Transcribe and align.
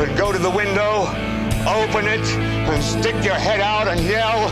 and 0.00 0.16
go 0.16 0.32
to 0.32 0.38
the 0.38 0.48
window, 0.48 1.02
open 1.68 2.06
it, 2.06 2.26
and 2.26 2.82
stick 2.82 3.22
your 3.22 3.34
head 3.34 3.60
out 3.60 3.86
and 3.86 4.00
yell. 4.00 4.50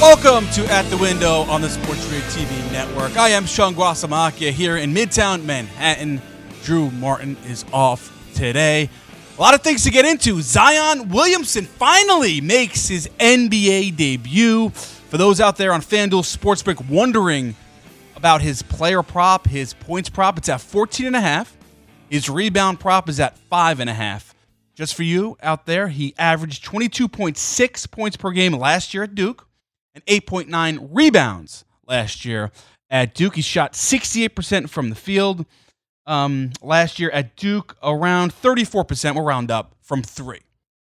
Welcome 0.00 0.50
to 0.50 0.66
At 0.66 0.82
the 0.90 0.96
Window 0.96 1.42
on 1.42 1.60
the 1.60 1.68
Sports 1.68 2.08
Grid 2.08 2.24
TV 2.24 2.72
network. 2.72 3.16
I 3.16 3.28
am 3.28 3.46
Sean 3.46 3.72
Guasamakia 3.72 4.50
here 4.50 4.76
in 4.78 4.92
Midtown 4.92 5.44
Manhattan. 5.44 6.20
Drew 6.64 6.90
Martin 6.90 7.36
is 7.46 7.64
off 7.72 8.12
today. 8.34 8.90
A 9.38 9.40
lot 9.40 9.54
of 9.54 9.62
things 9.62 9.84
to 9.84 9.92
get 9.92 10.04
into. 10.04 10.42
Zion 10.42 11.08
Williamson 11.08 11.66
finally 11.66 12.40
makes 12.40 12.88
his 12.88 13.08
NBA 13.20 13.94
debut. 13.96 14.70
For 14.70 15.18
those 15.18 15.40
out 15.40 15.56
there 15.56 15.72
on 15.72 15.82
FanDuel 15.82 16.36
Sportsbook 16.36 16.88
wondering 16.88 17.54
about 18.16 18.42
his 18.42 18.62
player 18.62 19.04
prop, 19.04 19.46
his 19.46 19.72
points 19.72 20.08
prop, 20.08 20.36
it's 20.36 20.48
at 20.48 20.60
14 20.60 21.06
and 21.06 21.14
a 21.14 21.20
half. 21.20 21.53
His 22.14 22.30
rebound 22.30 22.78
prop 22.78 23.08
is 23.08 23.18
at 23.18 23.36
five 23.36 23.80
and 23.80 23.90
a 23.90 23.92
half. 23.92 24.36
Just 24.76 24.94
for 24.94 25.02
you 25.02 25.36
out 25.42 25.66
there, 25.66 25.88
he 25.88 26.14
averaged 26.16 26.64
22.6 26.64 27.90
points 27.90 28.16
per 28.16 28.30
game 28.30 28.52
last 28.52 28.94
year 28.94 29.02
at 29.02 29.16
Duke 29.16 29.48
and 29.96 30.06
8.9 30.06 30.90
rebounds 30.92 31.64
last 31.88 32.24
year 32.24 32.52
at 32.88 33.16
Duke. 33.16 33.34
He 33.34 33.42
shot 33.42 33.72
68% 33.72 34.70
from 34.70 34.90
the 34.90 34.94
field 34.94 35.44
um, 36.06 36.52
last 36.62 37.00
year 37.00 37.10
at 37.10 37.34
Duke, 37.34 37.76
around 37.82 38.32
34%. 38.32 39.16
We'll 39.16 39.24
round 39.24 39.50
up 39.50 39.74
from 39.82 40.04
three. 40.04 40.42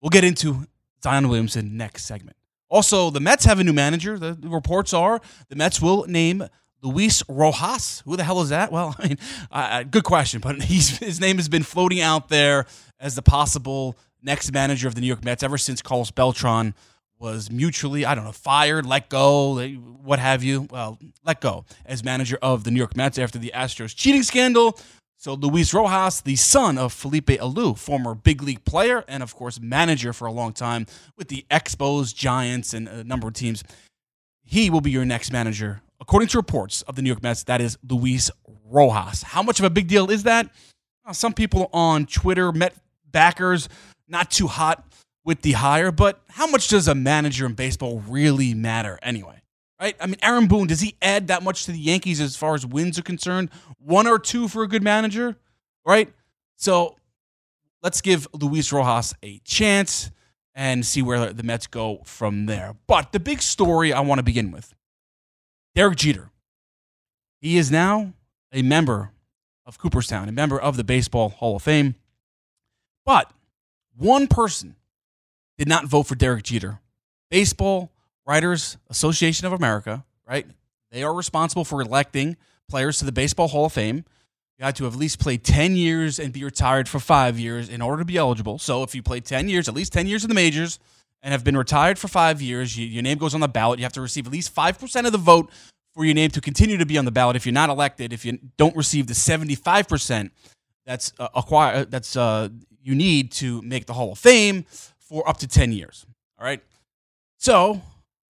We'll 0.01 0.09
get 0.09 0.25
into 0.25 0.67
Zion 1.01 1.29
Williamson 1.29 1.77
next 1.77 2.03
segment. 2.03 2.35
Also, 2.67 3.09
the 3.09 3.21
Mets 3.21 3.45
have 3.45 3.61
a 3.61 3.63
new 3.63 3.71
manager. 3.71 4.19
The 4.19 4.37
reports 4.43 4.93
are 4.93 5.21
the 5.47 5.55
Mets 5.55 5.81
will 5.81 6.05
name 6.07 6.43
Luis 6.85 7.23
Rojas. 7.27 8.03
Who 8.05 8.15
the 8.15 8.23
hell 8.23 8.41
is 8.41 8.49
that? 8.49 8.71
Well, 8.71 8.95
I 8.99 9.07
mean, 9.07 9.17
uh, 9.51 9.83
good 9.83 10.03
question, 10.03 10.39
but 10.39 10.61
his 10.61 11.19
name 11.19 11.37
has 11.37 11.49
been 11.49 11.63
floating 11.63 11.99
out 11.99 12.29
there 12.29 12.65
as 12.99 13.15
the 13.15 13.21
possible 13.21 13.97
next 14.21 14.51
manager 14.53 14.87
of 14.87 14.95
the 14.95 15.01
New 15.01 15.07
York 15.07 15.23
Mets 15.23 15.43
ever 15.43 15.57
since 15.57 15.81
Carlos 15.81 16.11
Beltran 16.11 16.73
was 17.17 17.49
mutually, 17.49 18.05
I 18.05 18.13
don't 18.13 18.25
know, 18.25 18.31
fired, 18.31 18.85
let 18.85 19.09
go, 19.09 19.59
what 20.03 20.19
have 20.19 20.43
you. 20.43 20.67
Well, 20.69 20.99
let 21.23 21.41
go 21.41 21.65
as 21.85 22.03
manager 22.03 22.37
of 22.41 22.63
the 22.63 22.71
New 22.71 22.77
York 22.77 22.95
Mets 22.95 23.17
after 23.17 23.39
the 23.39 23.51
Astros 23.55 23.95
cheating 23.95 24.23
scandal. 24.23 24.77
So 25.17 25.33
Luis 25.33 25.73
Rojas, 25.73 26.21
the 26.21 26.35
son 26.35 26.77
of 26.77 26.91
Felipe 26.91 27.27
Alou, 27.27 27.77
former 27.77 28.13
big 28.13 28.43
league 28.43 28.65
player 28.65 29.03
and 29.07 29.23
of 29.23 29.33
course 29.33 29.59
manager 29.59 30.13
for 30.13 30.25
a 30.25 30.31
long 30.31 30.51
time 30.53 30.85
with 31.17 31.29
the 31.29 31.45
Expos, 31.49 32.13
Giants, 32.13 32.73
and 32.73 32.87
a 32.87 33.03
number 33.03 33.27
of 33.27 33.33
teams, 33.33 33.63
he 34.43 34.69
will 34.69 34.81
be 34.81 34.91
your 34.91 35.05
next 35.05 35.31
manager 35.31 35.81
according 35.99 36.29
to 36.29 36.37
reports 36.37 36.81
of 36.83 36.95
the 36.95 37.01
New 37.01 37.09
York 37.09 37.23
Mets, 37.23 37.43
that 37.43 37.61
is 37.61 37.77
Luis 37.87 38.31
Rojas. 38.69 39.23
How 39.23 39.43
much 39.43 39.59
of 39.59 39.65
a 39.65 39.69
big 39.69 39.87
deal 39.87 40.09
is 40.09 40.23
that? 40.23 40.49
Uh, 41.05 41.13
some 41.13 41.33
people 41.33 41.69
on 41.73 42.05
Twitter, 42.05 42.51
Met 42.51 42.75
backers, 43.11 43.69
not 44.07 44.31
too 44.31 44.47
hot 44.47 44.85
with 45.23 45.41
the 45.41 45.53
hire, 45.53 45.91
but 45.91 46.21
how 46.29 46.47
much 46.47 46.67
does 46.67 46.87
a 46.87 46.95
manager 46.95 47.45
in 47.45 47.53
baseball 47.53 48.03
really 48.07 48.53
matter 48.53 48.99
anyway? 49.01 49.41
Right? 49.79 49.95
I 49.99 50.05
mean, 50.05 50.17
Aaron 50.21 50.47
Boone, 50.47 50.67
does 50.67 50.81
he 50.81 50.95
add 51.01 51.27
that 51.27 51.43
much 51.43 51.65
to 51.65 51.71
the 51.71 51.79
Yankees 51.79 52.21
as 52.21 52.35
far 52.35 52.55
as 52.55 52.65
wins 52.65 52.97
are 52.97 53.03
concerned? 53.03 53.49
One 53.77 54.07
or 54.07 54.19
two 54.19 54.47
for 54.47 54.63
a 54.63 54.67
good 54.67 54.83
manager, 54.83 55.35
right? 55.85 56.13
So 56.55 56.95
let's 57.83 58.01
give 58.01 58.27
Luis 58.33 58.71
Rojas 58.71 59.13
a 59.21 59.39
chance 59.39 60.11
and 60.53 60.85
see 60.85 61.01
where 61.01 61.33
the 61.33 61.43
Mets 61.43 61.67
go 61.67 62.01
from 62.05 62.45
there. 62.45 62.75
But 62.87 63.11
the 63.11 63.19
big 63.19 63.41
story 63.41 63.91
I 63.91 63.99
want 63.99 64.19
to 64.19 64.23
begin 64.23 64.51
with 64.51 64.73
Derek 65.75 65.97
Jeter. 65.97 66.29
He 67.41 67.57
is 67.57 67.69
now 67.69 68.13
a 68.53 68.61
member 68.61 69.11
of 69.65 69.77
Cooperstown, 69.77 70.29
a 70.29 70.31
member 70.31 70.59
of 70.59 70.77
the 70.77 70.83
Baseball 70.83 71.29
Hall 71.29 71.57
of 71.57 71.63
Fame. 71.63 71.95
But 73.05 73.29
one 73.95 74.27
person 74.27 74.75
did 75.57 75.67
not 75.67 75.85
vote 75.85 76.03
for 76.03 76.15
Derek 76.15 76.43
Jeter. 76.43 76.79
Baseball 77.29 77.91
Writers 78.25 78.77
Association 78.89 79.45
of 79.45 79.53
America, 79.53 80.05
right? 80.27 80.47
They 80.91 81.03
are 81.03 81.13
responsible 81.13 81.65
for 81.65 81.81
electing 81.81 82.37
players 82.69 82.97
to 82.99 83.05
the 83.05 83.11
Baseball 83.11 83.49
Hall 83.49 83.65
of 83.65 83.73
Fame. 83.73 84.05
You 84.57 84.65
had 84.65 84.77
to 84.77 84.85
have 84.85 84.93
at 84.93 84.99
least 84.99 85.19
played 85.19 85.43
10 85.43 85.75
years 85.75 86.17
and 86.17 86.31
be 86.31 86.43
retired 86.43 86.87
for 86.87 86.99
five 86.99 87.37
years 87.37 87.67
in 87.67 87.81
order 87.81 88.01
to 88.01 88.05
be 88.05 88.15
eligible. 88.15 88.57
So 88.57 88.83
if 88.83 88.95
you 88.95 89.03
played 89.03 89.25
10 89.25 89.49
years, 89.49 89.67
at 89.67 89.75
least 89.75 89.91
10 89.91 90.07
years 90.07 90.23
in 90.23 90.29
the 90.29 90.35
majors, 90.35 90.79
and 91.25 91.31
have 91.31 91.43
been 91.43 91.57
retired 91.57 91.97
for 91.97 92.07
five 92.07 92.39
years, 92.39 92.77
you, 92.77 92.85
your 92.85 93.01
name 93.01 93.17
goes 93.17 93.33
on 93.33 93.41
the 93.41 93.47
ballot. 93.47 93.79
You 93.79 93.83
have 93.83 93.93
to 93.93 94.01
receive 94.01 94.27
at 94.27 94.31
least 94.31 94.55
5% 94.55 95.05
of 95.07 95.11
the 95.11 95.17
vote 95.17 95.49
for 95.91 96.05
your 96.05 96.13
name 96.13 96.29
to 96.29 96.39
continue 96.39 96.77
to 96.77 96.85
be 96.85 96.99
on 96.99 97.05
the 97.05 97.11
ballot. 97.11 97.35
If 97.35 97.47
you're 97.47 97.53
not 97.53 97.71
elected, 97.71 98.13
if 98.13 98.23
you 98.23 98.37
don't 98.57 98.75
receive 98.75 99.07
the 99.07 99.15
75% 99.15 100.29
that's 100.85 101.11
uh, 101.19 101.27
uh, 101.33 101.85
that's 101.89 102.15
uh, 102.15 102.49
you 102.83 102.93
need 102.93 103.31
to 103.31 103.59
make 103.63 103.87
the 103.87 103.93
Hall 103.93 104.11
of 104.11 104.19
Fame 104.19 104.65
for 104.99 105.27
up 105.27 105.37
to 105.37 105.47
10 105.47 105.71
years. 105.71 106.05
All 106.37 106.45
right. 106.45 106.61
So, 107.39 107.81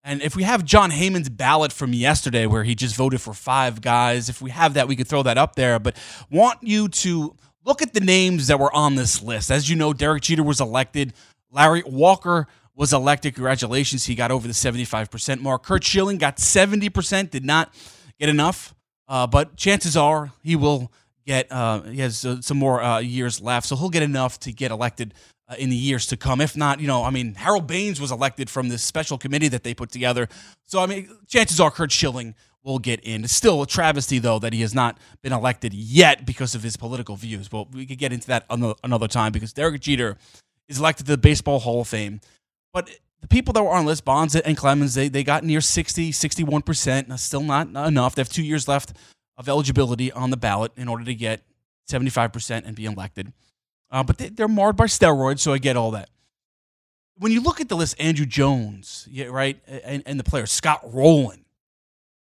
and 0.03 0.23
if 0.23 0.35
we 0.35 0.41
have 0.41 0.65
Jon 0.65 0.89
Heyman's 0.89 1.29
ballot 1.29 1.71
from 1.71 1.93
yesterday 1.93 2.47
where 2.47 2.63
he 2.63 2.73
just 2.73 2.95
voted 2.95 3.21
for 3.21 3.35
five 3.35 3.81
guys, 3.81 4.29
if 4.29 4.41
we 4.41 4.49
have 4.49 4.73
that, 4.73 4.87
we 4.87 4.95
could 4.95 5.07
throw 5.07 5.21
that 5.21 5.37
up 5.37 5.53
there. 5.53 5.77
But 5.77 5.95
want 6.31 6.63
you 6.63 6.87
to 6.87 7.35
look 7.63 7.83
at 7.83 7.93
the 7.93 7.99
names 7.99 8.47
that 8.47 8.59
were 8.59 8.75
on 8.75 8.95
this 8.95 9.21
list. 9.21 9.51
As 9.51 9.69
you 9.69 9.75
know, 9.75 9.93
Derek 9.93 10.23
Jeter 10.23 10.41
was 10.41 10.59
elected. 10.59 11.13
Larry 11.51 11.83
Walker 11.85 12.47
was 12.79 12.93
elected. 12.93 13.35
Congratulations. 13.35 14.05
He 14.05 14.15
got 14.15 14.31
over 14.31 14.47
the 14.47 14.53
75% 14.53 15.41
mark. 15.41 15.63
Curt 15.63 15.83
Schilling 15.83 16.17
got 16.17 16.37
70%, 16.37 17.29
did 17.29 17.43
not 17.43 17.75
get 18.17 18.29
enough. 18.29 18.73
Uh, 19.05 19.27
but 19.27 19.57
chances 19.57 19.97
are 19.97 20.31
he 20.41 20.55
will 20.55 20.89
get, 21.25 21.51
uh, 21.51 21.81
he 21.81 21.99
has 21.99 22.23
uh, 22.23 22.39
some 22.41 22.57
more 22.57 22.81
uh, 22.81 22.99
years 22.99 23.41
left. 23.41 23.67
So 23.67 23.75
he'll 23.75 23.89
get 23.89 24.01
enough 24.01 24.39
to 24.41 24.53
get 24.53 24.71
elected 24.71 25.13
uh, 25.49 25.55
in 25.59 25.69
the 25.69 25.75
years 25.75 26.07
to 26.07 26.15
come. 26.15 26.39
If 26.39 26.55
not, 26.55 26.79
you 26.79 26.87
know, 26.87 27.03
I 27.03 27.09
mean, 27.09 27.33
Harold 27.33 27.67
Baines 27.67 27.99
was 27.99 28.11
elected 28.11 28.49
from 28.49 28.69
this 28.69 28.81
special 28.81 29.17
committee 29.17 29.49
that 29.49 29.65
they 29.65 29.73
put 29.73 29.91
together. 29.91 30.29
So, 30.63 30.79
I 30.79 30.85
mean, 30.85 31.09
chances 31.27 31.59
are 31.59 31.71
Curt 31.71 31.91
Schilling 31.91 32.33
will 32.63 32.79
get 32.79 33.01
in. 33.01 33.25
It's 33.25 33.35
still 33.35 33.61
a 33.61 33.67
travesty, 33.67 34.19
though, 34.19 34.39
that 34.39 34.53
he 34.53 34.61
has 34.61 34.73
not 34.73 34.97
been 35.21 35.33
elected 35.33 35.73
yet 35.73 36.25
because 36.25 36.55
of 36.55 36.63
his 36.63 36.77
political 36.77 37.17
views. 37.17 37.49
But 37.49 37.73
we 37.73 37.85
could 37.85 37.97
get 37.97 38.13
into 38.13 38.27
that 38.27 38.45
another 38.49 39.07
time 39.09 39.33
because 39.33 39.51
Derek 39.51 39.81
Jeter 39.81 40.17
is 40.69 40.79
elected 40.79 41.07
to 41.07 41.11
the 41.11 41.17
Baseball 41.17 41.59
Hall 41.59 41.81
of 41.81 41.87
Fame. 41.89 42.21
But 42.73 42.89
the 43.21 43.27
people 43.27 43.53
that 43.53 43.63
were 43.63 43.71
on 43.71 43.85
list, 43.85 44.05
Bonds 44.05 44.35
and 44.35 44.57
Clemens, 44.57 44.93
they, 44.93 45.09
they 45.09 45.23
got 45.23 45.43
near 45.43 45.61
60, 45.61 46.11
61%. 46.11 47.19
Still 47.19 47.43
not, 47.43 47.67
enough. 47.67 48.15
They 48.15 48.21
have 48.21 48.29
two 48.29 48.43
years 48.43 48.67
left 48.67 48.93
of 49.37 49.49
eligibility 49.49 50.11
on 50.11 50.29
the 50.29 50.37
ballot 50.37 50.71
in 50.75 50.87
order 50.87 51.03
to 51.05 51.15
get 51.15 51.41
75% 51.89 52.63
and 52.65 52.75
be 52.75 52.85
elected. 52.85 53.33
Uh, 53.91 54.03
but 54.03 54.17
they, 54.17 54.43
are 54.43 54.47
marred 54.47 54.75
by 54.75 54.85
steroids, 54.85 55.39
so 55.39 55.53
I 55.53 55.57
get 55.57 55.75
all 55.75 55.91
that. 55.91 56.09
When 57.17 57.31
you 57.31 57.41
look 57.41 57.59
at 57.59 57.67
the 57.67 57.75
list, 57.75 57.97
Andruw 57.97 58.27
Jones, 58.27 59.07
yeah, 59.11 59.25
right, 59.25 59.59
and, 59.67 60.03
and 60.05 60.19
the 60.19 60.23
players, 60.23 60.51
Scott 60.51 60.81
Rolen, 60.85 61.43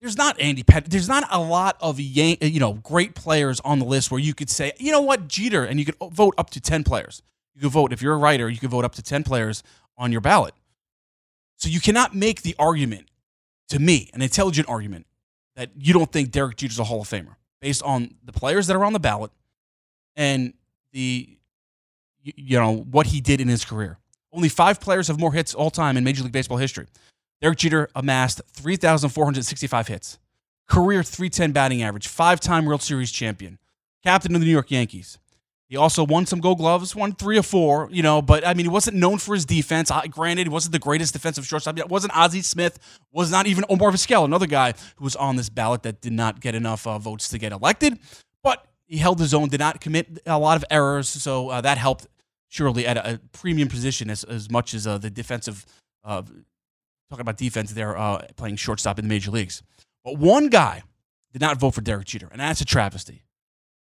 there's 0.00 0.16
not 0.16 0.40
Andy 0.40 0.62
Pett. 0.62 0.86
There's 0.86 1.08
not 1.08 1.24
a 1.30 1.40
lot 1.40 1.76
of 1.80 2.00
Yan- 2.00 2.38
you 2.40 2.60
know 2.60 2.74
great 2.74 3.14
players 3.14 3.60
on 3.60 3.80
the 3.80 3.84
list 3.84 4.10
where 4.10 4.20
you 4.20 4.32
could 4.32 4.48
say, 4.48 4.72
you 4.78 4.92
know 4.92 5.00
what, 5.00 5.28
Jeter, 5.28 5.64
and 5.64 5.78
you 5.78 5.84
could 5.84 5.96
vote 6.12 6.34
up 6.38 6.50
to 6.50 6.60
10 6.60 6.84
players. 6.84 7.22
You 7.54 7.62
could 7.62 7.72
vote 7.72 7.92
if 7.92 8.00
you're 8.00 8.14
a 8.14 8.18
writer, 8.18 8.48
you 8.48 8.58
could 8.58 8.70
vote 8.70 8.84
up 8.84 8.94
to 8.94 9.02
10 9.02 9.24
players 9.24 9.62
on 9.98 10.12
your 10.12 10.20
ballot. 10.20 10.54
So 11.56 11.68
you 11.68 11.80
cannot 11.80 12.14
make 12.14 12.42
the 12.42 12.54
argument 12.58 13.08
to 13.68 13.78
me, 13.78 14.10
an 14.14 14.22
intelligent 14.22 14.68
argument, 14.68 15.06
that 15.56 15.70
you 15.76 15.92
don't 15.92 16.10
think 16.10 16.30
Derek 16.30 16.56
Jeter's 16.56 16.78
a 16.78 16.84
Hall 16.84 17.02
of 17.02 17.08
Famer 17.08 17.34
based 17.60 17.82
on 17.82 18.14
the 18.24 18.32
players 18.32 18.66
that 18.68 18.76
are 18.76 18.84
on 18.84 18.92
the 18.92 19.00
ballot 19.00 19.30
and 20.16 20.54
the 20.92 21.28
you 22.22 22.58
know 22.58 22.76
what 22.90 23.08
he 23.08 23.20
did 23.20 23.40
in 23.40 23.48
his 23.48 23.64
career. 23.64 23.98
Only 24.32 24.48
five 24.48 24.80
players 24.80 25.08
have 25.08 25.18
more 25.18 25.32
hits 25.32 25.54
all 25.54 25.70
time 25.70 25.96
in 25.96 26.04
Major 26.04 26.22
League 26.22 26.32
Baseball 26.32 26.58
history. 26.58 26.86
Derek 27.40 27.58
Jeter 27.58 27.88
amassed 27.94 28.42
3,465 28.52 29.88
hits, 29.88 30.18
career 30.68 31.02
310 31.02 31.52
batting 31.52 31.82
average, 31.82 32.08
five 32.08 32.40
time 32.40 32.64
World 32.64 32.82
Series 32.82 33.10
champion, 33.10 33.58
captain 34.02 34.34
of 34.34 34.40
the 34.40 34.46
New 34.46 34.52
York 34.52 34.70
Yankees, 34.70 35.18
he 35.68 35.76
also 35.76 36.02
won 36.02 36.24
some 36.24 36.40
gold 36.40 36.58
gloves, 36.58 36.96
won 36.96 37.12
three 37.12 37.36
or 37.36 37.42
four, 37.42 37.88
you 37.92 38.02
know, 38.02 38.22
but 38.22 38.46
I 38.46 38.54
mean, 38.54 38.64
he 38.64 38.70
wasn't 38.70 38.96
known 38.96 39.18
for 39.18 39.34
his 39.34 39.44
defense. 39.44 39.90
Granted, 40.10 40.46
he 40.46 40.48
wasn't 40.48 40.72
the 40.72 40.78
greatest 40.78 41.12
defensive 41.12 41.46
shortstop. 41.46 41.78
It 41.78 41.90
wasn't 41.90 42.16
Ozzie 42.16 42.40
Smith, 42.40 42.78
was 43.12 43.30
not 43.30 43.46
even 43.46 43.66
Omar 43.68 43.90
Vizquel, 43.90 44.24
another 44.24 44.46
guy 44.46 44.72
who 44.96 45.04
was 45.04 45.14
on 45.14 45.36
this 45.36 45.50
ballot 45.50 45.82
that 45.82 46.00
did 46.00 46.14
not 46.14 46.40
get 46.40 46.54
enough 46.54 46.86
uh, 46.86 46.98
votes 46.98 47.28
to 47.28 47.38
get 47.38 47.52
elected. 47.52 47.98
But 48.42 48.64
he 48.86 48.96
held 48.96 49.20
his 49.20 49.34
own, 49.34 49.50
did 49.50 49.60
not 49.60 49.82
commit 49.82 50.20
a 50.24 50.38
lot 50.38 50.56
of 50.56 50.64
errors, 50.70 51.08
so 51.08 51.50
uh, 51.50 51.60
that 51.60 51.76
helped 51.76 52.06
surely 52.48 52.86
at 52.86 52.96
a, 52.96 53.14
a, 53.14 53.18
premium 53.32 53.68
position 53.68 54.08
as, 54.08 54.24
as 54.24 54.50
much 54.50 54.72
as 54.72 54.86
uh, 54.86 54.96
the 54.96 55.10
defensive. 55.10 55.66
Uh, 56.02 56.22
talking 57.10 57.20
about 57.20 57.36
defense, 57.36 57.72
they're 57.72 57.96
uh, 57.96 58.26
playing 58.36 58.56
shortstop 58.56 58.98
in 58.98 59.04
the 59.04 59.08
major 59.10 59.30
leagues. 59.30 59.62
But 60.02 60.16
one 60.16 60.48
guy 60.48 60.82
did 61.32 61.42
not 61.42 61.58
vote 61.58 61.74
for 61.74 61.82
Derek 61.82 62.06
Jeter, 62.06 62.28
and 62.32 62.40
that's 62.40 62.62
a 62.62 62.64
travesty, 62.64 63.22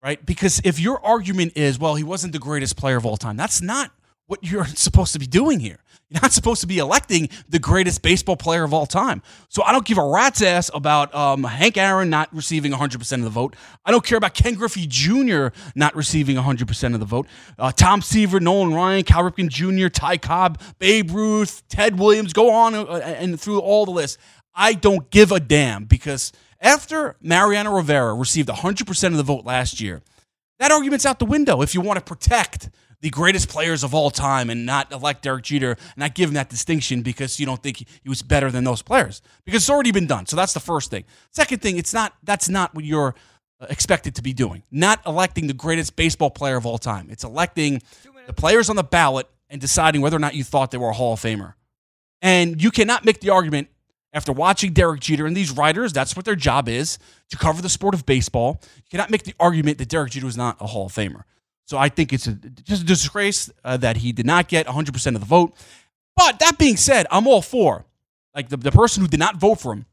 right? 0.06 0.24
Because 0.24 0.62
if 0.64 0.80
your 0.80 1.04
argument 1.04 1.54
is, 1.56 1.80
well, 1.80 1.96
he 1.96 2.04
wasn't 2.04 2.32
the 2.32 2.40
greatest 2.40 2.78
player 2.78 2.96
of 2.96 3.06
all 3.08 3.18
time, 3.18 3.36
that's 3.36 3.60
not 3.60 3.92
what 4.28 4.44
you're 4.44 4.66
supposed 4.76 5.14
to 5.14 5.20
be 5.20 5.26
doing 5.26 5.60
here. 5.60 5.80
You're 6.10 6.22
not 6.22 6.34
supposed 6.34 6.62
to 6.62 6.68
be 6.68 6.78
electing 6.78 7.30
the 7.50 7.58
greatest 7.58 8.04
baseball 8.04 8.38
player 8.38 8.64
of 8.64 8.72
all 8.72 8.86
time. 8.86 9.24
So 9.50 9.64
I 9.64 9.72
don't 9.72 9.84
give 9.84 9.98
a 9.98 10.06
rat's 10.06 10.44
ass 10.44 10.70
about 10.76 11.14
um, 11.16 11.44
Hank 11.44 11.78
Aaron 11.78 12.12
not 12.12 12.32
receiving 12.32 12.72
100% 12.72 13.14
of 13.14 13.24
the 13.24 13.30
vote. 13.32 13.56
I 13.84 13.90
don't 13.90 14.06
care 14.06 14.20
about 14.20 14.36
Ken 14.36 14.54
Griffey 14.54 14.86
Jr. 14.88 15.48
not 15.74 15.96
receiving 15.96 16.36
100% 16.36 16.94
of 16.94 17.00
the 17.00 17.08
vote. 17.08 17.26
Uh, 17.58 17.72
Tom 17.72 18.04
Seaver, 18.04 18.40
Nolan 18.40 18.76
Ryan, 18.76 19.04
Cal 19.04 19.24
Ripken 19.24 19.50
Jr., 19.50 19.88
Ty 19.88 20.18
Cobb, 20.18 20.62
Babe 20.78 21.10
Ruth, 21.10 21.68
Ted 21.68 21.98
Williams, 21.98 22.32
go 22.32 22.52
on 22.52 22.76
uh, 22.76 23.02
and 23.04 23.42
through 23.42 23.60
all 23.60 23.86
the 23.86 23.92
list. 23.92 24.20
I 24.54 24.74
don't 24.74 25.10
give 25.10 25.32
a 25.32 25.40
damn 25.40 25.86
because 25.86 26.32
after 26.66 27.16
Mariano 27.22 27.74
Rivera 27.74 28.14
received 28.14 28.50
100% 28.50 29.08
of 29.08 29.18
the 29.18 29.24
vote 29.24 29.46
last 29.46 29.80
year, 29.80 30.02
that 30.60 30.72
argument's 30.72 31.06
out 31.06 31.20
the 31.20 31.26
window 31.26 31.62
if 31.62 31.74
you 31.74 31.80
want 31.80 31.98
to 31.98 32.04
protect– 32.04 32.70
the 33.06 33.12
greatest 33.12 33.50
players 33.50 33.84
of 33.84 33.94
all 33.94 34.10
time 34.10 34.50
and 34.50 34.66
not 34.66 34.92
elect 34.92 35.22
Derek 35.22 35.44
Jeter 35.44 35.74
and 35.74 35.98
not 35.98 36.16
give 36.16 36.30
him 36.30 36.34
that 36.34 36.50
distinction 36.50 37.04
because 37.04 37.40
you 37.40 37.46
don't 37.46 37.62
think 37.62 37.78
he 37.78 38.10
was 38.10 38.24
better 38.24 38.50
than 38.50 38.64
those 38.64 38.82
players 38.82 39.22
because 39.46 39.62
it's 39.62 39.70
already 39.70 39.92
been 39.92 40.08
done. 40.08 40.26
So 40.26 40.36
that's 40.36 40.54
the 40.54 40.60
first 40.60 40.90
thing. 40.90 41.04
Second 41.32 41.62
thing, 41.62 41.78
it's 41.78 41.94
not 41.94 42.14
that's 42.24 42.50
not 42.50 42.74
what 42.74 42.84
you're 42.84 43.14
uh, 43.60 43.68
expected 43.70 44.16
to 44.16 44.24
be 44.24 44.34
doing. 44.34 44.64
Not 44.72 45.06
electing 45.06 45.46
the 45.46 45.54
greatest 45.54 45.96
baseball 45.96 46.32
player 46.32 46.56
of 46.56 46.66
all 46.66 46.80
time. 46.80 47.10
It's 47.12 47.24
electing 47.24 47.84
the 48.26 48.34
players 48.34 48.72
on 48.72 48.76
the 48.76 48.84
ballot 48.84 49.30
and 49.50 49.62
deciding 49.62 50.02
whether 50.02 50.16
or 50.16 50.20
not 50.20 50.34
you 50.34 50.44
thought 50.44 50.72
they 50.72 50.80
were 50.80 50.90
a 50.90 50.94
Hall 50.94 51.14
of 51.14 51.20
Famer. 51.20 51.54
And 52.24 52.60
you 52.60 52.72
cannot 52.72 53.06
make 53.06 53.20
the 53.20 53.30
argument 53.30 53.68
after 54.16 54.32
watching 54.32 54.72
Derek 54.72 55.02
Jeter 55.02 55.28
and 55.28 55.36
these 55.36 55.52
writers, 55.52 55.92
that's 55.92 56.16
what 56.16 56.24
their 56.26 56.38
job 56.38 56.70
is 56.70 56.98
to 57.30 57.38
cover 57.38 57.62
the 57.62 57.70
sport 57.70 57.94
of 57.94 58.06
baseball. 58.06 58.62
You 58.78 58.84
cannot 58.90 59.12
make 59.12 59.24
the 59.24 59.36
argument 59.40 59.78
that 59.78 59.90
Derek 59.90 60.12
Jeter 60.12 60.26
was 60.26 60.38
not 60.38 60.56
a 60.62 60.68
Hall 60.68 60.86
of 60.86 60.94
Famer. 60.94 61.24
So 61.66 61.78
I 61.78 61.90
think 61.90 62.14
it's 62.14 62.26
a, 62.26 62.34
just 62.34 62.84
a 62.84 62.86
disgrace 62.86 63.52
uh, 63.64 63.78
that 63.78 63.98
he 63.98 64.14
did 64.14 64.26
not 64.26 64.48
get 64.48 64.68
100% 64.68 65.16
of 65.16 65.20
the 65.20 65.26
vote. 65.26 65.54
But 66.16 66.40
that 66.40 66.58
being 66.58 66.78
said, 66.78 67.08
I'm 67.12 67.28
all 67.28 67.42
for 67.42 67.86
like 68.34 68.50
the, 68.50 68.58
the 68.58 68.72
person 68.72 69.02
who 69.02 69.08
did 69.08 69.20
not 69.20 69.36
vote 69.36 69.60
for 69.60 69.74
him. 69.74 69.86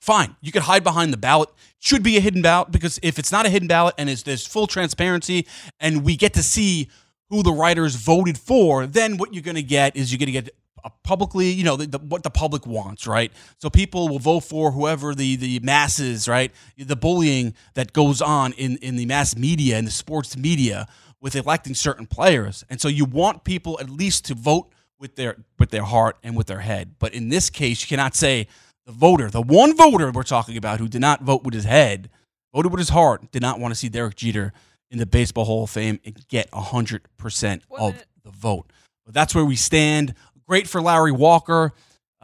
Fine, 0.00 0.36
you 0.42 0.52
could 0.52 0.62
hide 0.62 0.84
behind 0.84 1.14
the 1.14 1.16
ballot. 1.16 1.48
Should 1.78 2.02
be 2.02 2.18
a 2.18 2.20
hidden 2.20 2.42
ballot 2.42 2.70
because 2.70 3.00
if 3.02 3.18
it's 3.18 3.32
not 3.32 3.46
a 3.46 3.48
hidden 3.48 3.68
ballot 3.68 3.94
and 3.96 4.10
there's 4.10 4.46
full 4.46 4.66
transparency 4.66 5.46
and 5.80 6.04
we 6.04 6.16
get 6.16 6.34
to 6.34 6.42
see 6.42 6.90
who 7.30 7.42
the 7.42 7.52
writers 7.52 7.94
voted 7.94 8.36
for, 8.36 8.86
then 8.86 9.16
what 9.16 9.32
you're 9.32 9.42
going 9.42 9.54
to 9.54 9.62
get 9.62 9.96
is 9.96 10.12
you're 10.12 10.18
going 10.18 10.26
to 10.26 10.32
get 10.32 10.54
publicly, 11.02 11.50
you 11.50 11.64
know, 11.64 11.76
the, 11.76 11.86
the, 11.86 11.98
what 11.98 12.22
the 12.22 12.30
public 12.30 12.66
wants, 12.66 13.06
right? 13.06 13.32
So 13.58 13.70
people 13.70 14.08
will 14.08 14.18
vote 14.18 14.40
for 14.40 14.70
whoever 14.72 15.14
the 15.14 15.36
the 15.36 15.60
masses, 15.60 16.28
right? 16.28 16.52
The 16.76 16.96
bullying 16.96 17.54
that 17.74 17.92
goes 17.92 18.20
on 18.20 18.52
in 18.54 18.76
in 18.78 18.96
the 18.96 19.06
mass 19.06 19.36
media 19.36 19.76
and 19.78 19.86
the 19.86 19.92
sports 19.92 20.36
media 20.36 20.86
with 21.20 21.36
electing 21.36 21.74
certain 21.74 22.06
players. 22.06 22.64
And 22.68 22.80
so 22.80 22.88
you 22.88 23.04
want 23.04 23.44
people 23.44 23.78
at 23.80 23.88
least 23.88 24.26
to 24.26 24.34
vote 24.34 24.72
with 24.98 25.16
their 25.16 25.36
with 25.58 25.70
their 25.70 25.84
heart 25.84 26.16
and 26.22 26.36
with 26.36 26.46
their 26.46 26.60
head. 26.60 26.96
But 26.98 27.14
in 27.14 27.28
this 27.28 27.50
case, 27.50 27.82
you 27.82 27.88
cannot 27.88 28.14
say 28.14 28.46
the 28.86 28.92
voter, 28.92 29.30
the 29.30 29.42
one 29.42 29.76
voter 29.76 30.10
we're 30.10 30.22
talking 30.22 30.56
about 30.56 30.80
who 30.80 30.88
did 30.88 31.00
not 31.00 31.22
vote 31.22 31.42
with 31.44 31.54
his 31.54 31.64
head, 31.64 32.10
voted 32.54 32.70
with 32.72 32.78
his 32.78 32.90
heart, 32.90 33.32
did 33.32 33.42
not 33.42 33.58
want 33.58 33.72
to 33.72 33.76
see 33.76 33.88
Derek 33.88 34.16
Jeter 34.16 34.52
in 34.90 34.98
the 34.98 35.06
Baseball 35.06 35.44
Hall 35.44 35.64
of 35.64 35.70
Fame 35.70 35.98
and 36.04 36.26
get 36.28 36.50
100% 36.50 37.62
of 37.70 38.04
the 38.22 38.30
vote. 38.30 38.70
But 39.04 39.14
that's 39.14 39.34
where 39.34 39.44
we 39.44 39.56
stand. 39.56 40.14
Great 40.46 40.68
for 40.68 40.80
Larry 40.80 41.12
Walker 41.12 41.72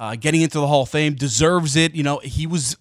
uh, 0.01 0.17
getting 0.17 0.41
into 0.41 0.59
the 0.59 0.67
Hall 0.67 0.83
of 0.83 0.89
Fame, 0.89 1.15
deserves 1.15 1.77
it. 1.77 1.95
You 1.95 2.03
know, 2.03 2.19
he 2.19 2.47
was 2.47 2.77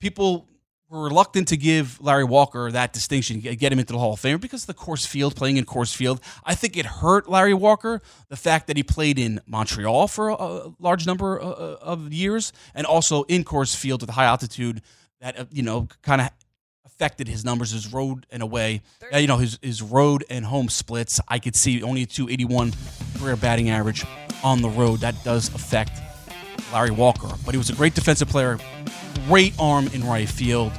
people 0.00 0.48
were 0.88 1.04
reluctant 1.04 1.48
to 1.48 1.58
give 1.58 2.00
Larry 2.00 2.24
Walker 2.24 2.70
that 2.72 2.94
distinction, 2.94 3.40
get 3.40 3.70
him 3.70 3.78
into 3.78 3.92
the 3.92 3.98
Hall 3.98 4.14
of 4.14 4.20
Fame 4.20 4.38
because 4.38 4.62
of 4.62 4.68
the 4.68 4.74
Coors 4.74 5.06
Field, 5.06 5.36
playing 5.36 5.58
in 5.58 5.66
Coors 5.66 5.94
Field. 5.94 6.22
I 6.44 6.54
think 6.54 6.78
it 6.78 6.86
hurt 6.86 7.28
Larry 7.28 7.52
Walker 7.52 8.00
the 8.30 8.36
fact 8.36 8.66
that 8.68 8.78
he 8.78 8.82
played 8.82 9.18
in 9.18 9.42
Montreal 9.46 10.08
for 10.08 10.30
a, 10.30 10.72
large 10.78 11.06
number 11.06 11.38
uh, 11.38 11.44
uh, 11.44 11.78
of 11.82 12.10
years 12.14 12.54
and 12.74 12.86
also 12.86 13.24
in 13.24 13.44
Coors 13.44 13.76
Field 13.76 14.00
with 14.00 14.08
high 14.08 14.24
altitude 14.24 14.80
that, 15.20 15.38
uh, 15.38 15.44
you 15.52 15.62
know, 15.62 15.88
kind 16.00 16.22
of 16.22 16.30
affected 16.86 17.28
his 17.28 17.44
numbers, 17.44 17.72
his 17.72 17.92
road 17.92 18.24
and 18.30 18.42
away, 18.42 18.80
you 19.12 19.26
know, 19.26 19.36
his, 19.36 19.58
his 19.60 19.82
road 19.82 20.24
and 20.30 20.46
home 20.46 20.70
splits. 20.70 21.20
I 21.28 21.38
could 21.38 21.54
see 21.54 21.82
only 21.82 22.04
a 22.04 22.06
281 22.06 22.72
career 23.18 23.36
batting 23.36 23.68
average 23.68 24.06
on 24.42 24.62
the 24.62 24.68
road. 24.68 25.00
That 25.00 25.22
does 25.24 25.54
affect 25.54 26.00
Larry 26.72 26.90
Walker, 26.90 27.28
but 27.44 27.54
he 27.54 27.58
was 27.58 27.70
a 27.70 27.74
great 27.74 27.94
defensive 27.94 28.28
player, 28.28 28.58
great 29.26 29.54
arm 29.58 29.88
in 29.92 30.04
right 30.04 30.28
field, 30.28 30.72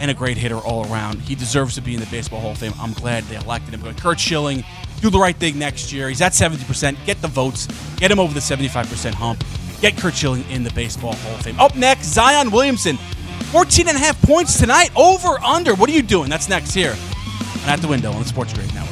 and 0.00 0.10
a 0.10 0.14
great 0.14 0.36
hitter 0.36 0.56
all 0.58 0.90
around. 0.92 1.20
He 1.20 1.34
deserves 1.34 1.74
to 1.76 1.80
be 1.80 1.94
in 1.94 2.00
the 2.00 2.06
Baseball 2.06 2.40
Hall 2.40 2.50
of 2.52 2.58
Fame. 2.58 2.72
I'm 2.80 2.92
glad 2.92 3.22
they 3.24 3.36
elected 3.36 3.74
him. 3.74 3.80
But 3.80 3.96
Curt 3.96 4.18
Schilling, 4.18 4.64
do 5.00 5.10
the 5.10 5.18
right 5.18 5.36
thing 5.36 5.58
next 5.58 5.92
year. 5.92 6.08
He's 6.08 6.20
at 6.20 6.32
70%. 6.32 6.96
Get 7.06 7.22
the 7.22 7.28
votes. 7.28 7.68
Get 7.96 8.10
him 8.10 8.18
over 8.18 8.34
the 8.34 8.40
75% 8.40 9.14
hump. 9.14 9.44
Get 9.80 9.96
Curt 9.96 10.14
Schilling 10.14 10.48
in 10.50 10.64
the 10.64 10.72
Baseball 10.72 11.14
Hall 11.14 11.34
of 11.34 11.42
Fame. 11.42 11.58
Up 11.60 11.76
next, 11.76 12.06
Zion 12.06 12.50
Williamson. 12.50 12.96
14 13.52 13.88
and 13.88 13.96
a 13.96 14.00
half 14.00 14.20
points 14.22 14.58
tonight. 14.58 14.90
Over, 14.96 15.38
under. 15.40 15.74
What 15.74 15.88
are 15.90 15.92
you 15.92 16.02
doing? 16.02 16.30
That's 16.30 16.48
next 16.48 16.74
here. 16.74 16.96
And 17.60 17.70
at 17.70 17.80
the 17.80 17.88
window 17.88 18.10
on 18.10 18.22
the 18.22 18.28
Sports 18.28 18.52
Grid 18.54 18.72
Network. 18.74 18.91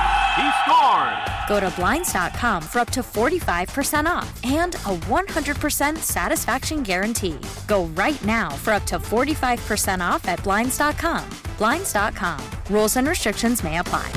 He 0.35 0.49
scores! 0.63 1.31
Go 1.49 1.59
to 1.59 1.69
Blinds.com 1.75 2.63
for 2.63 2.79
up 2.79 2.89
to 2.91 3.01
45% 3.01 4.05
off 4.05 4.39
and 4.45 4.75
a 4.75 4.95
100% 4.95 5.97
satisfaction 5.97 6.83
guarantee. 6.83 7.39
Go 7.67 7.85
right 7.95 8.23
now 8.23 8.51
for 8.51 8.71
up 8.71 8.83
to 8.85 8.97
45% 8.97 9.99
off 9.99 10.27
at 10.29 10.41
Blinds.com. 10.43 11.29
Blinds.com. 11.57 12.39
Rules 12.69 12.95
and 12.95 13.07
restrictions 13.07 13.63
may 13.63 13.79
apply. 13.79 14.11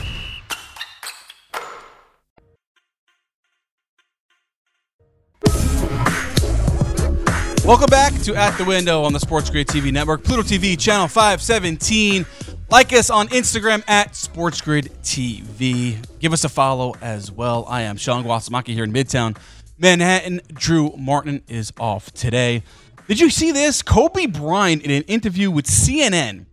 Welcome 7.64 7.88
back 7.88 8.12
to 8.24 8.34
At 8.34 8.58
the 8.58 8.64
Window 8.66 9.02
on 9.02 9.14
the 9.14 9.18
Sports 9.18 9.48
Grid 9.48 9.68
TV 9.68 9.90
Network, 9.90 10.22
Pluto 10.22 10.42
TV, 10.42 10.78
channel 10.78 11.08
517. 11.08 12.26
Like 12.70 12.92
us 12.92 13.10
on 13.10 13.28
Instagram 13.28 13.84
at 13.88 14.16
Sports 14.16 14.60
Grid 14.60 14.90
TV. 15.02 15.96
Give 16.18 16.32
us 16.32 16.44
a 16.44 16.48
follow 16.48 16.94
as 17.00 17.30
well. 17.30 17.64
I 17.68 17.82
am 17.82 17.96
Sean 17.96 18.24
Guasamaki 18.24 18.68
here 18.68 18.84
in 18.84 18.92
Midtown 18.92 19.36
Manhattan. 19.78 20.40
Drew 20.52 20.94
Martin 20.96 21.42
is 21.46 21.72
off 21.78 22.10
today. 22.12 22.62
Did 23.06 23.20
you 23.20 23.30
see 23.30 23.52
this? 23.52 23.82
Kobe 23.82 24.26
Bryant, 24.26 24.82
in 24.82 24.90
an 24.90 25.02
interview 25.02 25.50
with 25.50 25.66
CNN, 25.66 26.46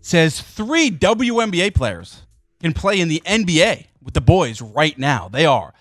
says 0.00 0.40
three 0.40 0.90
WNBA 0.90 1.74
players 1.74 2.22
can 2.60 2.72
play 2.72 3.00
in 3.00 3.08
the 3.08 3.22
NBA 3.24 3.86
with 4.02 4.14
the 4.14 4.20
boys 4.20 4.60
right 4.60 4.98
now. 4.98 5.28
They 5.28 5.46
are 5.46 5.72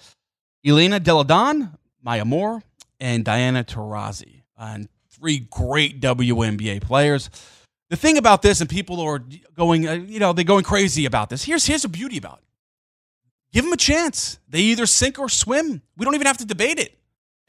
Elena 0.64 1.00
Delle 1.00 1.24
Donne, 1.24 1.76
Maya 2.04 2.24
Moore, 2.24 2.62
and 3.00 3.26
Diana 3.26 3.64
Taurasi 3.64 4.44
and 4.58 4.88
three 5.10 5.40
great 5.50 6.00
WNBA 6.00 6.82
players. 6.82 7.30
The 7.92 7.98
thing 7.98 8.18
about 8.18 8.42
this, 8.42 8.62
and 8.62 8.70
people 8.70 9.02
are 9.02 9.22
going, 9.58 9.86
uh, 9.86 9.92
you 9.96 10.22
know, 10.22 10.32
they're 10.32 10.46
going 10.46 10.64
crazy 10.64 11.04
about 11.04 11.30
this. 11.30 11.44
Here's 11.44 11.66
here's 11.66 11.82
the 11.82 11.90
beauty 11.90 12.18
about 12.18 12.38
it. 12.38 12.46
Give 13.52 13.66
them 13.66 13.74
a 13.74 13.78
chance. 13.78 14.40
They 14.48 14.60
either 14.62 14.86
sink 14.86 15.20
or 15.20 15.28
swim. 15.28 15.82
We 15.98 16.06
don't 16.06 16.16
even 16.16 16.26
have 16.26 16.38
to 16.38 16.46
debate 16.46 16.80
it. 16.80 16.98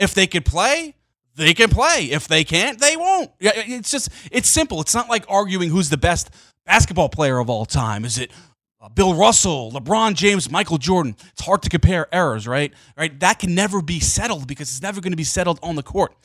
If 0.01 0.15
they 0.15 0.27
could 0.27 0.45
play, 0.45 0.97
they 1.37 1.55
can 1.55 1.71
play. 1.71 2.09
If 2.11 2.27
they 2.27 2.43
can't, 2.43 2.81
they 2.81 2.97
won't. 2.97 3.31
It's 3.39 3.93
just 3.93 4.09
it's 4.33 4.49
simple. 4.49 4.81
It's 4.81 4.97
not 4.97 5.09
like 5.09 5.25
arguing 5.29 5.71
who's 5.71 5.91
the 5.91 5.97
best 5.97 6.31
basketball 6.67 7.09
player 7.09 7.39
of 7.39 7.49
all 7.49 7.65
time. 7.65 8.05
Is 8.05 8.19
it 8.19 8.33
uh, 8.81 8.89
Bill 8.89 9.15
Russell, 9.15 9.71
LeBron 9.71 10.15
James, 10.15 10.51
Michael 10.51 10.79
Jordan? 10.79 11.15
It's 11.35 11.43
hard 11.43 11.63
to 11.63 11.69
compare 11.69 12.13
errors, 12.13 12.49
right? 12.49 12.73
Right? 12.97 13.21
That 13.21 13.39
can 13.39 13.55
never 13.55 13.81
be 13.81 14.01
settled 14.01 14.49
because 14.49 14.69
it's 14.71 14.83
never 14.83 15.01
going 15.01 15.13
to 15.13 15.17
be 15.17 15.23
settled 15.23 15.61
on 15.63 15.77
the 15.77 15.85
court. 15.85 16.17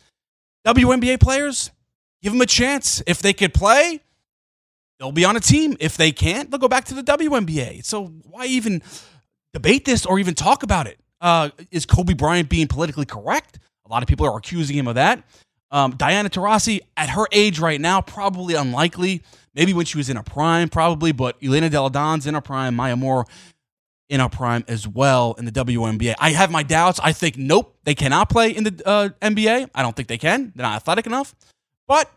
WNBA 0.66 1.20
players, 1.20 1.70
give 2.24 2.34
them 2.34 2.42
a 2.42 2.48
chance. 2.48 3.04
If 3.06 3.22
they 3.22 3.34
could 3.34 3.54
play, 3.54 4.02
they'll 5.00 5.12
be 5.12 5.26
on 5.26 5.36
a 5.36 5.40
team. 5.40 5.78
If 5.80 5.98
they 5.98 6.12
can't, 6.12 6.50
they'll 6.50 6.60
go 6.60 6.68
back 6.68 6.86
to 6.86 6.94
the 6.94 7.04
WNBA. 7.04 7.84
So 7.86 8.08
why 8.30 8.46
even 8.46 8.82
debate 9.54 9.86
this 9.86 10.06
or 10.06 10.20
even 10.20 10.34
talk 10.34 10.64
about 10.64 10.88
it? 10.88 11.00
Uh, 11.20 11.50
is 11.72 11.86
Kobe 11.86 12.14
Bryant 12.14 12.50
being 12.50 12.68
politically 12.68 13.06
correct? 13.06 13.60
A 13.86 13.90
lot 13.90 14.04
of 14.04 14.10
people 14.10 14.26
are 14.26 14.38
accusing 14.38 14.78
him 14.78 14.88
of 14.88 14.96
that. 14.96 15.24
Um, 15.72 15.96
Diana 15.96 16.30
Taurasi, 16.30 16.80
at 16.96 17.10
her 17.10 17.26
age 17.32 17.60
right 17.60 17.80
now, 17.80 18.02
probably 18.02 18.56
unlikely. 18.56 19.22
Maybe 19.54 19.74
when 19.74 19.86
she 19.86 19.98
was 19.98 20.10
in 20.10 20.18
a 20.18 20.24
prime, 20.24 20.70
probably. 20.70 21.12
But 21.12 21.38
Elena 21.44 21.70
Delle 21.70 21.90
Donne's 21.90 22.28
in 22.28 22.36
a 22.36 22.42
prime. 22.42 22.76
Maya 22.76 22.96
Moore 22.96 23.26
in 24.10 24.22
a 24.22 24.30
prime 24.30 24.64
as 24.68 24.88
well 24.88 25.36
in 25.38 25.46
the 25.46 25.52
WNBA. 25.52 26.16
I 26.20 26.30
have 26.32 26.52
my 26.52 26.64
doubts. 26.64 27.00
I 27.04 27.12
think 27.12 27.38
nope, 27.38 27.76
they 27.84 27.96
cannot 27.96 28.30
play 28.30 28.52
in 28.52 28.64
the 28.64 28.82
uh, 28.86 29.10
NBA. 29.22 29.70
I 29.76 29.82
don't 29.82 29.96
think 29.96 30.08
they 30.08 30.18
can. 30.18 30.54
They're 30.56 30.66
not 30.66 30.76
athletic 30.76 31.06
enough. 31.06 31.36
But 31.88 32.10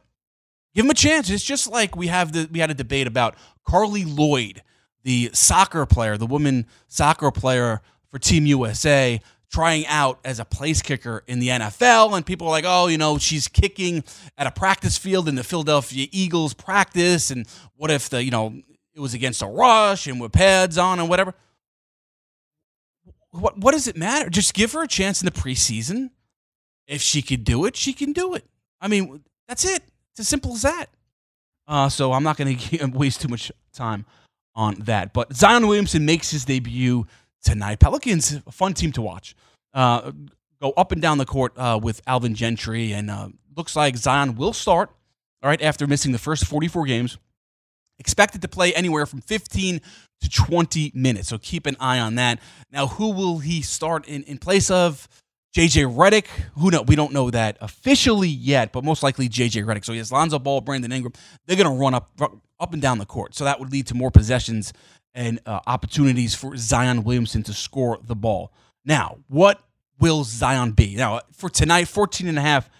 give 0.74 0.84
them 0.84 0.90
a 0.90 0.94
chance. 0.94 1.30
It's 1.30 1.44
just 1.44 1.70
like 1.70 1.96
we 1.96 2.08
have 2.08 2.32
the 2.32 2.48
we 2.50 2.60
had 2.60 2.70
a 2.70 2.74
debate 2.74 3.06
about 3.06 3.36
Carly 3.66 4.04
Lloyd, 4.04 4.62
the 5.02 5.30
soccer 5.32 5.86
player, 5.86 6.16
the 6.16 6.26
woman 6.26 6.66
soccer 6.88 7.30
player 7.30 7.80
for 8.10 8.18
Team 8.18 8.46
USA, 8.46 9.20
trying 9.50 9.86
out 9.86 10.18
as 10.24 10.38
a 10.38 10.44
place 10.44 10.82
kicker 10.82 11.24
in 11.26 11.40
the 11.40 11.48
NFL, 11.48 12.16
and 12.16 12.24
people 12.24 12.46
are 12.46 12.50
like, 12.50 12.64
"Oh, 12.66 12.86
you 12.86 12.98
know, 12.98 13.18
she's 13.18 13.48
kicking 13.48 14.04
at 14.38 14.46
a 14.46 14.50
practice 14.50 14.96
field 14.96 15.28
in 15.28 15.34
the 15.34 15.44
Philadelphia 15.44 16.06
Eagles 16.12 16.54
practice, 16.54 17.30
and 17.30 17.46
what 17.76 17.90
if 17.90 18.08
the 18.08 18.22
you 18.22 18.30
know 18.30 18.54
it 18.94 19.00
was 19.00 19.14
against 19.14 19.42
a 19.42 19.46
rush 19.46 20.06
and 20.06 20.20
with 20.20 20.32
pads 20.32 20.78
on 20.78 21.00
and 21.00 21.08
whatever." 21.08 21.34
What 23.32 23.58
what 23.58 23.72
does 23.72 23.86
it 23.86 23.96
matter? 23.96 24.28
Just 24.28 24.54
give 24.54 24.72
her 24.72 24.82
a 24.82 24.88
chance 24.88 25.20
in 25.22 25.26
the 25.26 25.32
preseason. 25.32 26.10
If 26.86 27.02
she 27.02 27.22
could 27.22 27.44
do 27.44 27.64
it, 27.66 27.76
she 27.76 27.92
can 27.92 28.12
do 28.12 28.34
it. 28.34 28.44
I 28.80 28.88
mean, 28.88 29.22
that's 29.46 29.64
it. 29.64 29.84
It's 30.20 30.26
as 30.26 30.28
simple 30.28 30.52
as 30.52 30.62
that. 30.62 30.86
Uh, 31.66 31.88
so 31.88 32.12
I'm 32.12 32.22
not 32.22 32.36
going 32.36 32.58
to 32.58 32.86
waste 32.88 33.22
too 33.22 33.28
much 33.28 33.50
time 33.72 34.04
on 34.54 34.74
that. 34.80 35.14
But 35.14 35.34
Zion 35.34 35.66
Williamson 35.66 36.04
makes 36.04 36.30
his 36.30 36.44
debut 36.44 37.06
tonight. 37.42 37.80
Pelicans, 37.80 38.38
a 38.46 38.52
fun 38.52 38.74
team 38.74 38.92
to 38.92 39.02
watch. 39.02 39.34
Uh, 39.72 40.12
go 40.60 40.72
up 40.72 40.92
and 40.92 41.00
down 41.00 41.16
the 41.16 41.24
court 41.24 41.54
uh, 41.56 41.80
with 41.82 42.02
Alvin 42.06 42.34
Gentry, 42.34 42.92
and 42.92 43.10
uh, 43.10 43.30
looks 43.56 43.74
like 43.74 43.96
Zion 43.96 44.34
will 44.34 44.52
start. 44.52 44.90
All 45.42 45.48
right, 45.48 45.62
after 45.62 45.86
missing 45.86 46.12
the 46.12 46.18
first 46.18 46.44
44 46.44 46.84
games, 46.84 47.16
expected 47.98 48.42
to 48.42 48.48
play 48.48 48.74
anywhere 48.74 49.06
from 49.06 49.22
15 49.22 49.80
to 50.20 50.28
20 50.28 50.92
minutes. 50.94 51.28
So 51.28 51.38
keep 51.38 51.64
an 51.64 51.78
eye 51.80 51.98
on 51.98 52.16
that. 52.16 52.40
Now, 52.70 52.88
who 52.88 53.10
will 53.12 53.38
he 53.38 53.62
start 53.62 54.06
in, 54.06 54.22
in 54.24 54.36
place 54.36 54.70
of? 54.70 55.08
JJ 55.54 55.94
Redick, 55.96 56.26
who 56.56 56.70
know 56.70 56.82
we 56.82 56.94
don't 56.94 57.12
know 57.12 57.30
that 57.30 57.56
officially 57.60 58.28
yet, 58.28 58.72
but 58.72 58.84
most 58.84 59.02
likely 59.02 59.28
JJ 59.28 59.64
Redick. 59.64 59.84
So 59.84 59.92
he 59.92 59.98
has 59.98 60.12
Lonzo 60.12 60.38
Ball, 60.38 60.60
Brandon 60.60 60.92
Ingram. 60.92 61.12
They're 61.46 61.56
going 61.56 61.68
to 61.70 61.80
run 61.80 61.94
up 61.94 62.10
up 62.60 62.72
and 62.72 62.80
down 62.80 62.98
the 62.98 63.06
court. 63.06 63.34
So 63.34 63.44
that 63.44 63.58
would 63.58 63.72
lead 63.72 63.86
to 63.88 63.94
more 63.94 64.10
possessions 64.10 64.72
and 65.14 65.40
uh, 65.46 65.60
opportunities 65.66 66.34
for 66.34 66.56
Zion 66.56 67.02
Williamson 67.02 67.42
to 67.44 67.52
score 67.52 67.98
the 68.02 68.14
ball. 68.14 68.52
Now, 68.84 69.18
what 69.28 69.60
will 69.98 70.24
Zion 70.24 70.72
be? 70.72 70.94
Now, 70.94 71.20
for 71.32 71.50
tonight, 71.50 71.88
14 71.88 72.28
and 72.28 72.38
a 72.38 72.42
half 72.42 72.70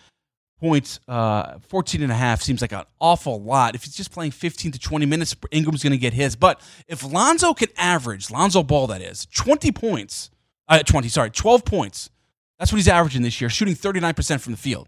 points, 0.60 1.00
uh, 1.08 1.58
14 1.68 2.02
and 2.02 2.12
a 2.12 2.14
half 2.14 2.42
seems 2.42 2.60
like 2.60 2.72
an 2.72 2.84
awful 3.00 3.42
lot. 3.42 3.74
If 3.74 3.84
he's 3.84 3.96
just 3.96 4.12
playing 4.12 4.30
15 4.30 4.72
to 4.72 4.78
20 4.78 5.06
minutes, 5.06 5.34
Ingram's 5.50 5.82
going 5.82 5.92
to 5.92 5.98
get 5.98 6.12
his. 6.12 6.36
But 6.36 6.60
if 6.86 7.02
Lonzo 7.02 7.54
can 7.54 7.68
average, 7.76 8.30
Lonzo 8.30 8.62
Ball 8.62 8.86
that 8.88 9.02
is, 9.02 9.26
20 9.34 9.72
points, 9.72 10.30
uh, 10.68 10.82
20, 10.82 11.08
sorry, 11.08 11.30
12 11.30 11.64
points, 11.64 12.10
that's 12.60 12.70
what 12.70 12.76
he's 12.76 12.88
averaging 12.88 13.22
this 13.22 13.40
year, 13.40 13.48
shooting 13.48 13.74
39% 13.74 14.38
from 14.38 14.52
the 14.52 14.58
field. 14.58 14.86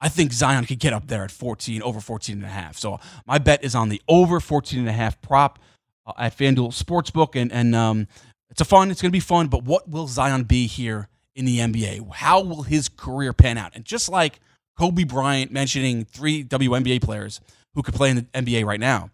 I 0.00 0.08
think 0.08 0.32
Zion 0.32 0.64
could 0.64 0.78
get 0.78 0.92
up 0.92 1.08
there 1.08 1.24
at 1.24 1.32
14, 1.32 1.82
over 1.82 2.00
14 2.00 2.36
and 2.36 2.44
a 2.44 2.48
half. 2.48 2.76
So 2.76 3.00
my 3.26 3.38
bet 3.38 3.64
is 3.64 3.74
on 3.74 3.88
the 3.88 4.00
over 4.06 4.38
14 4.38 4.78
and 4.78 4.88
a 4.88 4.92
half 4.92 5.20
prop 5.20 5.58
uh, 6.06 6.12
at 6.16 6.38
FanDuel 6.38 6.72
Sportsbook. 6.72 7.34
And, 7.34 7.50
and 7.50 7.74
um, 7.74 8.06
it's 8.48 8.60
a 8.60 8.64
fun, 8.64 8.92
it's 8.92 9.02
going 9.02 9.10
to 9.10 9.12
be 9.12 9.20
fun. 9.20 9.48
But 9.48 9.64
what 9.64 9.88
will 9.88 10.06
Zion 10.06 10.44
be 10.44 10.68
here 10.68 11.08
in 11.34 11.46
the 11.46 11.58
NBA? 11.58 12.14
How 12.14 12.40
will 12.40 12.62
his 12.62 12.88
career 12.88 13.32
pan 13.32 13.58
out? 13.58 13.72
And 13.74 13.84
just 13.84 14.08
like 14.08 14.38
Kobe 14.78 15.02
Bryant 15.02 15.50
mentioning 15.50 16.04
three 16.04 16.44
WNBA 16.44 17.02
players 17.02 17.40
who 17.74 17.82
could 17.82 17.94
play 17.94 18.10
in 18.10 18.16
the 18.16 18.22
NBA 18.22 18.64
right 18.64 18.78
now, 18.80 19.10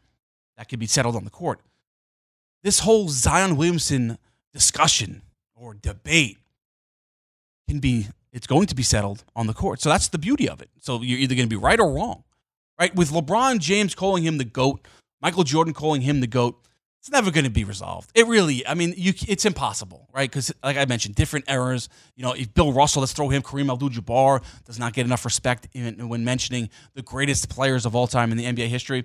that 0.59 0.69
could 0.69 0.79
be 0.81 0.87
settled 0.87 1.17
on 1.17 1.25
the 1.25 1.31
court. 1.31 1.61
This 2.63 2.81
whole 2.81 3.09
Zion 3.09 3.57
Williamson 3.57 4.19
discussion 4.53 5.23
or 5.55 5.73
debate 5.73 6.37
can 7.71 7.79
be 7.79 8.09
it's 8.33 8.47
going 8.47 8.67
to 8.67 8.75
be 8.75 8.83
settled 8.83 9.25
on 9.35 9.47
the 9.47 9.55
court. 9.55 9.81
So 9.81 9.89
that's 9.89 10.09
the 10.09 10.19
beauty 10.19 10.49
of 10.49 10.61
it. 10.61 10.71
So 10.81 11.03
you're 11.03 11.19
either 11.19 11.35
going 11.35 11.49
to 11.49 11.57
be 11.57 11.61
right 11.61 11.79
or 11.79 11.93
wrong. 11.93 12.25
Right? 12.79 12.95
With 12.95 13.11
LeBron 13.11 13.59
James 13.61 13.95
calling 13.95 14.25
him 14.25 14.39
the 14.39 14.45
GOAT, 14.45 14.87
Michael 15.21 15.45
Jordan 15.45 15.75
calling 15.75 16.01
him 16.01 16.21
the 16.21 16.27
GOAT, 16.27 16.57
it's 16.99 17.11
never 17.11 17.31
going 17.31 17.45
to 17.45 17.51
be 17.51 17.65
resolved. 17.65 18.11
It 18.15 18.27
really, 18.27 18.67
I 18.67 18.75
mean, 18.75 18.95
you, 18.97 19.13
it's 19.27 19.45
impossible, 19.45 20.07
right? 20.13 20.29
Because, 20.29 20.53
like 20.63 20.77
I 20.77 20.85
mentioned, 20.85 21.15
different 21.15 21.47
errors. 21.49 21.89
You 22.15 22.25
know, 22.25 22.33
if 22.33 22.53
Bill 22.53 22.73
Russell, 22.73 23.01
let's 23.01 23.13
throw 23.13 23.29
him, 23.29 23.43
Kareem 23.43 23.73
Abdul-Jabbar 23.73 24.43
does 24.65 24.79
not 24.79 24.93
get 24.93 25.07
enough 25.07 25.25
respect 25.25 25.69
when 25.75 26.25
mentioning 26.25 26.69
the 26.95 27.03
greatest 27.03 27.49
players 27.49 27.87
of 27.87 27.95
all 27.97 28.07
time 28.07 28.33
in 28.33 28.39
the 28.39 28.45
NBA 28.45 28.69
history. 28.69 29.05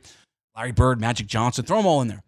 Larry 0.56 0.72
Bird, 0.72 1.00
Magic 1.00 1.28
Johnson, 1.28 1.66
throw 1.66 1.78
them 1.78 1.86
all 1.86 2.02
in 2.02 2.08
there. 2.08 2.24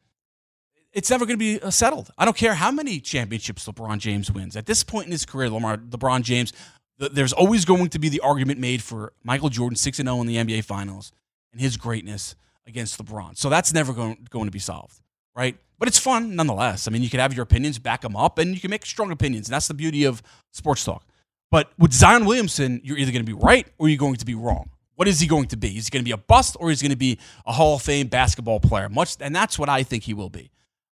It's 0.98 1.10
never 1.10 1.26
going 1.26 1.38
to 1.38 1.46
be 1.46 1.62
uh, 1.62 1.70
settled. 1.70 2.12
I 2.18 2.26
don't 2.26 2.36
care 2.36 2.56
how 2.56 2.72
many 2.72 3.00
championships 3.00 3.68
LeBron 3.68 4.00
James 4.00 4.32
wins. 4.32 4.56
At 4.56 4.66
this 4.66 4.84
point 4.84 5.06
in 5.06 5.12
his 5.12 5.26
career, 5.26 5.50
Lamar, 5.50 5.78
LeBron 5.78 6.24
James, 6.24 6.54
there's 6.98 7.34
always 7.34 7.66
going 7.66 7.90
to 7.90 8.00
be 8.00 8.10
the 8.10 8.20
argument 8.22 8.60
made 8.60 8.82
for 8.82 9.14
Michael 9.24 9.50
Jordan 9.50 9.76
6 9.76 9.98
0 9.98 10.22
in 10.22 10.28
the 10.28 10.38
NBA 10.38 10.64
Finals 10.64 11.12
and 11.52 11.62
his 11.62 11.78
greatness 11.78 12.36
against 12.66 13.04
LeBron. 13.04 13.38
So 13.38 13.50
that's 13.50 13.74
never 13.74 13.94
going, 13.94 14.28
going 14.32 14.46
to 14.46 14.52
be 14.52 14.60
solved 14.60 15.00
right? 15.38 15.56
But 15.78 15.88
it's 15.88 16.00
fun 16.00 16.36
nonetheless. 16.36 16.88
I 16.88 16.92
mean, 16.92 17.04
you 17.04 17.10
can 17.10 17.20
have 17.20 17.34
your 17.34 17.44
opinions, 17.44 17.78
back 17.78 18.02
them 18.02 18.16
up, 18.16 18.40
and 18.40 18.54
you 18.54 18.60
can 18.60 18.72
make 18.72 18.86
strong 18.86 19.12
opinions. 19.12 19.48
And 19.48 19.54
that's 19.54 19.68
the 19.68 19.76
beauty 19.76 20.04
of 20.04 20.24
sports 20.52 20.84
talk. 20.84 21.06
But 21.52 21.72
with 21.78 21.94
Zion 21.94 22.26
Williamson, 22.26 22.82
you're 22.84 22.98
either 22.98 23.12
going 23.12 23.24
to 23.24 23.32
be 23.32 23.40
right 23.40 23.68
or 23.78 23.88
you're 23.88 24.00
going 24.00 24.16
to 24.16 24.26
be 24.26 24.36
wrong. 24.36 24.72
What 24.96 25.08
is 25.08 25.20
he 25.20 25.28
going 25.28 25.46
to 25.50 25.58
be? 25.58 25.78
Is 25.78 25.86
he 25.86 25.92
going 25.92 26.04
to 26.04 26.06
be 26.06 26.12
a 26.12 26.18
bust 26.18 26.58
or 26.60 26.72
is 26.72 26.82
he 26.82 26.88
going 26.88 26.96
to 26.96 26.98
be 26.98 27.20
a 27.46 27.54
Hall 27.54 27.76
of 27.76 27.84
Fame 27.84 28.08
basketball 28.08 28.60
player? 28.60 28.90
Much, 28.90 29.16
and 29.22 29.34
that's 29.34 29.60
what 29.60 29.70
I 29.70 29.84
think 29.84 30.04
he 30.04 30.16
will 30.16 30.32
be. 30.32 30.50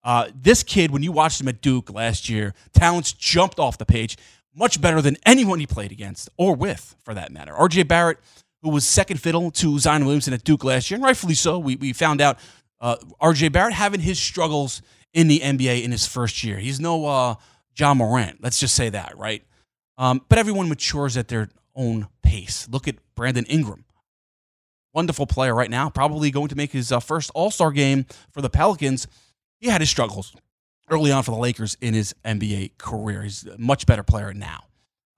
Uh, 0.04 0.28
this 0.34 0.62
kid, 0.62 0.90
when 0.90 1.02
you 1.02 1.12
watched 1.12 1.40
him 1.40 1.48
at 1.48 1.60
Duke 1.60 1.92
last 1.92 2.28
year, 2.28 2.54
talents 2.72 3.12
jumped 3.12 3.58
off 3.58 3.78
the 3.78 3.86
page, 3.86 4.16
much 4.54 4.80
better 4.80 5.00
than 5.00 5.16
anyone 5.24 5.60
he 5.60 5.66
played 5.66 5.92
against 5.92 6.28
or 6.36 6.54
with, 6.54 6.96
for 7.04 7.14
that 7.14 7.32
matter. 7.32 7.52
RJ 7.52 7.86
Barrett, 7.88 8.18
who 8.62 8.70
was 8.70 8.86
second 8.86 9.18
fiddle 9.18 9.50
to 9.52 9.78
Zion 9.78 10.04
Williamson 10.04 10.34
at 10.34 10.44
Duke 10.44 10.64
last 10.64 10.90
year, 10.90 10.96
and 10.96 11.04
rightfully 11.04 11.34
so. 11.34 11.58
We, 11.58 11.76
we 11.76 11.92
found 11.92 12.20
out 12.20 12.38
uh, 12.80 12.96
RJ 13.20 13.52
Barrett 13.52 13.74
having 13.74 14.00
his 14.00 14.18
struggles 14.18 14.82
in 15.12 15.28
the 15.28 15.40
NBA 15.40 15.84
in 15.84 15.92
his 15.92 16.06
first 16.06 16.42
year. 16.42 16.58
He's 16.58 16.80
no 16.80 17.06
uh, 17.06 17.34
Ja 17.76 17.94
Morant. 17.94 18.42
Let's 18.42 18.58
just 18.58 18.74
say 18.74 18.88
that, 18.88 19.16
right? 19.16 19.44
Um, 19.98 20.22
but 20.28 20.38
everyone 20.38 20.68
matures 20.68 21.16
at 21.16 21.28
their 21.28 21.48
own 21.76 22.08
pace. 22.22 22.68
Look 22.70 22.88
at 22.88 22.96
Brandon 23.14 23.44
Ingram. 23.46 23.84
Wonderful 24.94 25.26
player 25.26 25.54
right 25.54 25.70
now, 25.70 25.88
probably 25.88 26.30
going 26.30 26.48
to 26.48 26.56
make 26.56 26.72
his 26.72 26.92
uh, 26.92 27.00
first 27.00 27.30
All 27.34 27.50
Star 27.50 27.70
game 27.70 28.04
for 28.30 28.42
the 28.42 28.50
Pelicans. 28.50 29.06
He 29.62 29.68
had 29.68 29.80
his 29.80 29.88
struggles 29.88 30.34
early 30.90 31.12
on 31.12 31.22
for 31.22 31.30
the 31.30 31.36
Lakers 31.36 31.76
in 31.80 31.94
his 31.94 32.16
NBA 32.24 32.78
career. 32.78 33.22
He's 33.22 33.46
a 33.46 33.56
much 33.56 33.86
better 33.86 34.02
player 34.02 34.34
now. 34.34 34.64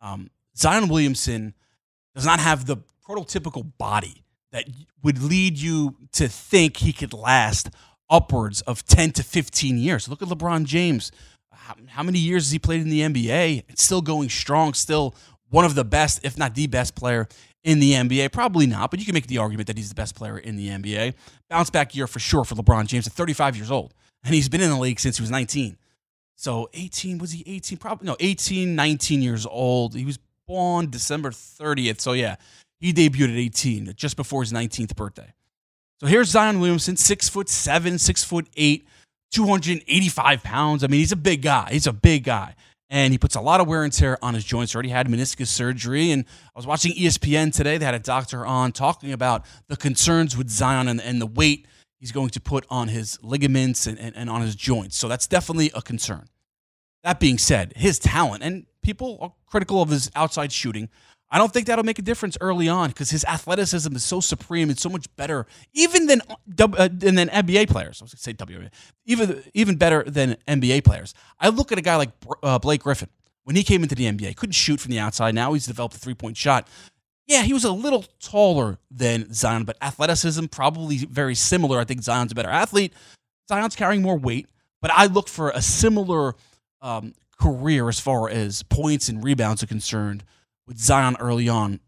Um, 0.03 0.31
Zion 0.55 0.89
Williamson 0.89 1.55
does 2.15 2.27
not 2.27 2.41
have 2.41 2.67
the 2.67 2.77
prototypical 3.09 3.73
body 3.79 4.23
that 4.53 4.67
would 5.03 5.23
lead 5.23 5.59
you 5.59 5.97
to 6.13 6.29
think 6.29 6.77
he 6.77 6.93
could 6.93 7.15
last 7.15 7.71
upwards 8.11 8.61
of 8.61 8.85
10 8.85 9.13
to 9.13 9.23
15 9.23 9.79
years. 9.79 10.09
Look 10.09 10.21
at 10.21 10.29
LeBron 10.29 10.67
James. 10.67 11.11
How, 11.51 11.75
how, 11.89 12.03
many 12.03 12.19
years 12.19 12.45
has 12.45 12.53
he 12.53 12.59
played 12.59 12.83
in 12.83 12.91
the 12.91 13.01
NBA? 13.01 13.65
It's 13.71 13.83
still 13.83 14.03
going 14.03 14.29
strong, 14.29 14.75
still 14.75 15.15
one 15.49 15.65
of 15.65 15.75
the 15.75 15.85
best, 15.85 16.21
if 16.23 16.37
not 16.37 16.55
the 16.55 16.67
best 16.67 16.95
player 16.95 17.29
in 17.63 17.81
the 17.81 17.93
NBA. 17.93 18.31
Probably 18.31 18.67
not, 18.67 18.91
but 18.91 19.01
you 19.01 19.07
can 19.07 19.15
make 19.15 19.27
the 19.27 19.39
argument 19.39 19.69
that 19.69 19.79
he's 19.79 19.89
the 19.89 19.95
best 19.95 20.15
player 20.15 20.37
in 20.37 20.57
the 20.57 20.69
NBA. 20.69 21.15
Bounce 21.49 21.71
back 21.71 21.95
year 21.95 22.07
for 22.07 22.19
sure 22.19 22.45
for 22.45 22.55
LeBron 22.57 22.87
James 22.87 23.07
at 23.07 23.15
35 23.15 23.57
years 23.57 23.71
old. 23.71 23.95
And 24.25 24.35
he's 24.35 24.49
been 24.49 24.63
in 24.63 24.71
the 24.71 24.79
league 24.79 25.01
since 25.01 25.19
he 25.19 25.23
was 25.23 25.31
19. 25.31 25.77
So 26.37 26.69
18, 26.73 27.19
was 27.19 27.33
he 27.33 27.45
18? 27.47 27.79
Probably, 27.79 28.07
no, 28.07 28.17
18, 28.19 28.75
19 28.75 29.23
years 29.23 29.47
old. 29.47 29.95
He 29.95 30.05
was 30.05 30.19
born 30.47 30.91
December 30.91 31.31
30th. 31.31 32.01
So 32.01 32.13
yeah, 32.13 32.37
he 32.81 32.93
debuted 32.93 33.33
at 33.33 33.39
18, 33.39 33.93
just 33.97 34.17
before 34.17 34.43
his 34.43 34.53
19th 34.53 34.97
birthday. 34.97 35.33
So 36.01 36.07
here's 36.07 36.29
Zion 36.31 36.61
Williamson, 36.61 36.97
six 36.97 37.29
foot 37.29 37.49
seven, 37.49 37.99
six 37.99 38.25
foot 38.25 38.49
eight, 38.57 38.87
285 39.31 40.43
pounds. 40.43 40.85
I 40.85 40.89
mean, 40.89 41.01
he's 41.01 41.13
a 41.13 41.17
big 41.17 41.43
guy. 41.43 41.69
He's 41.71 41.87
a 41.87 41.93
big 41.93 42.25
guy. 42.25 42.55
And 42.91 43.13
he 43.13 43.19
puts 43.19 43.35
a 43.35 43.41
lot 43.41 43.61
of 43.61 43.67
wear 43.67 43.83
and 43.83 43.93
tear 43.93 44.23
on 44.23 44.35
his 44.35 44.45
joints. 44.45 44.75
Already 44.75 44.91
had 44.91 45.09
meniscus 45.09 45.47
surgery. 45.47 46.11
And 46.11 46.25
I 46.55 46.59
was 46.59 46.67
watching 46.67 46.93
ESPN 46.93 47.53
today. 47.55 47.79
They 47.79 47.85
had 47.85 47.95
a 47.95 47.99
doctor 47.99 48.45
on 48.45 48.73
talking 48.73 49.13
about 49.13 49.45
the 49.69 49.77
concerns 49.77 50.37
with 50.37 50.51
Zion 50.51 50.89
and, 50.89 51.01
and 51.01 51.21
the 51.21 51.27
weight 51.27 51.67
he's 52.05 52.13
going 52.13 52.29
to 52.29 52.39
put 52.39 52.67
on 52.69 52.89
his 52.89 53.19
ligaments 53.23 53.87
and, 53.87 53.99
and, 53.99 54.15
and 54.15 54.29
on 54.29 54.43
his 54.43 54.55
joints. 54.55 54.95
So 54.95 55.09
that's 55.09 55.27
definitely 55.27 55.71
a 55.75 55.81
concern. 55.81 56.29
That 57.03 57.19
being 57.19 57.39
said, 57.39 57.73
his 57.77 57.99
talent, 57.99 58.43
and 58.43 58.67
people 58.83 59.17
are 59.23 59.33
critical 59.47 59.81
of 59.81 59.89
his 59.89 60.11
outside 60.15 60.53
shooting. 60.53 60.91
I 61.31 61.39
don't 61.39 61.51
think 61.51 61.67
that'll 61.67 61.83
make 61.83 61.99
a 61.99 62.03
difference 62.03 62.37
early 62.43 62.69
on 62.69 62.91
because 62.91 63.09
his 63.09 63.25
athleticism 63.25 63.97
is 63.97 64.05
so 64.05 64.21
supreme 64.21 64.69
and 64.69 64.79
so 64.79 64.91
much 64.91 65.07
better, 65.17 65.47
even 65.73 66.07
than 66.07 66.21
uh, 66.29 66.91
than 66.93 67.17
NBA 67.17 67.71
players. 67.71 68.03
I 68.03 68.05
was 68.05 68.13
going 68.13 68.19
to 68.19 68.19
say 68.19 68.35
WNBA, 68.35 68.71
even 69.07 69.43
even 69.55 69.77
better 69.77 70.05
than 70.07 70.37
NBA 70.47 70.85
players. 70.85 71.15
I 71.41 71.49
look 71.49 71.73
at 71.73 71.79
a 71.79 71.83
guy 71.83 71.97
like 71.97 72.11
uh, 72.43 72.59
Blake 72.59 72.83
Griffin 72.83 73.09
when 73.45 73.57
he 73.57 73.63
came 73.63 73.83
into 73.83 73.95
the 73.95 74.05
NBA, 74.05 74.37
couldn't 74.37 74.53
shoot 74.53 74.81
from 74.81 74.91
the 74.91 74.99
outside. 74.99 75.35
Now 75.35 75.53
he's 75.53 75.67
developed 75.67 75.95
a 75.95 75.99
three 75.99 76.15
point 76.15 76.37
shot. 76.37 76.67
Yeah, 77.27 77.43
he 77.43 77.53
was 77.53 77.65
a 77.65 77.73
little 77.73 78.05
taller 78.21 78.79
than 78.91 79.33
Zion, 79.33 79.65
but 79.65 79.77
athleticism 79.81 80.47
probably 80.47 80.99
very 80.99 81.35
similar. 81.35 81.79
I 81.79 81.85
think 81.85 82.03
Zion's 82.03 82.33
a 82.33 82.35
better 82.35 82.51
athlete. 82.51 82.93
Zion's 83.49 83.77
carrying 83.77 84.03
more 84.03 84.19
weight, 84.19 84.47
but 84.83 84.91
I 84.93 85.07
look 85.07 85.29
for 85.29 85.51
a 85.51 85.63
similar 85.63 86.35
um, 86.83 87.15
career 87.41 87.89
as 87.89 87.99
far 87.99 88.29
as 88.29 88.63
points 88.63 89.09
and 89.09 89.25
rebounds 89.25 89.63
are 89.63 89.67
concerned 89.67 90.25
with 90.67 90.79
Zion 90.79 91.17
early 91.19 91.49
on 91.49 91.81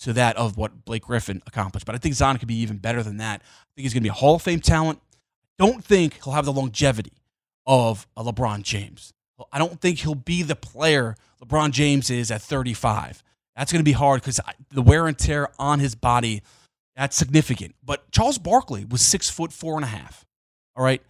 to 0.00 0.12
that 0.12 0.36
of 0.36 0.56
what 0.56 0.84
Blake 0.84 1.02
Griffin 1.02 1.42
accomplished. 1.46 1.86
But 1.86 1.94
I 1.94 1.98
think 1.98 2.14
Zion 2.14 2.38
could 2.38 2.48
be 2.48 2.58
even 2.60 2.78
better 2.78 3.02
than 3.02 3.16
that. 3.16 3.40
I 3.42 3.74
think 3.74 3.84
he's 3.84 3.92
going 3.92 4.02
to 4.02 4.06
be 4.06 4.10
a 4.10 4.12
Hall 4.12 4.36
of 4.36 4.42
Fame 4.42 4.60
talent. 4.60 5.00
Don't 5.58 5.82
think 5.84 6.22
he'll 6.22 6.34
have 6.34 6.44
the 6.44 6.52
longevity 6.52 7.12
of 7.66 8.06
a 8.16 8.22
LeBron 8.22 8.62
James. 8.62 9.12
I 9.52 9.58
don't 9.58 9.80
think 9.80 9.98
he'll 9.98 10.14
be 10.14 10.42
the 10.42 10.56
player 10.56 11.16
LeBron 11.42 11.70
James 11.70 12.10
is 12.10 12.30
at 12.30 12.42
35. 12.42 13.22
That's 13.56 13.72
going 13.72 13.80
to 13.80 13.84
be 13.84 13.92
hard 13.92 14.20
because 14.20 14.40
the 14.70 14.82
wear 14.82 15.06
and 15.06 15.18
tear 15.18 15.48
on 15.58 15.80
his 15.80 15.94
body, 15.94 16.42
that's 16.94 17.16
significant. 17.16 17.74
But 17.82 18.10
Charles 18.10 18.38
Barkley 18.38 18.84
was 18.84 19.00
six 19.00 19.30
foot 19.30 19.52
four 19.52 19.76
and 19.76 19.84
a 19.84 19.88
half. 19.88 20.24
All 20.76 20.84
right. 20.84 21.02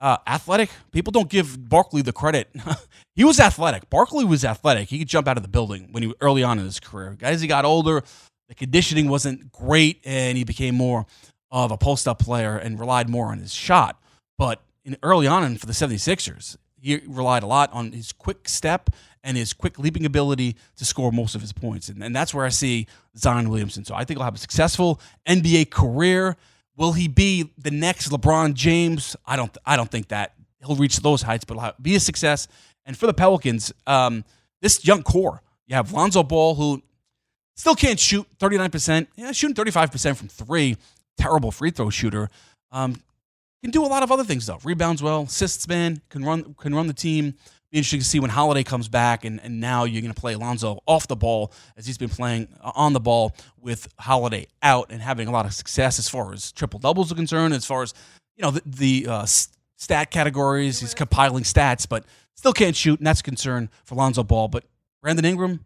Uh, 0.00 0.16
athletic. 0.26 0.70
People 0.92 1.10
don't 1.10 1.28
give 1.28 1.68
Barkley 1.68 2.00
the 2.00 2.12
credit. 2.12 2.48
he 3.14 3.22
was 3.22 3.38
athletic. 3.38 3.90
Barkley 3.90 4.24
was 4.24 4.46
athletic. 4.46 4.88
He 4.88 4.98
could 4.98 5.08
jump 5.08 5.28
out 5.28 5.36
of 5.36 5.42
the 5.42 5.48
building 5.48 5.88
when 5.90 6.02
he 6.02 6.14
early 6.22 6.42
on 6.42 6.58
in 6.58 6.64
his 6.64 6.80
career. 6.80 7.18
As 7.20 7.42
he 7.42 7.46
got 7.46 7.66
older, 7.66 8.02
the 8.48 8.54
conditioning 8.54 9.08
wasn't 9.08 9.52
great, 9.52 10.00
and 10.04 10.38
he 10.38 10.44
became 10.44 10.74
more 10.74 11.04
of 11.50 11.70
a 11.70 11.76
post 11.76 12.08
up 12.08 12.18
player 12.18 12.56
and 12.56 12.80
relied 12.80 13.10
more 13.10 13.26
on 13.26 13.40
his 13.40 13.52
shot. 13.52 14.00
But 14.38 14.62
in, 14.86 14.96
early 15.02 15.26
on 15.26 15.44
and 15.44 15.60
for 15.60 15.66
the 15.66 15.74
76ers, 15.74 16.56
he 16.80 17.02
relied 17.06 17.42
a 17.42 17.46
lot 17.46 17.70
on 17.74 17.92
his 17.92 18.12
quick 18.12 18.48
step 18.48 18.88
and 19.22 19.36
his 19.36 19.52
quick 19.52 19.78
leaping 19.78 20.04
ability 20.04 20.56
to 20.76 20.84
score 20.84 21.12
most 21.12 21.34
of 21.34 21.40
his 21.40 21.52
points. 21.52 21.88
And, 21.88 22.02
and 22.02 22.14
that's 22.14 22.32
where 22.32 22.44
I 22.44 22.48
see 22.48 22.86
Zion 23.16 23.50
Williamson. 23.50 23.84
So 23.84 23.94
I 23.94 24.04
think 24.04 24.18
he'll 24.18 24.24
have 24.24 24.34
a 24.34 24.38
successful 24.38 25.00
NBA 25.26 25.70
career. 25.70 26.36
Will 26.76 26.92
he 26.92 27.08
be 27.08 27.50
the 27.58 27.70
next 27.70 28.10
LeBron 28.10 28.54
James? 28.54 29.16
I 29.26 29.36
don't. 29.36 29.56
I 29.66 29.76
don't 29.76 29.90
think 29.90 30.08
that 30.08 30.34
he'll 30.64 30.76
reach 30.76 31.00
those 31.00 31.22
heights, 31.22 31.44
but 31.44 31.58
he'll 31.58 31.74
be 31.80 31.94
a 31.94 32.00
success. 32.00 32.48
And 32.86 32.96
for 32.96 33.06
the 33.06 33.14
Pelicans, 33.14 33.72
um, 33.86 34.24
this 34.62 34.86
young 34.86 35.02
core, 35.02 35.42
you 35.66 35.76
have 35.76 35.92
Lonzo 35.92 36.22
Ball, 36.22 36.54
who 36.54 36.82
still 37.54 37.74
can't 37.74 38.00
shoot 38.00 38.26
39%, 38.38 39.06
yeah, 39.16 39.32
shooting 39.32 39.54
35% 39.54 40.16
from 40.16 40.28
three. 40.28 40.76
Terrible 41.18 41.50
free 41.50 41.70
throw 41.70 41.90
shooter. 41.90 42.30
Um, 42.72 42.96
can 43.62 43.70
do 43.70 43.84
a 43.84 43.86
lot 43.86 44.02
of 44.02 44.10
other 44.10 44.24
things 44.24 44.46
though. 44.46 44.58
Rebounds 44.64 45.02
well, 45.02 45.22
assists 45.22 45.68
man, 45.68 46.00
can 46.08 46.24
run 46.24 46.54
can 46.58 46.74
run 46.74 46.86
the 46.86 46.94
team. 46.94 47.34
Be 47.70 47.78
interesting 47.78 48.00
to 48.00 48.06
see 48.06 48.18
when 48.18 48.30
Holiday 48.30 48.64
comes 48.64 48.88
back, 48.88 49.24
and, 49.24 49.40
and 49.42 49.60
now 49.60 49.84
you're 49.84 50.02
going 50.02 50.12
to 50.12 50.20
play 50.20 50.32
Alonzo 50.32 50.80
off 50.86 51.06
the 51.06 51.14
ball 51.14 51.52
as 51.76 51.86
he's 51.86 51.98
been 51.98 52.08
playing 52.08 52.48
uh, 52.60 52.72
on 52.74 52.92
the 52.92 53.00
ball 53.00 53.32
with 53.60 53.88
Holiday 53.98 54.46
out 54.60 54.90
and 54.90 55.00
having 55.00 55.28
a 55.28 55.30
lot 55.30 55.46
of 55.46 55.54
success 55.54 55.98
as 56.00 56.08
far 56.08 56.32
as 56.32 56.50
triple 56.50 56.80
doubles 56.80 57.12
are 57.12 57.14
concerned, 57.14 57.54
as 57.54 57.64
far 57.64 57.82
as 57.82 57.94
you 58.36 58.42
know 58.42 58.50
the, 58.50 58.62
the 58.66 59.06
uh, 59.08 59.26
stat 59.76 60.10
categories. 60.10 60.80
He's 60.80 60.94
compiling 60.94 61.44
stats, 61.44 61.88
but 61.88 62.04
still 62.34 62.52
can't 62.52 62.74
shoot, 62.74 62.98
and 62.98 63.06
that's 63.06 63.20
a 63.20 63.24
concern 63.24 63.70
for 63.84 63.94
Alonzo 63.94 64.24
Ball. 64.24 64.48
But 64.48 64.64
Brandon 65.00 65.24
Ingram 65.24 65.64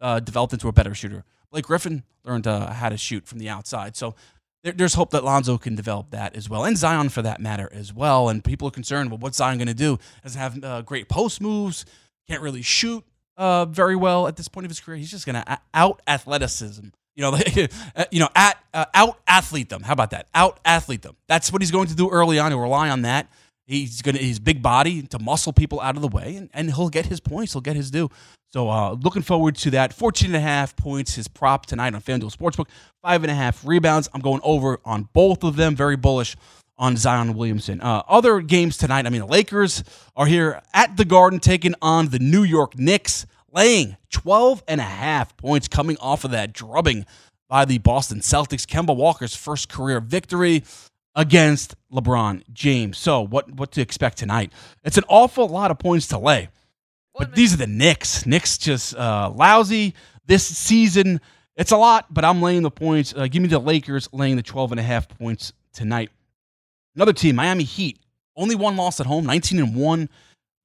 uh, 0.00 0.20
developed 0.20 0.54
into 0.54 0.68
a 0.68 0.72
better 0.72 0.94
shooter. 0.94 1.24
Blake 1.50 1.66
Griffin 1.66 2.04
learned 2.24 2.46
uh, 2.46 2.70
how 2.70 2.88
to 2.88 2.96
shoot 2.96 3.26
from 3.26 3.38
the 3.38 3.48
outside. 3.48 3.96
So 3.96 4.14
there, 4.62 4.72
there's 4.72 4.94
hope 4.94 5.10
that 5.10 5.24
Lonzo 5.24 5.58
can 5.58 5.74
develop 5.74 6.10
that 6.10 6.36
as 6.36 6.48
well, 6.48 6.64
and 6.64 6.76
Zion 6.76 7.08
for 7.08 7.22
that 7.22 7.40
matter 7.40 7.68
as 7.72 7.92
well. 7.94 8.28
And 8.28 8.44
people 8.44 8.68
are 8.68 8.72
concerned, 8.72 9.10
well, 9.10 9.18
what's 9.18 9.38
Zion 9.38 9.58
going 9.58 9.68
to 9.68 9.74
do? 9.74 9.98
Doesn't 10.22 10.40
have 10.40 10.64
uh, 10.64 10.82
great 10.82 11.08
post 11.08 11.40
moves, 11.40 11.84
can't 12.28 12.42
really 12.42 12.62
shoot 12.62 13.04
uh, 13.36 13.64
very 13.64 13.96
well 13.96 14.28
at 14.28 14.36
this 14.36 14.48
point 14.48 14.66
of 14.66 14.70
his 14.70 14.80
career. 14.80 14.98
He's 14.98 15.10
just 15.10 15.26
going 15.26 15.42
to 15.42 15.58
out 15.72 16.02
athleticism. 16.06 16.88
You 17.16 17.22
know, 17.22 17.38
uh, 17.96 18.04
you 18.10 18.20
know, 18.20 18.28
at 18.36 18.58
uh, 18.72 18.84
out 18.94 19.18
athlete 19.26 19.68
them. 19.68 19.82
How 19.82 19.94
about 19.94 20.10
that? 20.10 20.28
Out 20.34 20.60
athlete 20.64 21.02
them. 21.02 21.16
That's 21.26 21.52
what 21.52 21.62
he's 21.62 21.70
going 21.70 21.88
to 21.88 21.94
do 21.94 22.08
early 22.10 22.38
on. 22.38 22.52
He'll 22.52 22.60
rely 22.60 22.90
on 22.90 23.02
that. 23.02 23.28
He's 23.66 24.02
gonna 24.02 24.18
his 24.18 24.40
big 24.40 24.62
body 24.62 25.02
to 25.02 25.18
muscle 25.20 25.52
people 25.52 25.80
out 25.80 25.94
of 25.94 26.02
the 26.02 26.08
way, 26.08 26.34
and, 26.36 26.50
and 26.52 26.74
he'll 26.74 26.88
get 26.88 27.06
his 27.06 27.20
points. 27.20 27.52
He'll 27.52 27.62
get 27.62 27.76
his 27.76 27.90
due. 27.90 28.10
So 28.52 28.68
uh, 28.68 28.96
looking 29.00 29.22
forward 29.22 29.54
to 29.56 29.70
that. 29.70 29.92
14 29.92 30.28
and 30.28 30.36
a 30.36 30.40
half 30.40 30.74
points, 30.74 31.14
his 31.14 31.28
prop 31.28 31.66
tonight 31.66 31.94
on 31.94 32.00
FanDuel 32.00 32.36
Sportsbook. 32.36 32.66
Five 33.02 33.22
and 33.22 33.30
a 33.30 33.34
half 33.34 33.64
rebounds. 33.64 34.08
I'm 34.12 34.20
going 34.20 34.40
over 34.42 34.80
on 34.84 35.08
both 35.12 35.44
of 35.44 35.56
them. 35.56 35.76
Very 35.76 35.96
bullish 35.96 36.36
on 36.76 36.96
Zion 36.96 37.34
Williamson. 37.34 37.80
Uh, 37.80 38.02
other 38.08 38.40
games 38.40 38.76
tonight, 38.76 39.06
I 39.06 39.10
mean, 39.10 39.20
the 39.20 39.26
Lakers 39.26 39.84
are 40.16 40.26
here 40.26 40.62
at 40.74 40.96
the 40.96 41.04
Garden 41.04 41.38
taking 41.38 41.74
on 41.80 42.08
the 42.08 42.18
New 42.18 42.42
York 42.42 42.76
Knicks, 42.76 43.26
laying 43.52 43.96
12 44.10 44.64
and 44.66 44.80
a 44.80 44.84
half 44.84 45.36
points 45.36 45.68
coming 45.68 45.96
off 46.00 46.24
of 46.24 46.32
that 46.32 46.52
drubbing 46.52 47.04
by 47.48 47.64
the 47.64 47.78
Boston 47.78 48.20
Celtics. 48.20 48.66
Kemba 48.66 48.96
Walker's 48.96 49.36
first 49.36 49.68
career 49.68 50.00
victory 50.00 50.64
against 51.14 51.76
LeBron 51.92 52.42
James. 52.52 52.98
So, 52.98 53.20
what, 53.20 53.52
what 53.52 53.72
to 53.72 53.80
expect 53.80 54.18
tonight? 54.18 54.52
It's 54.82 54.96
an 54.98 55.04
awful 55.08 55.48
lot 55.48 55.70
of 55.70 55.78
points 55.78 56.08
to 56.08 56.18
lay. 56.18 56.48
But 57.14 57.34
these 57.34 57.52
are 57.54 57.56
the 57.56 57.66
Knicks. 57.66 58.24
Knicks 58.26 58.58
just 58.58 58.96
uh, 58.96 59.30
lousy 59.34 59.94
this 60.26 60.46
season. 60.46 61.20
It's 61.56 61.72
a 61.72 61.76
lot, 61.76 62.06
but 62.12 62.24
I'm 62.24 62.40
laying 62.40 62.62
the 62.62 62.70
points. 62.70 63.12
Uh, 63.14 63.26
give 63.26 63.42
me 63.42 63.48
the 63.48 63.58
Lakers 63.58 64.08
laying 64.12 64.36
the 64.36 64.42
12 64.42 64.72
and 64.72 64.80
a 64.80 64.82
half 64.82 65.08
points 65.08 65.52
tonight. 65.72 66.10
Another 66.94 67.12
team, 67.12 67.36
Miami 67.36 67.64
Heat, 67.64 67.98
only 68.36 68.54
one 68.54 68.76
loss 68.76 69.00
at 69.00 69.06
home, 69.06 69.26
19 69.26 69.58
and 69.58 69.76
1. 69.76 70.08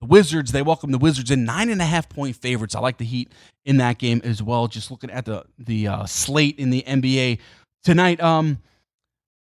The 0.02 0.08
Wizards, 0.08 0.52
they 0.52 0.62
welcome 0.62 0.92
the 0.92 0.98
Wizards 0.98 1.32
in 1.32 1.46
nine 1.46 1.70
and 1.70 1.82
a 1.82 1.86
half 1.86 2.10
point 2.10 2.36
favorites. 2.36 2.76
I 2.76 2.80
like 2.80 2.98
the 2.98 3.06
Heat 3.06 3.32
in 3.66 3.78
that 3.78 3.98
game 3.98 4.22
as 4.24 4.44
well. 4.44 4.68
Just 4.68 4.92
looking 4.92 5.10
at 5.10 5.26
the 5.26 5.46
the 5.58 5.88
uh, 5.88 6.06
slate 6.06 6.60
in 6.60 6.70
the 6.70 6.84
NBA 6.86 7.40
tonight. 7.84 8.22
Um, 8.22 8.60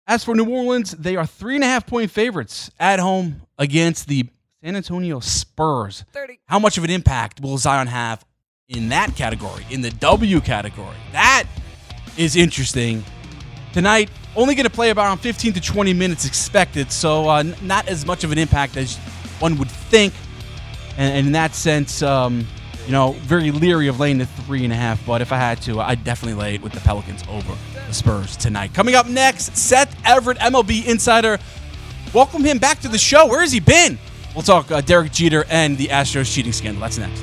as 0.06 0.24
for 0.24 0.34
New 0.34 0.48
Orleans, 0.48 0.92
they 0.92 1.16
are 1.16 1.26
three 1.26 1.54
and 1.54 1.64
a 1.64 1.66
half 1.68 1.86
point 1.86 2.10
favorites 2.10 2.70
at 2.80 2.98
home 2.98 3.42
against 3.56 4.08
the 4.08 4.28
San 4.64 4.76
Antonio 4.76 5.18
Spurs. 5.18 6.04
30. 6.12 6.38
How 6.46 6.60
much 6.60 6.78
of 6.78 6.84
an 6.84 6.90
impact 6.90 7.40
will 7.40 7.58
Zion 7.58 7.88
have 7.88 8.24
in 8.68 8.90
that 8.90 9.16
category, 9.16 9.66
in 9.70 9.80
the 9.80 9.90
W 9.90 10.40
category? 10.40 10.94
That 11.10 11.46
is 12.16 12.36
interesting. 12.36 13.02
Tonight, 13.72 14.08
only 14.36 14.54
going 14.54 14.62
to 14.62 14.70
play 14.70 14.90
about 14.90 15.18
15 15.18 15.54
to 15.54 15.60
20 15.60 15.92
minutes 15.94 16.26
expected, 16.26 16.92
so 16.92 17.28
uh, 17.28 17.42
not 17.60 17.88
as 17.88 18.06
much 18.06 18.22
of 18.22 18.30
an 18.30 18.38
impact 18.38 18.76
as 18.76 18.98
one 19.40 19.58
would 19.58 19.68
think. 19.68 20.14
And, 20.96 21.12
and 21.12 21.26
in 21.26 21.32
that 21.32 21.56
sense, 21.56 22.00
um, 22.00 22.46
you 22.86 22.92
know, 22.92 23.12
very 23.22 23.50
leery 23.50 23.88
of 23.88 23.98
laying 23.98 24.18
the 24.18 24.26
three 24.26 24.62
and 24.62 24.72
a 24.72 24.76
half. 24.76 25.04
But 25.04 25.22
if 25.22 25.32
I 25.32 25.38
had 25.38 25.60
to, 25.62 25.80
I'd 25.80 26.04
definitely 26.04 26.40
lay 26.40 26.54
it 26.54 26.62
with 26.62 26.72
the 26.72 26.80
Pelicans 26.80 27.24
over 27.28 27.52
the 27.88 27.92
Spurs 27.92 28.36
tonight. 28.36 28.74
Coming 28.74 28.94
up 28.94 29.08
next, 29.08 29.56
Seth 29.56 29.92
Everett, 30.04 30.38
MLB 30.38 30.86
insider. 30.86 31.40
Welcome 32.14 32.44
him 32.44 32.58
back 32.58 32.78
to 32.82 32.88
the 32.88 32.98
show. 32.98 33.26
Where 33.26 33.40
has 33.40 33.50
he 33.50 33.58
been? 33.58 33.98
We'll 34.34 34.42
talk 34.42 34.70
uh, 34.70 34.80
Derek 34.80 35.12
Jeter 35.12 35.44
and 35.50 35.76
the 35.76 35.88
Astros 35.88 36.32
cheating 36.32 36.52
scandal. 36.52 36.80
That's 36.80 36.98
next. 36.98 37.22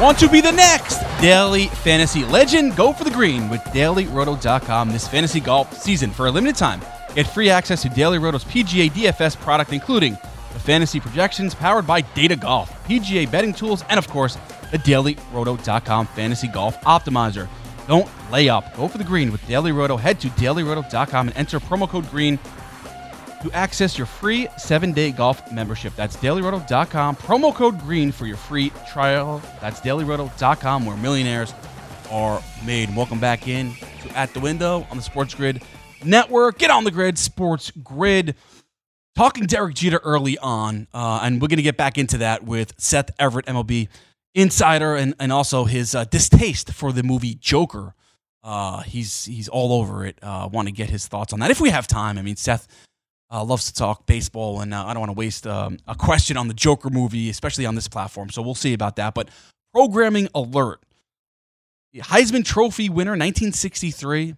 Want 0.00 0.18
to 0.18 0.28
be 0.28 0.42
the 0.42 0.52
next 0.52 0.98
daily 1.22 1.68
fantasy 1.68 2.22
legend? 2.26 2.76
Go 2.76 2.92
for 2.92 3.04
the 3.04 3.10
green 3.10 3.48
with 3.48 3.62
dailyroto.com 3.62 4.90
this 4.90 5.08
fantasy 5.08 5.40
golf 5.40 5.72
season. 5.72 6.10
For 6.10 6.26
a 6.26 6.30
limited 6.30 6.54
time, 6.54 6.82
get 7.14 7.26
free 7.26 7.48
access 7.48 7.80
to 7.80 7.88
Daily 7.88 8.18
Roto's 8.18 8.44
PGA 8.44 8.90
DFS 8.90 9.40
product, 9.40 9.72
including 9.72 10.12
the 10.52 10.58
fantasy 10.58 11.00
projections 11.00 11.54
powered 11.54 11.86
by 11.86 12.02
Data 12.02 12.36
Golf, 12.36 12.70
PGA 12.86 13.30
betting 13.30 13.54
tools, 13.54 13.84
and 13.88 13.96
of 13.96 14.06
course, 14.06 14.36
the 14.70 14.76
dailyroto.com 14.76 16.06
fantasy 16.08 16.48
golf 16.48 16.78
optimizer. 16.82 17.48
Don't 17.88 18.06
lay 18.30 18.50
up. 18.50 18.76
Go 18.76 18.88
for 18.88 18.98
the 18.98 19.04
green 19.04 19.32
with 19.32 19.46
Daily 19.46 19.72
Roto. 19.72 19.96
Head 19.96 20.20
to 20.20 20.28
dailyroto.com 20.28 21.28
and 21.28 21.36
enter 21.38 21.58
promo 21.58 21.88
code 21.88 22.10
green 22.10 22.38
to 23.46 23.56
access 23.56 23.96
your 23.96 24.06
free 24.06 24.48
seven 24.56 24.92
day 24.92 25.12
golf 25.12 25.50
membership. 25.52 25.94
That's 25.96 26.16
dailyroto.com. 26.16 27.16
Promo 27.16 27.54
code 27.54 27.78
green 27.80 28.12
for 28.12 28.26
your 28.26 28.36
free 28.36 28.70
trial. 28.90 29.40
That's 29.60 29.80
dailyroto.com 29.80 30.84
where 30.86 30.96
millionaires 30.96 31.54
are 32.10 32.42
made. 32.64 32.94
Welcome 32.94 33.20
back 33.20 33.48
in 33.48 33.74
to 34.02 34.16
At 34.16 34.32
the 34.34 34.40
Window 34.40 34.86
on 34.90 34.96
the 34.96 35.02
Sports 35.02 35.34
Grid 35.34 35.62
Network. 36.04 36.58
Get 36.58 36.70
on 36.70 36.84
the 36.84 36.90
grid, 36.90 37.18
Sports 37.18 37.70
Grid. 37.82 38.34
Talking 39.14 39.46
Derek 39.46 39.74
Jeter 39.74 39.98
early 40.04 40.36
on, 40.36 40.88
uh, 40.92 41.20
and 41.22 41.40
we're 41.40 41.48
going 41.48 41.56
to 41.56 41.62
get 41.62 41.78
back 41.78 41.96
into 41.96 42.18
that 42.18 42.44
with 42.44 42.74
Seth 42.76 43.10
Everett, 43.18 43.46
MLB 43.46 43.88
insider, 44.34 44.94
and, 44.94 45.14
and 45.18 45.32
also 45.32 45.64
his 45.64 45.94
uh, 45.94 46.04
distaste 46.04 46.74
for 46.74 46.92
the 46.92 47.02
movie 47.02 47.34
Joker. 47.34 47.94
Uh, 48.44 48.82
he's 48.82 49.24
he's 49.24 49.48
all 49.48 49.72
over 49.72 50.04
it. 50.04 50.18
Uh, 50.22 50.48
Want 50.52 50.68
to 50.68 50.72
get 50.72 50.90
his 50.90 51.08
thoughts 51.08 51.32
on 51.32 51.40
that 51.40 51.50
if 51.50 51.60
we 51.62 51.70
have 51.70 51.86
time. 51.86 52.18
I 52.18 52.22
mean, 52.22 52.36
Seth 52.36 52.68
uh, 53.30 53.44
loves 53.44 53.66
to 53.66 53.74
talk 53.74 54.06
baseball, 54.06 54.60
and 54.60 54.72
uh, 54.72 54.86
I 54.86 54.92
don't 54.92 55.00
want 55.00 55.10
to 55.10 55.18
waste 55.18 55.46
um, 55.46 55.78
a 55.86 55.94
question 55.94 56.36
on 56.36 56.48
the 56.48 56.54
Joker 56.54 56.90
movie, 56.90 57.28
especially 57.30 57.66
on 57.66 57.74
this 57.74 57.88
platform. 57.88 58.30
So 58.30 58.42
we'll 58.42 58.54
see 58.54 58.72
about 58.72 58.96
that. 58.96 59.14
But 59.14 59.28
programming 59.72 60.28
alert: 60.34 60.80
Heisman 61.94 62.44
Trophy 62.44 62.88
winner, 62.88 63.12
1963, 63.12 64.36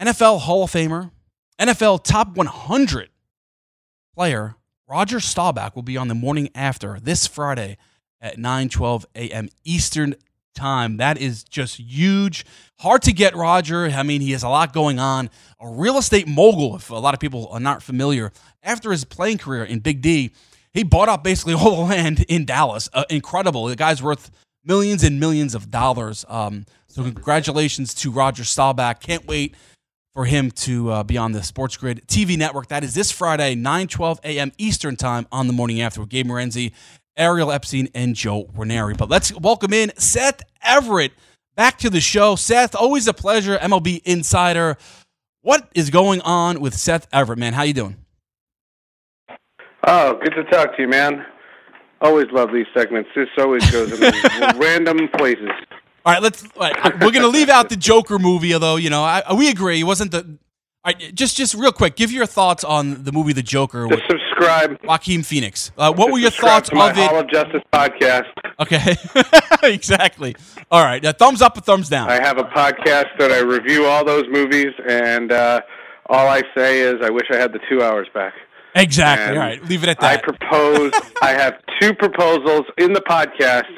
NFL 0.00 0.40
Hall 0.40 0.64
of 0.64 0.72
Famer, 0.72 1.10
NFL 1.58 2.04
Top 2.04 2.36
100 2.36 3.10
player 4.14 4.56
Roger 4.88 5.20
Staubach 5.20 5.76
will 5.76 5.82
be 5.82 5.98
on 5.98 6.08
the 6.08 6.14
morning 6.14 6.48
after 6.54 6.98
this 6.98 7.26
Friday 7.26 7.76
at 8.20 8.38
9:12 8.38 9.04
a.m. 9.14 9.48
Eastern 9.62 10.14
time. 10.58 10.96
That 10.98 11.18
is 11.18 11.44
just 11.44 11.78
huge. 11.78 12.44
Hard 12.80 13.02
to 13.02 13.12
get 13.12 13.34
Roger. 13.34 13.86
I 13.86 14.02
mean, 14.02 14.20
he 14.20 14.32
has 14.32 14.42
a 14.42 14.48
lot 14.48 14.72
going 14.72 14.98
on. 14.98 15.30
A 15.60 15.68
real 15.68 15.98
estate 15.98 16.28
mogul, 16.28 16.76
if 16.76 16.90
a 16.90 16.94
lot 16.94 17.14
of 17.14 17.20
people 17.20 17.48
are 17.48 17.60
not 17.60 17.82
familiar. 17.82 18.32
After 18.62 18.90
his 18.90 19.04
playing 19.04 19.38
career 19.38 19.64
in 19.64 19.80
Big 19.80 20.02
D, 20.02 20.32
he 20.72 20.82
bought 20.82 21.08
up 21.08 21.24
basically 21.24 21.54
all 21.58 21.76
the 21.76 21.82
land 21.82 22.24
in 22.28 22.44
Dallas. 22.44 22.88
Uh, 22.92 23.04
incredible. 23.08 23.66
The 23.66 23.76
guy's 23.76 24.02
worth 24.02 24.30
millions 24.64 25.02
and 25.02 25.18
millions 25.18 25.54
of 25.54 25.70
dollars. 25.70 26.24
Um, 26.28 26.66
so 26.86 27.02
congratulations 27.02 27.94
to 27.94 28.10
Roger 28.10 28.44
Staubach. 28.44 29.00
Can't 29.00 29.26
wait 29.26 29.54
for 30.14 30.24
him 30.24 30.50
to 30.50 30.90
uh, 30.90 31.02
be 31.04 31.16
on 31.16 31.32
the 31.32 31.42
Sports 31.42 31.76
Grid 31.76 32.02
TV 32.08 32.36
network. 32.36 32.68
That 32.68 32.82
is 32.82 32.94
this 32.94 33.10
Friday, 33.12 33.54
9 33.54 33.88
12 33.88 34.20
a.m. 34.24 34.52
Eastern 34.58 34.96
Time 34.96 35.26
on 35.30 35.46
the 35.46 35.52
morning 35.52 35.80
after 35.80 36.00
with 36.00 36.08
Gabe 36.08 36.26
Morency, 36.26 36.72
Ariel 37.18 37.52
Epstein, 37.52 37.88
and 37.94 38.14
Joe 38.14 38.48
Ranieri. 38.54 38.94
But 38.94 39.10
let's 39.10 39.34
welcome 39.38 39.72
in 39.72 39.92
Seth 39.98 40.42
Everett 40.62 41.12
back 41.56 41.78
to 41.78 41.90
the 41.90 42.00
show. 42.00 42.36
Seth, 42.36 42.74
always 42.74 43.08
a 43.08 43.12
pleasure, 43.12 43.58
MLB 43.58 44.00
Insider. 44.04 44.78
What 45.42 45.68
is 45.74 45.90
going 45.90 46.20
on 46.22 46.60
with 46.60 46.74
Seth 46.74 47.06
Everett, 47.12 47.38
man? 47.38 47.52
How 47.52 47.62
you 47.62 47.74
doing? 47.74 47.96
Oh, 49.86 50.18
good 50.22 50.34
to 50.34 50.44
talk 50.44 50.76
to 50.76 50.82
you, 50.82 50.88
man. 50.88 51.24
Always 52.00 52.26
love 52.30 52.52
these 52.52 52.66
segments. 52.74 53.10
This 53.14 53.28
always 53.38 53.68
goes 53.70 53.92
in 53.92 54.00
random 54.56 55.08
places. 55.16 55.50
All 56.06 56.12
right, 56.12 56.22
let's. 56.22 56.44
All 56.56 56.70
right, 56.70 57.00
we're 57.00 57.10
gonna 57.10 57.26
leave 57.26 57.48
out 57.48 57.68
the 57.68 57.76
Joker 57.76 58.18
movie, 58.18 58.54
although 58.54 58.76
you 58.76 58.88
know 58.88 59.02
I, 59.02 59.32
we 59.32 59.50
agree 59.50 59.80
it 59.80 59.84
wasn't 59.84 60.12
the. 60.12 60.38
All 60.84 60.92
right, 60.92 61.14
just 61.14 61.36
just 61.36 61.54
real 61.54 61.72
quick, 61.72 61.96
give 61.96 62.12
your 62.12 62.24
thoughts 62.24 62.62
on 62.62 63.02
the 63.02 63.10
movie 63.10 63.32
The 63.32 63.42
Joker. 63.42 63.88
Just 63.88 64.04
subscribe. 64.08 64.78
Joaquin 64.84 65.24
Phoenix. 65.24 65.72
Uh, 65.76 65.92
what 65.92 66.12
were 66.12 66.18
your 66.18 66.30
thoughts 66.30 66.68
to 66.68 66.76
my 66.76 66.90
of 66.90 66.98
it? 66.98 67.08
Hall 67.08 67.18
of 67.18 67.28
Justice 67.28 67.62
podcast. 67.72 68.26
Okay, 68.60 68.94
exactly. 69.74 70.36
All 70.70 70.84
right, 70.84 71.02
now, 71.02 71.12
thumbs 71.12 71.42
up 71.42 71.56
or 71.56 71.62
thumbs 71.62 71.88
down. 71.88 72.08
I 72.08 72.22
have 72.22 72.38
a 72.38 72.44
podcast 72.44 73.06
that 73.18 73.32
I 73.32 73.40
review 73.40 73.86
all 73.86 74.04
those 74.04 74.24
movies, 74.30 74.72
and 74.88 75.32
uh, 75.32 75.62
all 76.06 76.28
I 76.28 76.42
say 76.56 76.78
is 76.80 76.96
I 77.02 77.10
wish 77.10 77.26
I 77.32 77.36
had 77.36 77.52
the 77.52 77.60
two 77.68 77.82
hours 77.82 78.06
back. 78.14 78.34
Exactly. 78.76 79.26
And 79.26 79.38
All 79.38 79.44
right, 79.44 79.64
leave 79.64 79.82
it 79.82 79.88
at 79.88 79.98
that. 80.00 80.20
I 80.20 80.22
propose. 80.22 80.92
I 81.22 81.32
have 81.32 81.54
two 81.80 81.92
proposals 81.92 82.66
in 82.76 82.92
the 82.92 83.00
podcast 83.00 83.70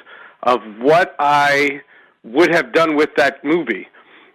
of 0.43 0.61
what 0.79 1.15
I 1.19 1.81
would 2.25 2.55
have 2.55 2.73
done 2.73 2.95
with 2.97 3.11
that 3.17 3.43
movie. 3.43 3.87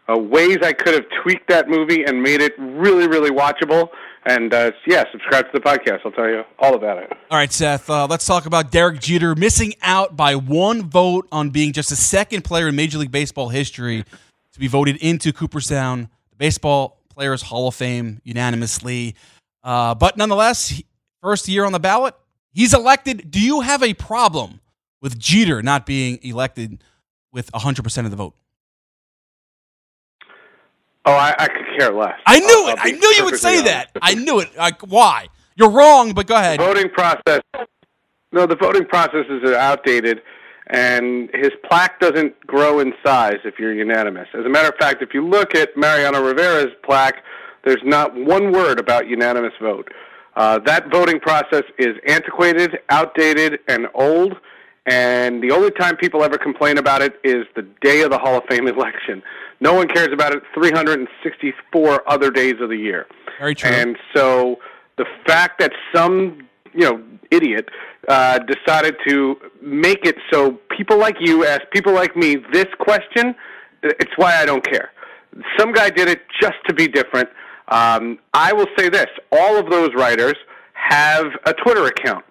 Uh, 0.08 0.18
ways 0.18 0.60
I 0.62 0.72
could 0.72 0.94
have 0.94 1.06
tweaked 1.24 1.50
that 1.50 1.68
movie 1.68 2.04
and 2.04 2.22
made 2.22 2.42
it 2.42 2.54
really, 2.60 3.08
really 3.08 3.32
watchable. 3.32 3.90
And 4.26 4.54
uh, 4.54 4.72
yeah, 4.88 5.04
subscribe 5.12 5.46
to 5.46 5.52
the 5.54 5.60
podcast. 5.60 6.00
I'll 6.06 6.12
tell 6.12 6.28
you 6.28 6.44
all 6.60 6.76
about 6.76 6.98
it. 6.98 7.12
All 7.30 7.38
right, 7.38 7.52
Seth. 7.52 7.90
Uh, 7.90 8.08
let's 8.08 8.26
talk 8.26 8.46
about 8.46 8.72
Derek 8.72 9.00
Jeter 9.00 9.36
missing 9.36 9.74
out 9.82 10.16
by 10.16 10.36
one 10.36 10.90
vote 10.90 11.28
on 11.32 11.52
being 11.52 11.74
just 11.74 11.90
the 11.90 11.96
second 11.96 12.44
player 12.44 12.68
in 12.68 12.76
Major 12.76 12.98
League 12.98 13.12
Baseball 13.12 13.50
history 13.50 14.04
to 14.54 14.60
be 14.60 14.68
voted 14.68 14.98
into 14.98 15.32
Cooperstown 15.32 16.10
Baseball 16.38 17.02
Players 17.10 17.42
Hall 17.44 17.68
of 17.68 17.76
Fame 17.76 18.20
unanimously. 18.24 19.16
Uh, 19.64 19.96
but 19.96 20.18
nonetheless, 20.18 20.82
first 21.22 21.48
year 21.48 21.66
on 21.66 21.72
the 21.72 21.80
ballot, 21.80 22.16
he's 22.52 22.74
elected. 22.74 23.32
Do 23.32 23.40
you 23.40 23.62
have 23.62 23.84
a 23.84 23.94
problem 23.94 24.60
with 25.02 25.20
Jeter 25.20 25.62
not 25.62 25.86
being 25.86 26.20
elected 26.24 26.84
with 27.32 27.52
100% 27.52 28.06
of 28.06 28.12
the 28.12 28.18
vote? 28.18 28.34
Oh, 31.08 31.14
I, 31.14 31.36
I 31.38 31.48
could 31.48 31.66
care 31.78 31.94
less. 31.94 32.16
I 32.26 32.40
knew 32.40 32.48
I'll- 32.48 32.70
it. 32.70 32.80
I'll 32.80 32.88
I 32.88 32.92
knew 32.92 33.08
you 33.18 33.26
would 33.26 33.38
say 33.40 33.60
honest. 33.60 33.66
that. 33.66 33.90
I 34.02 34.16
knew 34.16 34.40
it. 34.40 34.56
Like, 34.58 34.82
why? 34.82 35.28
You're 35.56 35.70
wrong, 35.72 36.14
but 36.14 36.28
go 36.28 36.36
ahead. 36.36 36.60
The 36.60 36.64
voting 36.66 36.90
process. 36.90 37.42
No, 38.32 38.46
the 38.46 38.56
voting 38.56 38.86
processes 38.86 39.42
are 39.46 39.54
outdated, 39.56 40.22
and 40.68 41.30
his 41.34 41.52
plaque 41.70 42.00
doesn't 42.00 42.46
grow 42.46 42.80
in 42.80 42.94
size 43.06 43.38
if 43.46 43.58
you're 43.60 43.74
unanimous. 43.74 44.28
As 44.34 44.46
a 44.46 44.50
matter 44.50 44.68
of 44.68 44.76
fact, 44.78 45.02
if 45.02 45.14
you 45.14 45.26
look 45.26 45.56
at 45.56 45.78
Mariano 45.78 46.22
Rivera's 46.22 46.74
plaque, 46.84 47.24
there's 47.64 47.82
not 47.84 48.14
one 48.16 48.52
word 48.52 48.80
about 48.80 49.08
unanimous 49.08 49.54
vote. 49.62 49.88
Uh, 50.36 50.60
that 50.66 50.92
voting 50.92 51.20
process 51.20 51.64
is 51.78 51.96
antiquated, 52.08 52.80
outdated, 52.90 53.60
and 53.70 53.88
old. 53.94 54.36
And 54.86 55.42
the 55.42 55.52
only 55.52 55.72
time 55.72 55.98
people 55.98 56.24
ever 56.24 56.38
complain 56.38 56.78
about 56.78 57.02
it 57.02 57.20
is 57.24 57.46
the 57.56 57.64
day 57.82 58.02
of 58.02 58.12
the 58.12 58.20
Hall 58.20 58.38
of 58.38 58.44
Fame 58.50 58.68
election. 58.78 59.24
No 59.60 59.74
one 59.74 59.88
cares 59.88 60.10
about 60.12 60.36
it 60.36 60.44
364 60.54 62.04
other 62.10 62.30
days 62.30 62.56
of 62.62 62.70
the 62.70 62.78
year. 62.78 63.08
Very 63.40 63.56
true. 63.56 63.70
And 63.70 63.98
so 64.14 64.60
the 64.98 65.06
fact 65.26 65.60
that 65.60 65.72
some 65.94 66.48
you 66.74 66.82
know 66.82 67.04
idiot 67.32 67.70
uh, 68.08 68.40
decided 68.40 68.96
to 69.08 69.38
make 69.62 70.06
it 70.06 70.16
so 70.32 70.60
people 70.78 70.98
like 70.98 71.16
you 71.20 71.46
ask 71.46 71.62
people 71.72 71.94
like 71.94 72.16
me 72.16 72.36
this 72.54 72.68
question, 72.80 73.36
it's 73.82 74.12
why 74.18 74.36
I 74.36 74.46
don't 74.46 74.64
care. 74.64 74.92
Some 75.58 75.74
guy 75.74 75.90
did 75.90 76.08
it 76.08 76.22
just 76.42 76.58
to 76.68 76.74
be 76.74 76.88
different. 76.88 77.30
Um, 77.70 78.20
I 78.34 78.54
will 78.54 78.68
say 78.78 78.90
this: 78.90 79.08
all 79.32 79.58
of 79.58 79.70
those 79.70 79.90
writers 79.96 80.36
have 80.74 81.28
a 81.46 81.54
Twitter 81.54 81.86
account. 81.86 82.24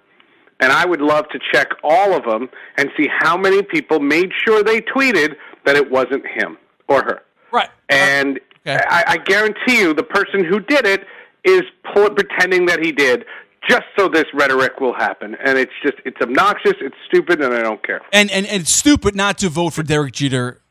And 0.61 0.73
I 0.73 0.87
would 0.87 1.01
love 1.01 1.29
to 1.31 1.39
check 1.53 1.69
all 1.83 2.15
of 2.15 2.25
them 2.25 2.49
and 2.79 2.89
see 2.97 3.09
how 3.21 3.37
many 3.37 3.63
people 3.63 4.01
made 4.01 4.31
sure 4.45 4.63
they 4.63 4.81
tweeted 4.81 5.35
that 5.65 5.77
it 5.77 5.91
wasn't 5.91 6.25
him 6.27 6.57
or 6.89 7.03
her. 7.03 7.23
Right. 7.53 7.69
And 7.89 8.41
I, 8.67 9.05
I 9.07 9.17
guarantee 9.19 9.81
you, 9.81 9.95
the 9.95 10.05
person 10.05 10.45
who 10.45 10.61
did 10.61 10.87
it 10.87 11.05
is 11.45 11.63
pretending 11.95 12.67
that 12.67 12.83
he 12.83 12.93
did, 12.93 13.25
just 13.69 13.85
so 13.99 14.09
this 14.09 14.25
rhetoric 14.33 14.81
will 14.81 14.95
happen. 14.95 15.37
And 15.45 15.59
it's 15.59 15.73
just, 15.83 15.97
it's 16.05 16.21
obnoxious, 16.21 16.75
it's 16.81 16.97
stupid, 17.07 17.41
and 17.41 17.53
I 17.53 17.63
don't 17.63 17.85
care. 17.85 18.01
And, 18.13 18.31
and 18.31 18.47
and 18.47 18.63
it's 18.63 18.73
stupid 18.73 19.15
not 19.15 19.39
to 19.39 19.49
vote 19.49 19.73
for 19.73 19.83
Derek 19.83 20.13
Jeter 20.13 20.63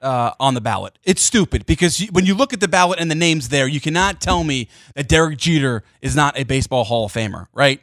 uh, 0.00 0.32
on 0.40 0.54
the 0.54 0.60
ballot. 0.60 0.98
It's 1.04 1.22
stupid 1.22 1.66
because 1.66 2.00
you, 2.00 2.08
when 2.12 2.26
you 2.26 2.34
look 2.34 2.52
at 2.52 2.60
the 2.60 2.68
ballot 2.68 2.98
and 3.00 3.10
the 3.10 3.16
names 3.16 3.48
there, 3.48 3.68
you 3.68 3.80
cannot 3.80 4.20
tell 4.20 4.44
me 4.44 4.68
that 4.94 5.08
Derek 5.08 5.38
Jeter 5.38 5.82
is 6.00 6.16
not 6.16 6.38
a 6.38 6.44
baseball 6.44 6.84
Hall 6.84 7.04
of 7.06 7.12
Famer, 7.12 7.46
right? 7.52 7.80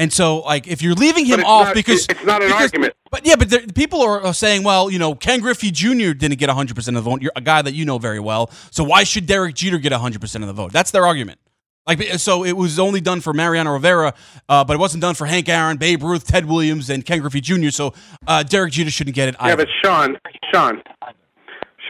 And 0.00 0.10
so, 0.12 0.38
like, 0.40 0.66
if 0.66 0.80
you're 0.82 0.94
leaving 0.94 1.26
him 1.26 1.44
off 1.44 1.66
not- 1.66 1.74
because 1.74 2.06
it's 2.08 2.24
not 2.24 2.42
an 2.42 2.48
because- 2.48 2.62
argument. 2.62 2.94
But 3.10 3.26
yeah, 3.26 3.36
but 3.36 3.50
there, 3.50 3.60
people 3.74 4.00
are, 4.02 4.20
are 4.22 4.32
saying, 4.32 4.62
well, 4.64 4.88
you 4.90 4.98
know, 4.98 5.14
Ken 5.14 5.40
Griffey 5.40 5.70
Jr. 5.70 6.12
didn't 6.12 6.38
get 6.38 6.48
100 6.48 6.74
percent 6.74 6.96
of 6.96 7.04
the 7.04 7.10
vote. 7.10 7.20
You're 7.22 7.32
a 7.36 7.40
guy 7.40 7.60
that 7.60 7.74
you 7.74 7.84
know 7.84 7.98
very 7.98 8.20
well. 8.20 8.50
So 8.70 8.82
why 8.82 9.04
should 9.04 9.26
Derek 9.26 9.54
Jeter 9.56 9.78
get 9.78 9.92
100 9.92 10.20
percent 10.20 10.42
of 10.42 10.48
the 10.48 10.54
vote? 10.54 10.72
That's 10.72 10.90
their 10.90 11.04
argument. 11.06 11.38
Like, 11.86 12.02
so 12.18 12.44
it 12.44 12.52
was 12.52 12.78
only 12.78 13.00
done 13.00 13.20
for 13.20 13.32
Mariano 13.32 13.72
Rivera, 13.72 14.14
uh, 14.48 14.64
but 14.64 14.74
it 14.74 14.78
wasn't 14.78 15.00
done 15.02 15.14
for 15.16 15.26
Hank 15.26 15.48
Aaron, 15.48 15.76
Babe 15.76 16.02
Ruth, 16.02 16.26
Ted 16.26 16.46
Williams, 16.46 16.88
and 16.88 17.04
Ken 17.04 17.20
Griffey 17.20 17.40
Jr. 17.40 17.70
So 17.70 17.94
uh, 18.26 18.42
Derek 18.44 18.72
Jeter 18.72 18.90
shouldn't 18.90 19.16
get 19.16 19.28
it 19.28 19.34
Yeah, 19.40 19.46
either. 19.48 19.66
but 19.66 19.68
Sean, 19.84 20.16
Sean, 20.52 20.82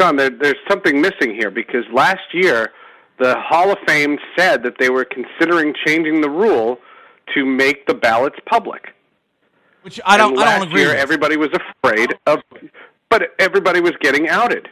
Sean, 0.01 0.17
there, 0.17 0.31
there's 0.31 0.57
something 0.69 1.01
missing 1.01 1.35
here 1.39 1.51
because 1.51 1.85
last 1.93 2.23
year 2.33 2.73
the 3.19 3.37
Hall 3.39 3.71
of 3.71 3.79
Fame 3.87 4.19
said 4.39 4.63
that 4.63 4.75
they 4.79 4.89
were 4.91 5.05
considering 5.05 5.75
changing 5.87 6.23
the 6.23 6.31
rule 6.31 6.79
to 7.35 7.45
make 7.45 7.87
the 7.87 7.95
ballots 7.95 8.39
public. 8.47 8.95
Which 9.83 10.01
I 10.05 10.17
don't, 10.17 10.33
And 10.33 10.41
I 10.41 10.59
don't 10.59 10.69
agree 10.69 10.83
year, 10.83 10.91
with. 10.91 10.99
everybody 10.99 11.37
was 11.37 11.49
afraid 11.83 12.15
of, 12.27 12.41
but 13.09 13.35
everybody 13.39 13.81
was 13.81 13.93
getting 14.01 14.29
outed. 14.29 14.69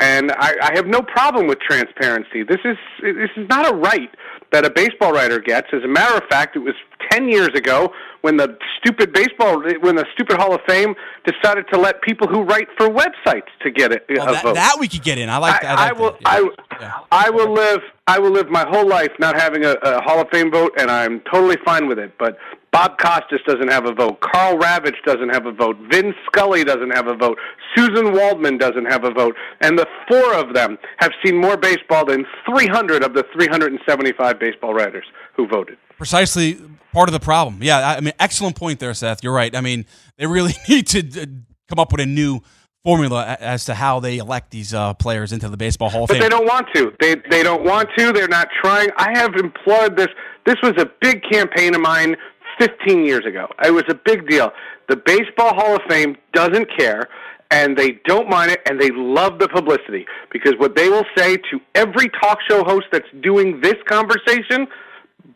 And 0.00 0.32
I, 0.32 0.54
I 0.62 0.72
have 0.74 0.86
no 0.86 1.02
problem 1.02 1.46
with 1.46 1.60
transparency. 1.60 2.42
This 2.42 2.60
is 2.64 2.76
this 3.02 3.30
is 3.36 3.46
not 3.48 3.70
a 3.70 3.74
right 3.74 4.10
that 4.50 4.64
a 4.64 4.70
baseball 4.70 5.12
writer 5.12 5.38
gets. 5.38 5.68
As 5.72 5.82
a 5.84 5.88
matter 5.88 6.16
of 6.16 6.22
fact, 6.30 6.56
it 6.56 6.60
was 6.60 6.74
ten 7.10 7.28
years 7.28 7.50
ago 7.54 7.92
when 8.22 8.36
the 8.38 8.56
stupid 8.78 9.12
baseball, 9.12 9.62
when 9.80 9.96
the 9.96 10.06
stupid 10.14 10.38
Hall 10.38 10.54
of 10.54 10.60
Fame 10.66 10.94
decided 11.24 11.66
to 11.72 11.78
let 11.78 12.00
people 12.02 12.26
who 12.28 12.42
write 12.42 12.68
for 12.76 12.88
websites 12.88 13.48
to 13.62 13.70
get 13.70 13.92
it, 13.92 14.04
Well, 14.08 14.28
a 14.28 14.32
that, 14.32 14.42
vote. 14.42 14.54
that 14.54 14.76
we 14.78 14.88
could 14.88 15.02
get 15.02 15.18
in. 15.18 15.28
I 15.28 15.36
like 15.36 15.60
that. 15.62 15.78
I, 15.78 15.88
like 15.90 15.98
will. 15.98 16.16
that. 16.24 17.04
I, 17.10 17.26
I 17.26 17.30
will 17.30 17.52
live. 17.52 17.80
I 18.06 18.18
will 18.18 18.30
live 18.30 18.48
my 18.48 18.66
whole 18.68 18.88
life 18.88 19.10
not 19.18 19.38
having 19.38 19.64
a, 19.64 19.72
a 19.82 20.00
Hall 20.02 20.20
of 20.20 20.28
Fame 20.30 20.50
vote, 20.50 20.72
and 20.78 20.90
I'm 20.90 21.20
totally 21.30 21.56
fine 21.64 21.86
with 21.86 21.98
it. 21.98 22.12
But 22.18 22.38
Bob 22.72 22.98
Costas 22.98 23.40
doesn't 23.46 23.68
have 23.70 23.86
a 23.86 23.92
vote. 23.92 24.20
Karl 24.20 24.56
Ravech 24.56 24.94
doesn't 25.04 25.30
have 25.30 25.46
a 25.46 25.52
vote. 25.52 25.76
Vin 25.90 26.14
Scully 26.26 26.62
doesn't 26.62 26.90
have 26.90 27.08
a 27.08 27.16
vote. 27.16 27.36
Suzyn 27.76 28.12
Waldman 28.16 28.58
doesn't 28.58 28.84
have 28.86 29.02
a 29.04 29.10
vote. 29.10 29.34
And 29.60 29.76
the 29.78 29.86
four 30.08 30.34
of 30.34 30.54
them 30.54 30.78
have 30.98 31.10
seen 31.24 31.36
more 31.36 31.56
baseball 31.56 32.04
than 32.04 32.24
300 32.48 33.02
of 33.02 33.14
the 33.14 33.24
375 33.32 34.38
baseball 34.38 34.72
writers 34.72 35.04
who 35.34 35.48
voted. 35.48 35.78
precisely 35.96 36.60
part 36.92 37.08
of 37.08 37.12
the 37.12 37.20
problem. 37.20 37.58
Yeah, 37.60 37.96
I 37.96 38.00
mean, 38.00 38.14
excellent 38.20 38.54
point 38.56 38.78
there, 38.78 38.94
Seth. 38.94 39.22
You're 39.24 39.32
right. 39.34 39.54
I 39.56 39.60
mean, 39.60 39.84
they 40.16 40.26
really 40.26 40.52
need 40.68 40.86
to 40.88 41.00
uh, 41.22 41.26
come 41.68 41.78
up 41.78 41.90
with 41.92 42.00
a 42.00 42.06
new 42.06 42.40
formula 42.84 43.36
as 43.40 43.64
to 43.66 43.74
how 43.74 44.00
they 44.00 44.18
elect 44.18 44.50
these 44.52 44.72
uh, 44.72 44.94
players 44.94 45.32
into 45.32 45.48
the 45.48 45.56
Baseball 45.56 45.90
Hall 45.90 46.04
of 46.04 46.08
But 46.08 46.14
Fame. 46.14 46.22
they 46.22 46.28
don't 46.28 46.46
want 46.46 46.66
to. 46.74 46.92
They 47.00 47.16
they 47.30 47.42
don't 47.42 47.64
want 47.64 47.88
to. 47.98 48.12
They're 48.12 48.28
not 48.28 48.48
trying. 48.62 48.90
I 48.96 49.10
have 49.18 49.34
implored 49.34 49.96
this 49.96 50.08
This 50.46 50.56
was 50.62 50.72
a 50.78 50.86
big 51.00 51.20
campaign 51.30 51.74
of 51.74 51.80
mine 51.82 52.16
15 52.60 53.04
years 53.04 53.24
ago. 53.26 53.48
It 53.64 53.72
was 53.72 53.84
a 53.88 53.94
big 53.94 54.28
deal. 54.28 54.52
The 54.88 54.96
Baseball 54.96 55.54
Hall 55.54 55.76
of 55.76 55.82
Fame 55.88 56.16
doesn't 56.32 56.68
care, 56.76 57.08
and 57.50 57.76
they 57.76 58.00
don't 58.04 58.28
mind 58.28 58.52
it, 58.52 58.60
and 58.68 58.80
they 58.80 58.90
love 58.90 59.38
the 59.38 59.48
publicity 59.48 60.06
because 60.30 60.54
what 60.58 60.76
they 60.76 60.88
will 60.88 61.06
say 61.16 61.36
to 61.36 61.60
every 61.74 62.08
talk 62.20 62.38
show 62.48 62.62
host 62.64 62.86
that's 62.92 63.08
doing 63.22 63.60
this 63.60 63.76
conversation 63.88 64.66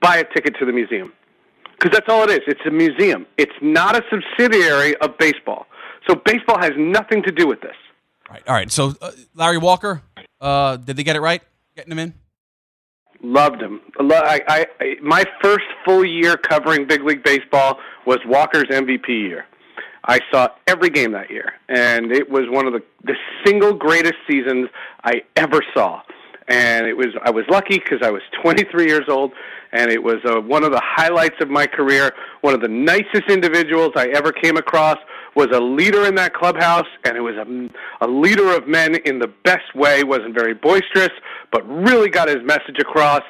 buy 0.00 0.18
a 0.18 0.24
ticket 0.34 0.54
to 0.58 0.66
the 0.66 0.72
museum. 0.72 1.12
Because 1.78 1.92
that's 1.92 2.08
all 2.08 2.24
it 2.24 2.30
is. 2.30 2.40
It's 2.46 2.60
a 2.66 2.70
museum. 2.70 3.26
It's 3.36 3.52
not 3.60 3.96
a 3.96 4.02
subsidiary 4.10 4.96
of 4.98 5.18
baseball. 5.18 5.66
So 6.08 6.14
baseball 6.14 6.58
has 6.58 6.72
nothing 6.76 7.22
to 7.22 7.32
do 7.32 7.46
with 7.46 7.60
this. 7.60 7.74
All 8.28 8.34
right. 8.34 8.42
All 8.48 8.54
right. 8.54 8.70
So 8.70 8.94
uh, 9.00 9.10
Larry 9.34 9.58
Walker, 9.58 10.02
uh, 10.40 10.76
did 10.76 10.96
they 10.96 11.02
get 11.02 11.16
it 11.16 11.20
right 11.20 11.42
getting 11.76 11.92
him 11.92 11.98
in? 11.98 12.14
Loved 13.24 13.62
him. 13.62 13.80
I, 13.98 14.40
I, 14.46 14.66
I, 14.80 14.96
my 15.00 15.24
first 15.42 15.64
full 15.82 16.04
year 16.04 16.36
covering 16.36 16.86
big 16.86 17.02
league 17.02 17.22
baseball 17.24 17.78
was 18.04 18.18
Walker's 18.26 18.64
MVP 18.64 19.08
year. 19.08 19.46
I 20.04 20.20
saw 20.30 20.48
every 20.66 20.90
game 20.90 21.12
that 21.12 21.30
year, 21.30 21.54
and 21.70 22.12
it 22.12 22.28
was 22.28 22.42
one 22.50 22.66
of 22.66 22.74
the 22.74 22.82
the 23.04 23.14
single 23.42 23.72
greatest 23.72 24.16
seasons 24.28 24.68
I 25.04 25.22
ever 25.36 25.62
saw. 25.74 26.02
And 26.48 26.86
it 26.86 26.94
was 26.98 27.14
I 27.24 27.30
was 27.30 27.46
lucky 27.48 27.78
because 27.78 28.00
I 28.02 28.10
was 28.10 28.20
23 28.42 28.86
years 28.86 29.08
old, 29.08 29.32
and 29.72 29.90
it 29.90 30.02
was 30.02 30.16
uh, 30.26 30.42
one 30.42 30.62
of 30.62 30.72
the 30.72 30.82
highlights 30.84 31.36
of 31.40 31.48
my 31.48 31.66
career. 31.66 32.12
One 32.42 32.52
of 32.52 32.60
the 32.60 32.68
nicest 32.68 33.30
individuals 33.30 33.92
I 33.96 34.08
ever 34.08 34.32
came 34.32 34.58
across 34.58 34.98
was 35.34 35.48
a 35.52 35.60
leader 35.60 36.04
in 36.06 36.14
that 36.16 36.34
clubhouse, 36.34 36.86
and 37.04 37.16
it 37.16 37.20
was 37.20 37.36
a, 37.36 38.04
a 38.04 38.08
leader 38.08 38.54
of 38.54 38.68
men 38.68 38.96
in 39.06 39.18
the 39.18 39.28
best 39.44 39.74
way. 39.74 40.04
wasn't 40.04 40.34
very 40.34 40.52
boisterous, 40.52 41.10
but 41.54 41.64
really 41.68 42.10
got 42.10 42.26
his 42.26 42.42
message 42.44 42.80
across. 42.80 43.22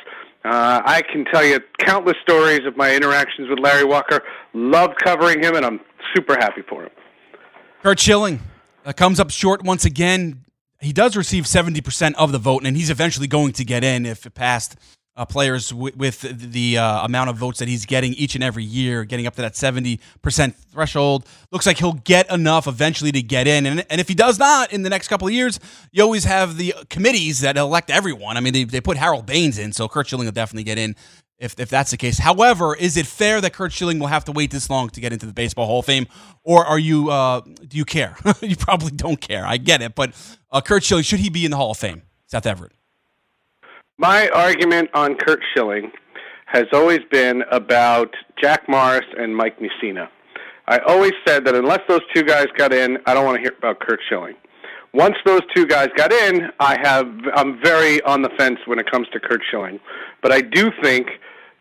Uh, 0.46 0.80
I 0.82 1.02
can 1.12 1.26
tell 1.26 1.44
you 1.44 1.60
countless 1.78 2.16
stories 2.22 2.62
of 2.66 2.74
my 2.74 2.94
interactions 2.94 3.50
with 3.50 3.58
Larry 3.58 3.84
Walker. 3.84 4.22
Loved 4.54 4.94
covering 5.04 5.42
him, 5.42 5.54
and 5.54 5.64
I'm 5.64 5.80
super 6.16 6.34
happy 6.34 6.62
for 6.66 6.84
him. 6.84 6.90
Curt 7.82 8.00
Schilling 8.00 8.40
uh, 8.87 8.94
comes 8.94 9.20
up 9.20 9.30
short 9.30 9.62
once 9.62 9.84
again. 9.84 10.46
He 10.80 10.92
does 10.92 11.16
receive 11.16 11.44
70% 11.44 12.14
of 12.14 12.32
the 12.32 12.38
vote, 12.38 12.64
and 12.64 12.78
he's 12.78 12.88
eventually 12.88 13.26
going 13.26 13.52
to 13.52 13.64
get 13.64 13.84
in 13.84 14.06
if 14.06 14.24
it 14.24 14.34
passed 14.34 14.76
uh, 15.16 15.24
players 15.24 15.70
w- 15.70 15.94
with 15.96 16.20
the 16.20 16.79
uh, 16.79 17.05
amount 17.05 17.31
of 17.31 17.37
votes 17.37 17.59
that 17.61 17.68
he's 17.68 17.87
getting 17.87 18.14
each 18.14 18.35
and 18.35 18.42
every 18.42 18.64
year, 18.64 19.05
getting 19.05 19.27
up 19.27 19.35
to 19.37 19.42
that 19.42 19.53
70% 19.55 20.00
threshold. 20.55 21.27
Looks 21.50 21.66
like 21.66 21.79
he'll 21.79 21.92
get 21.92 22.31
enough 22.31 22.66
eventually 22.66 23.12
to 23.12 23.22
get 23.22 23.46
in. 23.46 23.66
And, 23.66 23.87
and 23.90 24.00
if 24.00 24.09
he 24.09 24.14
does 24.14 24.38
not 24.38 24.72
in 24.72 24.83
the 24.83 24.90
next 24.90 25.09
couple 25.09 25.29
of 25.29 25.35
years, 25.35 25.61
you 25.92 26.03
always 26.03 26.24
have 26.24 26.57
the 26.57 26.74
committees 26.90 27.40
that 27.40 27.57
elect 27.57 27.90
everyone. 27.90 28.37
I 28.37 28.40
mean, 28.40 28.53
they, 28.53 28.64
they 28.64 28.81
put 28.81 28.96
Harold 28.96 29.27
Baines 29.27 29.59
in, 29.59 29.72
so 29.72 29.88
Curt 29.88 30.09
Schilling 30.09 30.27
will 30.27 30.33
definitely 30.33 30.64
get 30.64 30.79
in 30.79 30.96
if, 31.38 31.59
if 31.59 31.68
that's 31.68 31.90
the 31.90 31.96
case. 31.96 32.18
However, 32.18 32.74
is 32.74 32.96
it 32.96 33.07
fair 33.07 33.40
that 33.40 33.53
Curt 33.53 33.72
Schilling 33.72 33.98
will 33.98 34.09
have 34.09 34.24
to 34.24 34.33
wait 34.33 34.50
this 34.50 34.70
long 34.70 34.88
to 34.90 35.00
get 35.00 35.12
into 35.12 35.27
the 35.27 35.33
Baseball 35.33 35.66
Hall 35.66 35.81
of 35.81 35.87
Fame, 35.87 36.07
or 36.42 36.64
are 36.64 36.79
you 36.79 37.11
uh, 37.11 37.40
do 37.40 37.77
you 37.77 37.85
care? 37.85 38.16
you 38.40 38.57
probably 38.57 38.90
don't 38.90 39.20
care. 39.20 39.46
I 39.46 39.59
get 39.59 39.83
it, 39.83 39.94
but 39.94 40.12
uh, 40.50 40.61
Curt 40.61 40.83
Schilling 40.83 41.05
should 41.05 41.20
he 41.20 41.31
be 41.31 41.44
in 41.44 41.50
the 41.50 41.57
Hall 41.57 41.70
of 41.70 41.79
Fame? 41.79 42.03
Seth 42.27 42.46
Everett. 42.46 42.72
My 43.98 44.28
argument 44.30 44.90
on 44.92 45.14
Curt 45.14 45.40
Schilling 45.54 45.92
has 46.46 46.64
always 46.72 46.98
been 47.12 47.44
about 47.52 48.12
Jack 48.42 48.68
Morris 48.68 49.07
and 49.16 49.37
Mike 49.37 49.61
Mussina. 49.61 50.09
I 50.66 50.78
always 50.78 51.12
said 51.24 51.44
that 51.44 51.54
unless 51.54 51.78
those 51.87 52.00
two 52.12 52.24
guys 52.24 52.46
got 52.57 52.72
in, 52.72 52.98
I 53.07 53.14
don't 53.14 53.24
want 53.24 53.37
to 53.37 53.40
hear 53.40 53.54
about 53.57 53.78
Curt 53.78 54.00
Schilling. 54.09 54.35
Once 54.92 55.14
those 55.24 55.42
two 55.54 55.64
guys 55.64 55.90
got 55.96 56.12
in, 56.12 56.50
I 56.59 56.76
have 56.83 57.07
I'm 57.35 57.62
very 57.62 58.02
on 58.02 58.22
the 58.22 58.30
fence 58.37 58.59
when 58.66 58.80
it 58.80 58.90
comes 58.90 59.07
to 59.12 59.20
Curt 59.20 59.42
Schilling. 59.48 59.78
But 60.22 60.33
I 60.33 60.40
do 60.40 60.72
think 60.83 61.07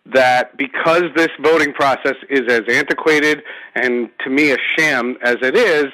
that 0.07 0.57
because 0.57 1.03
this 1.15 1.29
voting 1.39 1.71
process 1.71 2.15
is 2.31 2.41
as 2.49 2.61
antiquated 2.67 3.43
and 3.75 4.09
to 4.23 4.31
me 4.31 4.53
a 4.53 4.57
sham 4.75 5.17
as 5.21 5.37
it 5.43 5.55
is, 5.55 5.85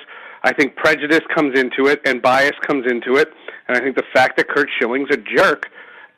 I 0.44 0.54
think 0.54 0.78
prejudice 0.78 1.22
comes 1.36 1.60
into 1.60 1.88
it 1.88 2.00
and 2.06 2.22
bias 2.22 2.56
comes 2.66 2.86
into 2.90 3.18
it. 3.18 3.34
And 3.68 3.76
I 3.76 3.82
think 3.82 3.98
the 3.98 4.08
fact 4.14 4.38
that 4.38 4.48
Curt 4.48 4.70
Schilling's 4.80 5.10
a 5.12 5.18
jerk 5.18 5.66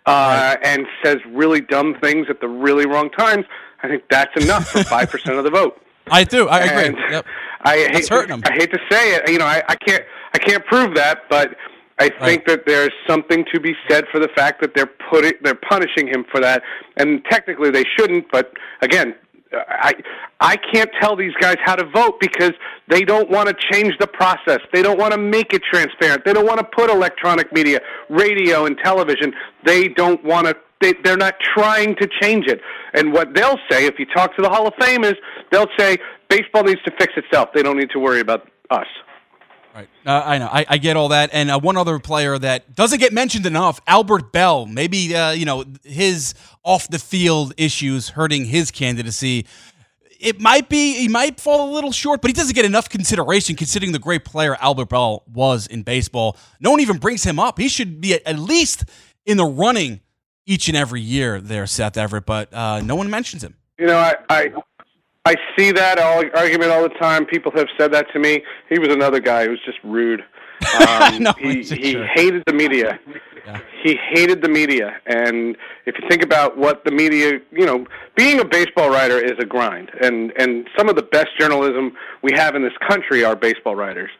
uh, 0.05 0.57
and 0.63 0.85
says 1.03 1.17
really 1.29 1.61
dumb 1.61 1.95
things 2.01 2.27
at 2.29 2.41
the 2.41 2.47
really 2.47 2.85
wrong 2.85 3.09
times, 3.11 3.45
I 3.83 3.87
think 3.87 4.03
that's 4.09 4.43
enough 4.43 4.69
for 4.69 4.83
five 4.95 5.09
percent 5.09 5.37
of 5.37 5.43
the 5.43 5.51
vote. 5.51 5.79
I 6.09 6.23
do. 6.23 6.47
I 6.47 6.59
agree. 6.59 6.99
Yep. 7.09 7.25
I 7.63 7.77
hate, 7.77 7.93
That's 7.93 8.09
hurting 8.09 8.31
'em. 8.31 8.41
I 8.43 8.53
hate 8.53 8.71
to 8.71 8.79
say 8.89 9.15
it. 9.15 9.29
You 9.29 9.37
know, 9.37 9.45
I, 9.45 9.61
I 9.69 9.75
can't. 9.75 10.03
I 10.33 10.39
can't 10.39 10.65
prove 10.65 10.95
that, 10.95 11.23
but 11.29 11.55
I 11.99 12.09
think 12.25 12.45
that 12.47 12.65
there's 12.65 12.93
something 13.07 13.45
to 13.53 13.59
be 13.59 13.75
said 13.87 14.05
for 14.11 14.19
the 14.19 14.29
fact 14.29 14.61
that 14.61 14.73
they're 14.73 14.89
putting, 15.11 15.33
they're 15.43 15.53
punishing 15.53 16.07
him 16.07 16.25
for 16.31 16.39
that, 16.41 16.63
and 16.97 17.23
technically 17.29 17.69
they 17.69 17.83
shouldn't. 17.95 18.31
But 18.31 18.53
again, 18.81 19.13
I 19.53 19.93
I 20.39 20.57
can't 20.57 20.89
tell 21.01 21.15
these 21.15 21.33
guys 21.39 21.57
how 21.63 21.75
to 21.75 21.85
vote 21.89 22.19
because 22.19 22.53
they 22.87 23.01
don't 23.01 23.29
want 23.29 23.49
to 23.49 23.55
change 23.71 23.93
the 23.99 24.07
process. 24.07 24.59
They 24.73 24.81
don't 24.81 24.97
want 24.97 25.13
to 25.13 25.19
make 25.19 25.53
it 25.53 25.61
transparent. 25.63 26.25
They 26.25 26.33
don't 26.33 26.45
want 26.45 26.59
to 26.59 26.65
put 26.65 26.89
electronic 26.89 27.51
media, 27.53 27.81
radio, 28.09 28.65
and 28.65 28.77
television. 28.83 29.33
They 29.65 29.89
don't 29.89 30.23
want 30.23 30.47
to. 30.47 30.55
They, 30.79 30.93
they're 31.03 31.17
not 31.17 31.35
trying 31.55 31.95
to 31.97 32.09
change 32.21 32.47
it. 32.47 32.59
And 32.93 33.13
what 33.13 33.35
they'll 33.35 33.59
say, 33.69 33.85
if 33.85 33.99
you 33.99 34.05
talk 34.07 34.35
to 34.35 34.41
the 34.41 34.49
Hall 34.49 34.67
of 34.67 34.73
Fame, 34.79 35.03
is 35.03 35.13
they'll 35.51 35.69
say 35.77 35.97
baseball 36.27 36.63
needs 36.63 36.81
to 36.83 36.91
fix 36.97 37.13
itself. 37.17 37.49
They 37.53 37.61
don't 37.61 37.77
need 37.77 37.91
to 37.91 37.99
worry 37.99 38.19
about 38.19 38.49
us. 38.71 38.87
Right. 39.73 39.89
Uh, 40.05 40.21
I 40.25 40.37
know. 40.37 40.49
I, 40.51 40.65
I 40.67 40.77
get 40.77 40.97
all 40.97 41.09
that. 41.09 41.29
And 41.31 41.49
uh, 41.49 41.59
one 41.59 41.77
other 41.77 41.97
player 41.99 42.37
that 42.37 42.75
doesn't 42.75 42.99
get 42.99 43.13
mentioned 43.13 43.45
enough, 43.45 43.79
Albert 43.87 44.31
Belle. 44.31 44.65
Maybe 44.65 45.15
uh, 45.15 45.31
you 45.31 45.45
know 45.45 45.63
his 45.83 46.33
off 46.63 46.87
the 46.89 46.99
field 46.99 47.53
issues 47.57 48.09
hurting 48.09 48.45
his 48.45 48.71
candidacy. 48.71 49.45
It 50.19 50.39
might 50.39 50.69
be 50.69 50.95
he 50.95 51.07
might 51.07 51.39
fall 51.39 51.69
a 51.69 51.71
little 51.73 51.91
short, 51.91 52.21
but 52.21 52.29
he 52.29 52.33
doesn't 52.33 52.53
get 52.53 52.65
enough 52.65 52.89
consideration 52.89 53.55
considering 53.55 53.91
the 53.91 53.99
great 53.99 54.25
player 54.25 54.55
Albert 54.59 54.89
Belle 54.89 55.23
was 55.27 55.67
in 55.67 55.83
baseball. 55.83 56.37
No 56.59 56.71
one 56.71 56.79
even 56.81 56.97
brings 56.97 57.23
him 57.23 57.39
up. 57.39 57.57
He 57.57 57.69
should 57.69 58.01
be 58.01 58.13
at, 58.13 58.37
least 58.37 58.85
in 59.25 59.37
the 59.37 59.45
running 59.45 60.01
each 60.45 60.67
and 60.67 60.77
every 60.77 61.01
year 61.01 61.39
there, 61.41 61.65
Seth 61.65 61.97
Everett. 61.97 62.25
But 62.25 62.53
uh, 62.53 62.81
no 62.81 62.95
one 62.95 63.09
mentions 63.09 63.43
him. 63.43 63.55
You 63.79 63.87
know, 63.87 63.97
I, 63.97 64.15
I 64.29 64.51
I 65.25 65.35
see 65.57 65.71
that 65.71 65.99
argument 65.99 66.71
all 66.71 66.81
the 66.83 66.89
time. 66.99 67.25
People 67.25 67.51
have 67.55 67.67
said 67.77 67.91
that 67.93 68.07
to 68.13 68.19
me. 68.19 68.43
He 68.69 68.79
was 68.79 68.89
another 68.89 69.19
guy 69.19 69.45
who 69.45 69.51
was 69.51 69.59
just 69.65 69.77
rude. 69.83 70.23
Um, 70.87 71.23
No, 71.23 71.33
he 71.39 71.63
he 71.63 71.93
jerk. 71.93 72.07
hated 72.13 72.43
the 72.45 72.53
media. 72.53 72.99
He 73.83 73.97
hated 74.13 74.43
the 74.43 74.47
media, 74.49 74.95
and 75.07 75.57
if 75.87 75.95
you 75.99 76.07
think 76.07 76.21
about 76.23 76.55
what 76.55 76.85
the 76.85 76.91
media, 76.91 77.39
you 77.51 77.65
know, 77.65 77.87
being 78.15 78.39
a 78.39 78.45
baseball 78.45 78.91
writer 78.91 79.17
is 79.17 79.33
a 79.39 79.45
grind, 79.45 79.89
and 80.03 80.31
and 80.37 80.67
some 80.77 80.87
of 80.87 80.95
the 80.95 81.01
best 81.01 81.29
journalism 81.39 81.93
we 82.21 82.31
have 82.35 82.53
in 82.55 82.61
this 82.61 82.77
country 82.87 83.23
are 83.23 83.35
baseball 83.35 83.75
writers. 83.75 84.11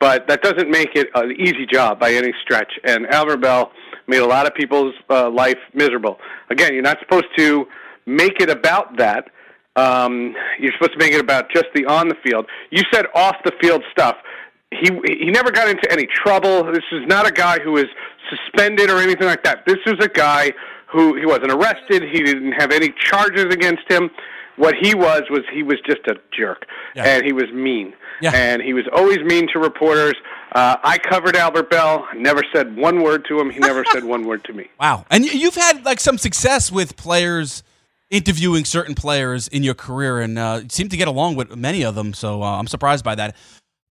But 0.00 0.26
that 0.28 0.40
doesn't 0.42 0.70
make 0.70 0.96
it 0.96 1.08
an 1.14 1.32
easy 1.32 1.66
job 1.70 2.00
by 2.00 2.14
any 2.14 2.32
stretch. 2.42 2.72
And 2.84 3.06
Albert 3.08 3.42
Belle 3.42 3.70
made 4.06 4.20
a 4.22 4.26
lot 4.26 4.46
of 4.46 4.54
people's 4.54 4.94
uh, 5.10 5.28
life 5.28 5.58
miserable. 5.74 6.18
Again, 6.48 6.72
you're 6.72 6.82
not 6.82 6.98
supposed 7.00 7.28
to 7.36 7.66
make 8.06 8.40
it 8.40 8.48
about 8.48 8.96
that. 8.96 9.28
Um, 9.76 10.34
you're 10.58 10.72
supposed 10.72 10.92
to 10.92 10.98
make 10.98 11.12
it 11.12 11.20
about 11.20 11.50
just 11.50 11.66
the 11.74 11.86
on 11.86 12.08
the 12.08 12.16
field. 12.24 12.46
You 12.70 12.82
said 12.92 13.06
off 13.14 13.36
the 13.44 13.52
field 13.60 13.82
stuff. 13.90 14.16
He 14.70 14.90
he 15.04 15.30
never 15.30 15.50
got 15.50 15.68
into 15.68 15.90
any 15.90 16.06
trouble. 16.06 16.64
This 16.64 16.84
is 16.92 17.06
not 17.06 17.26
a 17.26 17.32
guy 17.32 17.58
who 17.60 17.72
was 17.72 17.86
suspended 18.28 18.90
or 18.90 18.98
anything 18.98 19.26
like 19.26 19.42
that. 19.44 19.64
This 19.66 19.78
was 19.86 19.96
a 20.00 20.08
guy 20.08 20.52
who 20.86 21.14
he 21.14 21.26
wasn't 21.26 21.52
arrested. 21.52 22.02
He 22.02 22.22
didn't 22.22 22.52
have 22.52 22.72
any 22.72 22.92
charges 22.98 23.46
against 23.46 23.90
him. 23.90 24.10
What 24.56 24.74
he 24.74 24.94
was 24.94 25.22
was 25.30 25.40
he 25.52 25.62
was 25.62 25.78
just 25.86 26.06
a 26.06 26.16
jerk, 26.36 26.66
and 26.94 27.24
he 27.24 27.32
was 27.32 27.50
mean. 27.52 27.94
Yeah. 28.20 28.32
And 28.34 28.60
he 28.60 28.74
was 28.74 28.84
always 28.92 29.20
mean 29.20 29.48
to 29.54 29.58
reporters. 29.58 30.14
Uh, 30.52 30.76
I 30.82 30.98
covered 30.98 31.36
Albert 31.36 31.70
Belle. 31.70 32.06
Never 32.14 32.42
said 32.52 32.76
one 32.76 33.02
word 33.02 33.24
to 33.28 33.40
him. 33.40 33.48
He 33.48 33.58
never 33.60 33.84
said 33.92 34.04
one 34.04 34.26
word 34.26 34.44
to 34.44 34.52
me. 34.52 34.68
Wow. 34.78 35.06
And 35.10 35.24
you've 35.24 35.54
had 35.54 35.84
like 35.86 36.00
some 36.00 36.18
success 36.18 36.70
with 36.70 36.96
players 36.96 37.62
interviewing 38.10 38.64
certain 38.64 38.94
players 38.94 39.48
in 39.48 39.62
your 39.62 39.74
career, 39.74 40.20
and 40.20 40.38
uh, 40.38 40.60
you 40.62 40.68
seem 40.68 40.88
to 40.88 40.96
get 40.96 41.08
along 41.08 41.36
with 41.36 41.54
many 41.56 41.82
of 41.84 41.94
them. 41.94 42.12
So 42.12 42.42
uh, 42.42 42.58
I'm 42.58 42.66
surprised 42.66 43.04
by 43.04 43.14
that. 43.14 43.36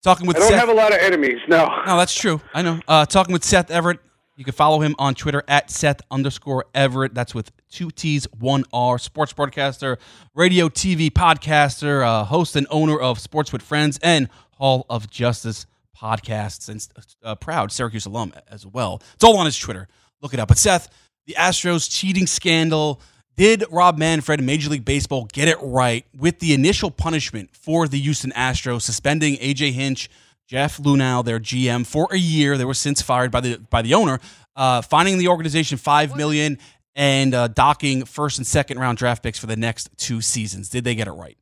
Talking 0.04 0.28
with 0.28 0.38
I 0.38 0.40
don't 0.40 0.50
Seth, 0.52 0.60
have 0.60 0.70
a 0.70 0.74
lot 0.74 0.94
of 0.94 1.00
enemies. 1.00 1.40
No. 1.48 1.68
no, 1.86 1.98
that's 1.98 2.14
true. 2.14 2.40
I 2.54 2.62
know. 2.62 2.80
Uh, 2.88 3.06
talking 3.06 3.34
with 3.34 3.44
Seth 3.44 3.72
Everett. 3.72 4.00
You 4.38 4.46
can 4.46 4.54
follow 4.54 4.80
him 4.80 4.96
on 4.98 5.16
Twitter 5.16 5.44
at 5.50 5.70
Seth 5.70 6.00
underscore 6.10 6.64
Everett. 6.74 7.14
That's 7.14 7.36
with 7.36 7.52
two 7.70 7.92
T's, 7.92 8.26
one 8.40 8.64
R. 8.72 8.98
Sports 8.98 9.34
broadcaster, 9.34 9.98
radio, 10.34 10.70
TV 10.70 11.10
podcaster, 11.12 12.06
uh, 12.06 12.24
host 12.24 12.56
and 12.56 12.66
owner 12.70 12.98
of 12.98 13.20
Sports 13.20 13.52
with 13.52 13.62
Friends 13.62 14.00
and 14.02 14.30
Hall 14.52 14.86
of 14.90 15.10
Justice 15.10 15.66
podcasts, 16.02 16.70
and 16.70 16.88
uh, 17.22 17.36
proud 17.36 17.74
Syracuse 17.74 18.06
alum 18.06 18.32
as 18.50 18.66
well. 18.66 19.02
It's 19.16 19.26
all 19.26 19.36
on 19.36 19.46
his 19.46 19.58
Twitter. 19.58 19.90
Look 20.22 20.34
it 20.34 20.40
up. 20.40 20.48
But 20.48 20.58
Seth, 20.58 20.88
the 21.26 21.34
Astros 21.34 21.92
cheating 21.92 22.26
scandal. 22.26 23.02
Did 23.36 23.64
Rob 23.72 23.98
Manfred 23.98 24.44
Major 24.44 24.70
League 24.70 24.84
Baseball 24.84 25.28
get 25.32 25.48
it 25.48 25.58
right 25.62 26.06
with 26.18 26.40
the 26.40 26.54
initial 26.54 26.92
punishment 26.92 27.50
for 27.54 27.88
the 27.88 27.98
Houston 28.00 28.32
Astros, 28.32 28.82
suspending 28.82 29.38
AJ 29.38 29.72
Hinch, 29.72 30.10
Jeff 30.46 30.78
Luhnow, 30.78 31.24
their 31.24 31.40
GM, 31.40 31.86
for 31.86 32.10
a 32.12 32.18
year? 32.18 32.58
They 32.58 32.66
were 32.66 32.74
since 32.74 33.02
fired 33.02 33.32
by 33.32 33.42
the 33.42 33.58
by 33.70 33.82
the 33.82 33.94
owner, 33.94 34.20
uh, 34.56 34.82
fining 34.82 35.18
the 35.18 35.30
organization 35.30 35.78
five 35.78 36.16
million 36.18 36.58
and 36.96 37.34
uh, 37.34 37.48
docking 37.48 38.04
first 38.04 38.40
and 38.40 38.46
second 38.46 38.78
round 38.78 38.98
draft 38.98 39.24
picks 39.24 39.40
for 39.40 39.48
the 39.48 39.56
next 39.56 39.90
two 39.98 40.20
seasons. 40.20 40.70
Did 40.70 40.84
they 40.84 40.96
get 40.96 41.08
it 41.08 41.12
right? 41.14 41.38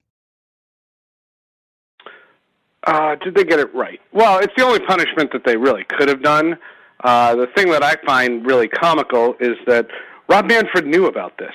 Uh, 2.86 3.16
did 3.16 3.36
they 3.36 3.44
get 3.44 3.60
it 3.60 3.74
right? 3.74 4.00
Well, 4.14 4.40
it's 4.40 4.54
the 4.56 4.64
only 4.64 4.80
punishment 4.80 5.32
that 5.34 5.44
they 5.46 5.58
really 5.58 5.84
could 5.84 6.08
have 6.08 6.22
done. 6.22 6.58
Uh, 7.04 7.36
the 7.36 7.48
thing 7.56 7.70
that 7.72 7.84
I 7.84 7.96
find 8.06 8.46
really 8.46 8.68
comical 8.68 9.36
is 9.40 9.58
that 9.66 9.88
Rob 10.30 10.46
Manfred 10.46 10.86
knew 10.86 11.08
about 11.08 11.38
this 11.38 11.54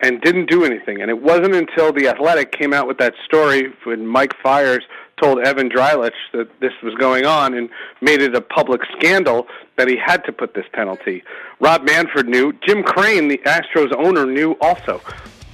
and 0.00 0.20
didn't 0.20 0.48
do 0.48 0.64
anything. 0.64 1.00
And 1.00 1.10
it 1.10 1.22
wasn't 1.22 1.54
until 1.54 1.92
The 1.92 2.08
Athletic 2.08 2.52
came 2.52 2.72
out 2.72 2.86
with 2.86 2.98
that 2.98 3.14
story 3.24 3.72
when 3.84 4.06
Mike 4.06 4.34
Fiers 4.42 4.84
told 5.20 5.40
Evan 5.40 5.68
Drellich 5.68 6.12
that 6.32 6.48
this 6.60 6.72
was 6.82 6.94
going 6.94 7.26
on 7.26 7.54
and 7.54 7.68
made 8.00 8.22
it 8.22 8.34
a 8.34 8.40
public 8.40 8.80
scandal 8.96 9.48
that 9.76 9.88
he 9.88 9.96
had 9.96 10.24
to 10.24 10.32
put 10.32 10.54
this 10.54 10.66
penalty. 10.72 11.24
Rob 11.60 11.82
Manfred 11.82 12.28
knew. 12.28 12.52
Jim 12.66 12.84
Crane, 12.84 13.26
the 13.26 13.38
Astros 13.38 13.92
owner, 13.96 14.24
knew 14.24 14.56
also. 14.60 15.00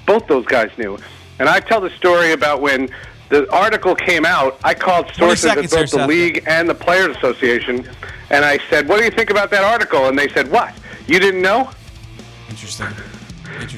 Both 0.07 0.27
those 0.27 0.45
guys 0.45 0.71
knew. 0.77 0.99
And 1.39 1.49
I 1.49 1.61
tell 1.61 1.81
the 1.81 1.91
story 1.91 2.33
about 2.33 2.61
when 2.61 2.91
the 3.31 3.51
article 3.53 3.95
came 3.95 4.27
out, 4.27 4.59
I 4.63 4.75
called 4.75 5.11
sources 5.15 5.47
at 5.47 5.71
both 5.71 5.91
the 5.91 6.07
league 6.07 6.45
and 6.47 6.69
the 6.69 6.75
Players 6.75 7.17
Association, 7.17 7.89
and 8.31 8.45
I 8.45 8.59
said, 8.69 8.87
"What 8.87 8.99
do 8.99 9.05
you 9.05 9.11
think 9.11 9.31
about 9.31 9.51
that 9.51 9.65
article?" 9.65 10.07
And 10.09 10.19
they 10.19 10.29
said, 10.29 10.51
"What? 10.51 10.75
You 11.07 11.19
didn't 11.19 11.43
know?" 11.43 11.71
Interesting. 12.51 12.89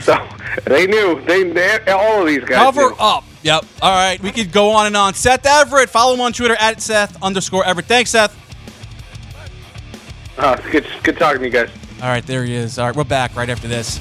So 0.01 0.27
they 0.65 0.87
knew. 0.87 1.21
They, 1.23 1.45
they 1.45 1.79
all 1.93 2.23
of 2.23 2.27
these 2.29 2.41
guys 2.45 2.59
Cover 2.59 2.91
knew. 2.91 2.97
up. 2.99 3.25
Yep. 3.43 3.65
All 3.83 3.95
right. 3.95 4.21
We 4.23 4.33
could 4.33 4.51
go 4.53 4.71
on 4.71 4.87
and 4.87 4.97
on. 4.97 5.15
Seth 5.15 5.47
Everett. 5.47 5.89
Follow 5.89 6.15
him 6.15 6.21
on 6.21 6.33
Twitter 6.33 6.57
at 6.59 6.83
Seth 6.83 7.23
underscore 7.23 7.65
Everett. 7.65 7.87
Thanks, 7.87 8.11
Seth. 8.11 8.35
Uh, 10.39 10.57
good, 10.71 10.87
good 11.03 11.19
talking 11.19 11.41
to 11.41 11.47
you 11.47 11.53
guys. 11.53 11.71
All 12.03 12.09
right. 12.09 12.27
There 12.27 12.45
he 12.45 12.55
is. 12.55 12.79
All 12.79 12.87
right. 12.87 12.97
We're 12.97 13.05
back 13.05 13.37
right 13.37 13.49
after 13.49 13.69
this. 13.69 14.01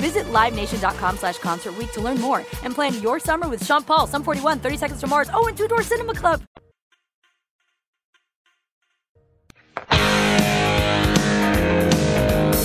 Visit 0.00 0.26
LiveNation.com 0.26 1.18
slash 1.18 1.38
Concert 1.38 1.74
to 1.92 2.00
learn 2.00 2.18
more 2.20 2.44
and 2.64 2.74
plan 2.74 3.00
your 3.02 3.20
summer 3.20 3.48
with 3.48 3.64
Sean 3.64 3.82
Paul, 3.82 4.06
Sum 4.06 4.22
41, 4.24 4.58
30 4.60 4.76
Seconds 4.76 5.00
to 5.00 5.06
Mars, 5.06 5.28
oh, 5.32 5.46
and 5.46 5.56
Two 5.56 5.68
Door 5.68 5.82
Cinema 5.82 6.14
Club. 6.14 6.42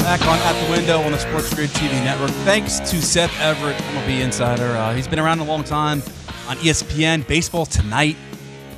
Back 0.06 0.22
on 0.28 0.38
At 0.38 0.66
the 0.66 0.72
Window 0.72 1.02
on 1.02 1.12
the 1.12 1.18
Sports 1.18 1.54
Grid 1.54 1.70
TV 1.72 1.92
network. 2.04 2.30
Thanks 2.46 2.80
to 2.80 3.02
Seth 3.02 3.38
Everett, 3.42 3.76
MLB 3.76 4.22
insider. 4.22 4.68
Uh, 4.78 4.94
he's 4.94 5.08
been 5.08 5.20
around 5.20 5.40
a 5.40 5.44
long 5.44 5.64
time 5.64 6.02
on 6.48 6.58
ESPN. 6.58 7.28
Baseball 7.28 7.66
Tonight. 7.66 8.16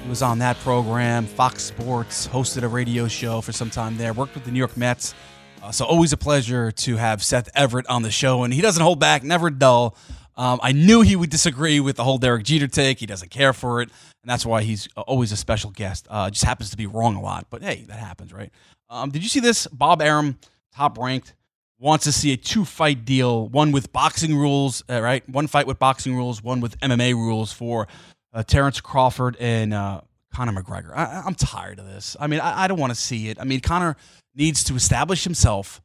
He 0.01 0.09
was 0.09 0.21
on 0.21 0.39
that 0.39 0.57
program. 0.59 1.25
Fox 1.25 1.63
Sports 1.63 2.25
hosted 2.27 2.63
a 2.63 2.67
radio 2.67 3.07
show 3.07 3.41
for 3.41 3.51
some 3.51 3.69
time 3.69 3.97
there. 3.97 4.13
Worked 4.13 4.35
with 4.35 4.45
the 4.45 4.51
New 4.51 4.57
York 4.57 4.77
Mets. 4.77 5.13
Uh, 5.61 5.71
so 5.71 5.85
always 5.85 6.13
a 6.13 6.17
pleasure 6.17 6.71
to 6.71 6.95
have 6.97 7.23
Seth 7.23 7.49
Everett 7.55 7.87
on 7.87 8.03
the 8.03 8.11
show, 8.11 8.43
and 8.43 8.53
he 8.53 8.61
doesn't 8.61 8.81
hold 8.81 8.99
back, 8.99 9.23
never 9.23 9.49
dull. 9.49 9.95
Um, 10.35 10.59
I 10.61 10.71
knew 10.71 11.01
he 11.01 11.15
would 11.15 11.31
disagree 11.31 11.79
with 11.79 11.95
the 11.95 12.03
whole 12.03 12.19
Derek 12.19 12.43
Jeter 12.43 12.67
take. 12.67 12.99
He 12.99 13.07
doesn't 13.07 13.29
care 13.31 13.53
for 13.53 13.81
it, 13.81 13.89
and 14.23 14.29
that's 14.29 14.45
why 14.45 14.61
he's 14.61 14.87
always 14.95 15.31
a 15.31 15.37
special 15.37 15.71
guest. 15.71 16.07
Uh, 16.09 16.29
just 16.29 16.45
happens 16.45 16.69
to 16.69 16.77
be 16.77 16.85
wrong 16.85 17.15
a 17.15 17.21
lot, 17.21 17.47
but 17.49 17.63
hey, 17.63 17.85
that 17.87 17.99
happens, 17.99 18.31
right? 18.31 18.51
Um, 18.89 19.09
did 19.09 19.23
you 19.23 19.29
see 19.29 19.39
this? 19.39 19.65
Bob 19.67 20.01
Arum, 20.01 20.37
top 20.75 20.97
ranked, 20.99 21.33
wants 21.79 22.05
to 22.05 22.11
see 22.11 22.33
a 22.33 22.37
two 22.37 22.65
fight 22.65 23.03
deal, 23.03 23.47
one 23.49 23.71
with 23.71 23.91
boxing 23.91 24.35
rules, 24.35 24.83
uh, 24.89 25.01
right? 25.01 25.27
One 25.27 25.47
fight 25.47 25.65
with 25.65 25.79
boxing 25.79 26.15
rules, 26.15 26.43
one 26.43 26.61
with 26.61 26.79
MMA 26.81 27.13
rules 27.13 27.51
for 27.51 27.87
uh, 28.31 28.43
Terrence 28.43 28.79
Crawford 28.79 29.37
and 29.39 29.73
uh, 29.73 30.01
Conor 30.33 30.61
McGregor. 30.61 30.95
I, 30.95 31.23
I'm 31.25 31.35
tired 31.35 31.79
of 31.79 31.85
this. 31.85 32.15
I 32.19 32.27
mean, 32.27 32.39
I, 32.39 32.63
I 32.63 32.67
don't 32.67 32.79
want 32.79 32.91
to 32.91 32.99
see 32.99 33.29
it. 33.29 33.37
I 33.39 33.43
mean, 33.43 33.59
Conor 33.59 33.97
needs 34.37 34.63
to 34.65 34.75
establish 34.75 35.23
himself 35.23 35.81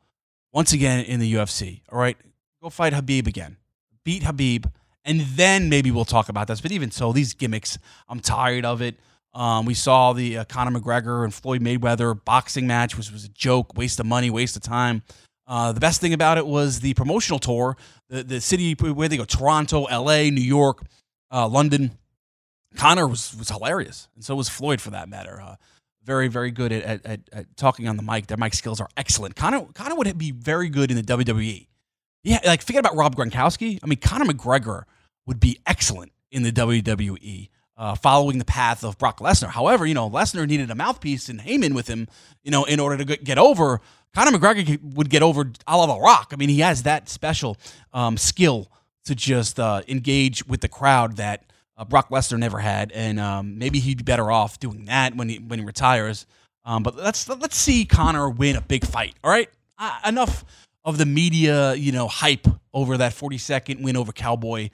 once 0.52 0.72
again 0.72 1.04
in 1.04 1.18
the 1.18 1.34
UFC. 1.34 1.80
All 1.90 1.98
right, 1.98 2.16
go 2.62 2.68
fight 2.70 2.92
Khabib 2.92 3.26
again, 3.26 3.56
beat 4.04 4.22
Khabib, 4.22 4.70
and 5.04 5.20
then 5.20 5.68
maybe 5.68 5.90
we'll 5.90 6.04
talk 6.04 6.28
about 6.28 6.46
this. 6.46 6.60
But 6.60 6.72
even 6.72 6.90
so, 6.90 7.12
these 7.12 7.34
gimmicks, 7.34 7.78
I'm 8.08 8.20
tired 8.20 8.64
of 8.64 8.82
it. 8.82 8.96
Um, 9.34 9.64
we 9.64 9.74
saw 9.74 10.12
the 10.12 10.38
uh, 10.38 10.44
Conor 10.44 10.78
McGregor 10.78 11.24
and 11.24 11.32
Floyd 11.32 11.62
Mayweather 11.62 12.22
boxing 12.22 12.66
match, 12.66 12.96
which 12.96 13.10
was 13.10 13.24
a 13.24 13.30
joke, 13.30 13.76
waste 13.76 13.98
of 13.98 14.06
money, 14.06 14.28
waste 14.28 14.56
of 14.56 14.62
time. 14.62 15.02
Uh, 15.46 15.72
the 15.72 15.80
best 15.80 16.00
thing 16.00 16.12
about 16.12 16.38
it 16.38 16.46
was 16.46 16.80
the 16.80 16.94
promotional 16.94 17.38
tour, 17.38 17.76
the 18.08 18.22
the 18.22 18.40
city 18.40 18.74
where 18.74 19.08
they 19.08 19.16
go, 19.16 19.24
Toronto, 19.24 19.86
L.A., 19.86 20.30
New 20.30 20.42
York, 20.42 20.82
uh, 21.30 21.48
London. 21.48 21.92
Conor 22.76 23.06
was 23.06 23.34
was 23.36 23.48
hilarious, 23.48 24.08
and 24.14 24.24
so 24.24 24.34
was 24.34 24.48
Floyd 24.48 24.80
for 24.80 24.90
that 24.90 25.08
matter. 25.08 25.40
Uh, 25.40 25.56
very 26.04 26.28
very 26.28 26.50
good 26.50 26.72
at, 26.72 27.04
at, 27.06 27.20
at, 27.32 27.56
talking 27.56 27.88
on 27.88 27.96
the 27.96 28.02
mic. 28.02 28.26
Their 28.26 28.36
mic 28.36 28.54
skills 28.54 28.80
are 28.80 28.88
excellent. 28.96 29.36
Conor 29.36 29.66
Conor 29.74 29.94
would 29.96 30.18
be 30.18 30.30
very 30.32 30.68
good 30.68 30.90
in 30.90 30.96
the 30.96 31.02
WWE. 31.02 31.66
Yeah, 32.24 32.38
like 32.44 32.62
forget 32.62 32.80
about 32.80 32.96
Rob 32.96 33.16
Gronkowski. 33.16 33.78
I 33.82 33.86
mean, 33.86 33.98
Conor 33.98 34.26
McGregor 34.26 34.84
would 35.26 35.40
be 35.40 35.58
excellent 35.66 36.12
in 36.30 36.42
the 36.42 36.52
WWE. 36.52 37.48
uh, 37.76 37.94
following 37.94 38.38
the 38.38 38.44
path 38.44 38.84
of 38.84 38.98
Brock 38.98 39.18
Lesnar. 39.18 39.48
However, 39.48 39.86
you 39.86 39.94
know 39.94 40.08
Lesnar 40.08 40.46
needed 40.46 40.70
a 40.70 40.74
mouthpiece 40.74 41.28
and 41.28 41.40
Heyman 41.40 41.74
with 41.74 41.88
him, 41.88 42.06
you 42.44 42.50
know, 42.50 42.64
in 42.64 42.78
order 42.78 43.02
to 43.02 43.16
get- 43.16 43.38
over. 43.38 43.80
Conor 44.14 44.38
McGregor 44.38 44.78
would 44.94 45.08
get 45.08 45.22
over 45.22 45.50
a 45.66 45.76
la 45.76 45.86
The 45.86 45.98
Rock. 45.98 46.30
I 46.32 46.36
mean, 46.36 46.50
he 46.50 46.60
has 46.60 46.82
that 46.82 47.08
special 47.08 47.56
um, 47.94 48.18
skill 48.18 48.70
to 49.06 49.14
just 49.14 49.58
uh, 49.58 49.82
engage 49.88 50.46
with 50.46 50.60
the 50.60 50.68
crowd 50.68 51.16
that 51.16 51.44
uh, 51.76 51.84
Brock 51.84 52.10
Lesnar 52.10 52.38
never 52.38 52.58
had, 52.58 52.92
and 52.92 53.18
um, 53.18 53.58
maybe 53.58 53.78
he'd 53.80 53.98
be 53.98 54.04
better 54.04 54.30
off 54.30 54.58
doing 54.60 54.86
that 54.86 55.16
when 55.16 55.28
he 55.28 55.38
when 55.38 55.58
he 55.58 55.64
retires. 55.64 56.26
Um, 56.64 56.82
but 56.82 56.96
let's 56.96 57.28
let's 57.28 57.56
see 57.56 57.84
Conor 57.84 58.28
win 58.30 58.56
a 58.56 58.60
big 58.60 58.84
fight. 58.84 59.14
All 59.24 59.30
right, 59.30 59.48
uh, 59.78 59.98
enough 60.06 60.44
of 60.84 60.98
the 60.98 61.06
media, 61.06 61.74
you 61.74 61.92
know, 61.92 62.08
hype 62.08 62.46
over 62.72 62.96
that 62.96 63.12
40 63.12 63.38
second 63.38 63.84
win 63.84 63.96
over 63.96 64.12
Cowboy 64.12 64.70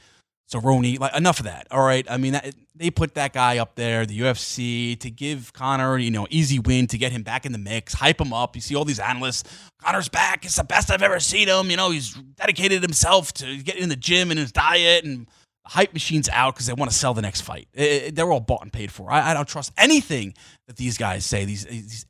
Cerrone. 0.51 0.99
Like 0.99 1.15
enough 1.15 1.41
of 1.41 1.45
that. 1.45 1.67
All 1.71 1.85
right. 1.85 2.07
I 2.11 2.17
mean, 2.17 2.33
that, 2.33 2.55
they 2.75 2.91
put 2.91 3.15
that 3.15 3.33
guy 3.33 3.59
up 3.59 3.75
there, 3.75 4.07
the 4.07 4.19
UFC, 4.21 4.99
to 5.01 5.11
give 5.11 5.53
Conor, 5.53 5.99
you 5.99 6.11
know, 6.11 6.27
easy 6.31 6.59
win 6.59 6.87
to 6.89 6.99
get 6.99 7.13
him 7.13 7.23
back 7.23 7.45
in 7.45 7.53
the 7.53 7.59
mix, 7.59 7.93
hype 7.93 8.21
him 8.21 8.33
up. 8.33 8.55
You 8.55 8.63
see 8.63 8.75
all 8.75 8.85
these 8.85 9.01
analysts. 9.01 9.45
Conor's 9.83 10.09
back. 10.09 10.45
It's 10.45 10.57
the 10.57 10.65
best 10.65 10.91
I've 10.91 11.03
ever 11.03 11.21
seen 11.21 11.49
him. 11.49 11.71
You 11.71 11.77
know, 11.77 11.91
he's 11.91 12.15
dedicated 12.15 12.83
himself 12.83 13.33
to 13.35 13.63
getting 13.63 13.83
in 13.83 13.89
the 13.89 13.97
gym 13.97 14.31
and 14.31 14.39
his 14.39 14.53
diet 14.53 15.05
and 15.05 15.29
hype 15.69 15.93
machine's 15.93 16.29
out 16.31 16.55
because 16.55 16.67
they 16.67 16.73
want 16.73 16.91
to 16.91 16.97
sell 16.97 17.15
the 17.15 17.23
next 17.23 17.43
fight. 17.43 17.69
Eh, 17.75 17.85
eh, 18.07 18.11
they're 18.13 18.31
all 18.33 18.41
bought 18.41 18.63
and 18.63 18.73
paid 18.73 18.91
for. 18.91 19.11
I, 19.11 19.31
I 19.31 19.35
don't 19.35 19.49
trust 19.49 19.73
anything 19.77 20.35
that 20.67 20.77
these 20.77 20.97
guys 20.97 21.25
say. 21.25 21.45
These, 21.45 21.65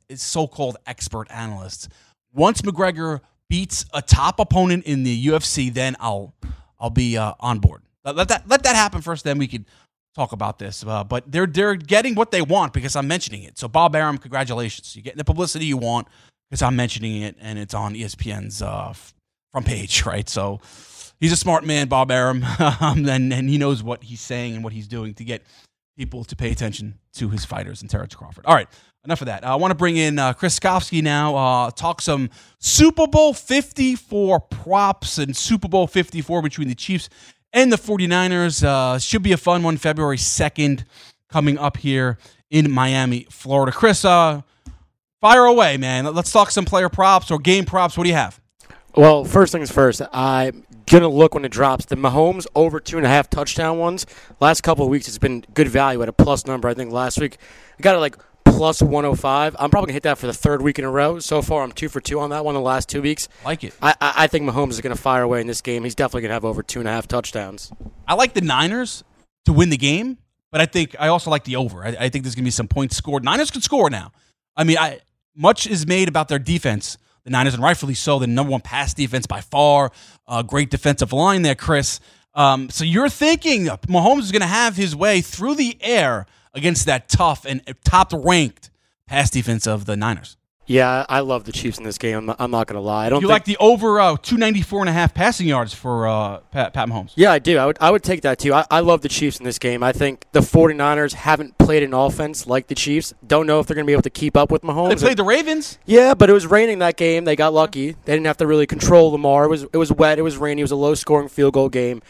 these 0.07 0.21
so-called 0.21 0.77
expert 0.87 1.27
analysts. 1.29 1.89
Once 2.33 2.61
McGregor 2.61 3.19
beats 3.49 3.85
a 3.93 4.01
top 4.01 4.39
opponent 4.39 4.85
in 4.85 5.03
the 5.03 5.27
UFC, 5.27 5.73
then 5.73 5.95
I'll 5.99 6.33
I'll 6.79 6.89
be 6.89 7.17
uh, 7.17 7.33
on 7.39 7.59
board. 7.59 7.81
Let, 8.05 8.29
that 8.29 8.47
let 8.47 8.63
that 8.63 8.75
happen 8.75 9.01
first. 9.01 9.23
Then 9.23 9.37
we 9.37 9.47
can 9.47 9.65
talk 10.15 10.31
about 10.31 10.59
this. 10.59 10.85
Uh, 10.85 11.03
but 11.03 11.29
they're 11.31 11.47
they're 11.47 11.75
getting 11.75 12.15
what 12.15 12.31
they 12.31 12.41
want 12.41 12.73
because 12.73 12.95
I'm 12.95 13.07
mentioning 13.07 13.43
it. 13.43 13.57
So 13.57 13.67
Bob 13.67 13.95
Arum, 13.95 14.17
congratulations. 14.17 14.95
You're 14.95 15.03
getting 15.03 15.17
the 15.17 15.25
publicity 15.25 15.65
you 15.65 15.77
want 15.77 16.07
because 16.49 16.61
I'm 16.61 16.75
mentioning 16.75 17.21
it 17.21 17.35
and 17.39 17.59
it's 17.59 17.73
on 17.73 17.93
ESPN's 17.93 18.61
uh, 18.61 18.93
front 19.51 19.67
page, 19.67 20.05
right? 20.05 20.27
So 20.29 20.59
he's 21.19 21.31
a 21.31 21.37
smart 21.37 21.65
man, 21.65 21.87
Bob 21.87 22.11
Arum, 22.11 22.43
um, 22.59 23.07
and 23.07 23.33
and 23.33 23.49
he 23.49 23.57
knows 23.57 23.83
what 23.83 24.03
he's 24.03 24.21
saying 24.21 24.55
and 24.55 24.63
what 24.63 24.73
he's 24.73 24.87
doing 24.87 25.13
to 25.15 25.23
get 25.23 25.43
people 25.97 26.23
to 26.23 26.35
pay 26.35 26.51
attention 26.51 26.97
to 27.13 27.29
his 27.29 27.43
fighters 27.43 27.81
and 27.81 27.89
Terrence 27.89 28.15
Crawford. 28.15 28.45
All 28.45 28.55
right, 28.55 28.67
enough 29.03 29.21
of 29.21 29.25
that. 29.25 29.43
I 29.43 29.55
want 29.55 29.71
to 29.71 29.75
bring 29.75 29.97
in 29.97 30.17
uh, 30.17 30.33
Chris 30.33 30.57
Skowski 30.57 31.03
now. 31.03 31.35
Uh, 31.35 31.71
talk 31.71 32.01
some 32.01 32.29
Super 32.59 33.07
Bowl 33.07 33.33
54 33.33 34.39
props 34.39 35.17
and 35.17 35.35
Super 35.35 35.67
Bowl 35.67 35.87
54 35.87 36.41
between 36.41 36.69
the 36.69 36.75
Chiefs 36.75 37.09
and 37.51 37.71
the 37.71 37.77
49ers. 37.77 38.63
Uh, 38.63 38.97
should 38.97 39.23
be 39.23 39.33
a 39.33 39.37
fun 39.37 39.63
one, 39.63 39.77
February 39.77 40.17
2nd, 40.17 40.85
coming 41.27 41.57
up 41.57 41.77
here 41.77 42.17
in 42.49 42.71
Miami, 42.71 43.27
Florida. 43.29 43.71
Chris, 43.71 44.05
uh, 44.05 44.41
fire 45.19 45.45
away, 45.45 45.77
man. 45.77 46.05
Let's 46.05 46.31
talk 46.31 46.51
some 46.51 46.65
player 46.65 46.89
props 46.89 47.29
or 47.29 47.39
game 47.39 47.65
props. 47.65 47.97
What 47.97 48.05
do 48.05 48.09
you 48.09 48.15
have? 48.15 48.39
Well, 48.95 49.23
first 49.23 49.51
things 49.51 49.71
first, 49.71 50.01
I'm 50.91 50.99
gonna 50.99 51.13
look 51.13 51.35
when 51.35 51.45
it 51.45 51.51
drops. 51.51 51.85
The 51.85 51.95
Mahomes 51.95 52.47
over 52.55 52.79
two 52.79 52.97
and 52.97 53.05
a 53.05 53.09
half 53.09 53.29
touchdown 53.29 53.77
ones. 53.77 54.05
Last 54.39 54.61
couple 54.61 54.85
of 54.85 54.89
weeks, 54.89 55.07
it's 55.07 55.19
been 55.19 55.45
good 55.53 55.67
value 55.67 56.01
at 56.01 56.09
a 56.09 56.13
plus 56.13 56.47
number. 56.47 56.67
I 56.67 56.73
think 56.73 56.91
last 56.91 57.19
week 57.19 57.37
I 57.77 57.81
got 57.83 57.95
it 57.95 57.99
like 57.99 58.17
plus 58.43 58.81
105. 58.81 59.55
I'm 59.59 59.69
probably 59.69 59.87
gonna 59.87 59.93
hit 59.93 60.03
that 60.03 60.17
for 60.17 60.25
the 60.25 60.33
third 60.33 60.63
week 60.63 60.79
in 60.79 60.85
a 60.85 60.89
row. 60.89 61.19
So 61.19 61.43
far, 61.43 61.61
I'm 61.61 61.71
two 61.71 61.89
for 61.89 62.01
two 62.01 62.19
on 62.19 62.31
that 62.31 62.43
one 62.43 62.55
the 62.55 62.61
last 62.61 62.89
two 62.89 63.03
weeks. 63.03 63.29
Like 63.45 63.63
it. 63.63 63.75
I, 63.81 63.93
I, 64.01 64.27
think 64.27 64.49
Mahomes 64.49 64.71
is 64.71 64.81
gonna 64.81 64.95
fire 64.95 65.21
away 65.21 65.41
in 65.41 65.47
this 65.47 65.61
game. 65.61 65.83
He's 65.83 65.93
definitely 65.93 66.23
gonna 66.23 66.33
have 66.33 66.45
over 66.45 66.63
two 66.63 66.79
and 66.79 66.87
a 66.87 66.91
half 66.91 67.07
touchdowns. 67.07 67.71
I 68.07 68.15
like 68.15 68.33
the 68.33 68.41
Niners 68.41 69.03
to 69.45 69.53
win 69.53 69.69
the 69.69 69.77
game, 69.77 70.17
but 70.51 70.59
I 70.59 70.65
think 70.65 70.95
I 70.99 71.09
also 71.09 71.29
like 71.29 71.43
the 71.43 71.55
over. 71.55 71.85
I, 71.85 71.89
I 71.89 72.09
think 72.09 72.23
there's 72.23 72.35
going 72.35 72.43
to 72.43 72.47
be 72.47 72.51
some 72.51 72.67
points 72.67 72.95
scored. 72.95 73.23
Niners 73.23 73.51
could 73.51 73.63
score 73.63 73.89
now. 73.89 74.11
I 74.57 74.63
mean, 74.63 74.77
I 74.77 74.99
much 75.35 75.67
is 75.67 75.85
made 75.85 76.07
about 76.07 76.27
their 76.27 76.39
defense. 76.39 76.97
The 77.29 77.33
Niners, 77.33 77.53
and 77.53 77.61
rightfully 77.61 77.93
so, 77.93 78.17
the 78.17 78.25
number 78.25 78.49
one 78.49 78.61
pass 78.61 78.95
defense 78.95 79.27
by 79.27 79.41
far. 79.41 79.91
Uh, 80.27 80.41
great 80.41 80.71
defensive 80.71 81.13
line 81.13 81.43
there, 81.43 81.53
Chris. 81.53 81.99
Um, 82.33 82.71
so 82.71 82.83
you're 82.83 83.07
thinking 83.07 83.65
Mahomes 83.65 84.21
is 84.21 84.31
going 84.31 84.41
to 84.41 84.47
have 84.47 84.75
his 84.75 84.95
way 84.95 85.21
through 85.21 85.53
the 85.53 85.77
air 85.79 86.25
against 86.55 86.87
that 86.87 87.07
tough 87.07 87.45
and 87.45 87.61
top 87.83 88.11
ranked 88.13 88.71
pass 89.05 89.29
defense 89.29 89.67
of 89.67 89.85
the 89.85 89.95
Niners. 89.95 90.37
Yeah, 90.69 91.03
I 91.09 91.21
love 91.21 91.45
the 91.45 91.51
Chiefs 91.51 91.79
in 91.79 91.83
this 91.83 91.97
game. 91.97 92.15
I'm 92.15 92.25
not, 92.27 92.35
I'm 92.37 92.51
not 92.51 92.67
gonna 92.67 92.79
lie. 92.79 93.07
I 93.07 93.09
don't 93.09 93.21
You 93.21 93.27
like 93.27 93.45
the 93.45 93.57
over 93.57 93.99
uh, 93.99 94.17
294 94.17 94.81
and 94.81 94.89
a 94.89 94.93
half 94.93 95.15
passing 95.15 95.47
yards 95.47 95.73
for 95.73 96.07
uh, 96.07 96.41
Pat, 96.51 96.73
Pat 96.73 96.87
Mahomes? 96.87 97.11
Yeah, 97.15 97.31
I 97.31 97.39
do. 97.39 97.57
I 97.57 97.65
would 97.65 97.77
I 97.81 97.89
would 97.89 98.03
take 98.03 98.21
that 98.21 98.37
too. 98.37 98.53
I, 98.53 98.65
I 98.69 98.81
love 98.81 99.01
the 99.01 99.09
Chiefs 99.09 99.39
in 99.39 99.45
this 99.45 99.57
game. 99.57 99.81
I 99.81 99.91
think 99.93 100.25
the 100.31 100.41
49ers 100.41 101.13
haven't 101.13 101.57
played 101.57 101.81
an 101.81 101.95
offense 101.95 102.45
like 102.45 102.67
the 102.67 102.75
Chiefs. 102.75 103.15
Don't 103.25 103.47
know 103.47 103.59
if 103.59 103.65
they're 103.65 103.73
going 103.73 103.85
to 103.85 103.89
be 103.89 103.93
able 103.93 104.03
to 104.03 104.11
keep 104.11 104.37
up 104.37 104.51
with 104.51 104.61
Mahomes. 104.61 104.89
They 104.89 104.95
played 105.07 105.17
the 105.17 105.23
Ravens. 105.23 105.79
Yeah, 105.87 106.13
but 106.13 106.29
it 106.29 106.33
was 106.33 106.45
raining 106.45 106.79
that 106.79 106.97
game. 106.97 107.25
They 107.25 107.35
got 107.35 107.51
lucky. 107.51 107.93
They 108.05 108.13
didn't 108.13 108.27
have 108.27 108.37
to 108.37 108.45
really 108.45 108.67
control 108.67 109.11
Lamar. 109.11 109.45
It 109.45 109.49
was 109.49 109.63
it 109.63 109.77
was 109.77 109.91
wet. 109.91 110.19
It 110.19 110.23
was 110.23 110.37
rainy. 110.37 110.61
It 110.61 110.65
was 110.65 110.71
a 110.71 110.75
low 110.75 110.93
scoring 110.93 111.29
field 111.29 111.55
goal 111.55 111.69
game. 111.69 112.03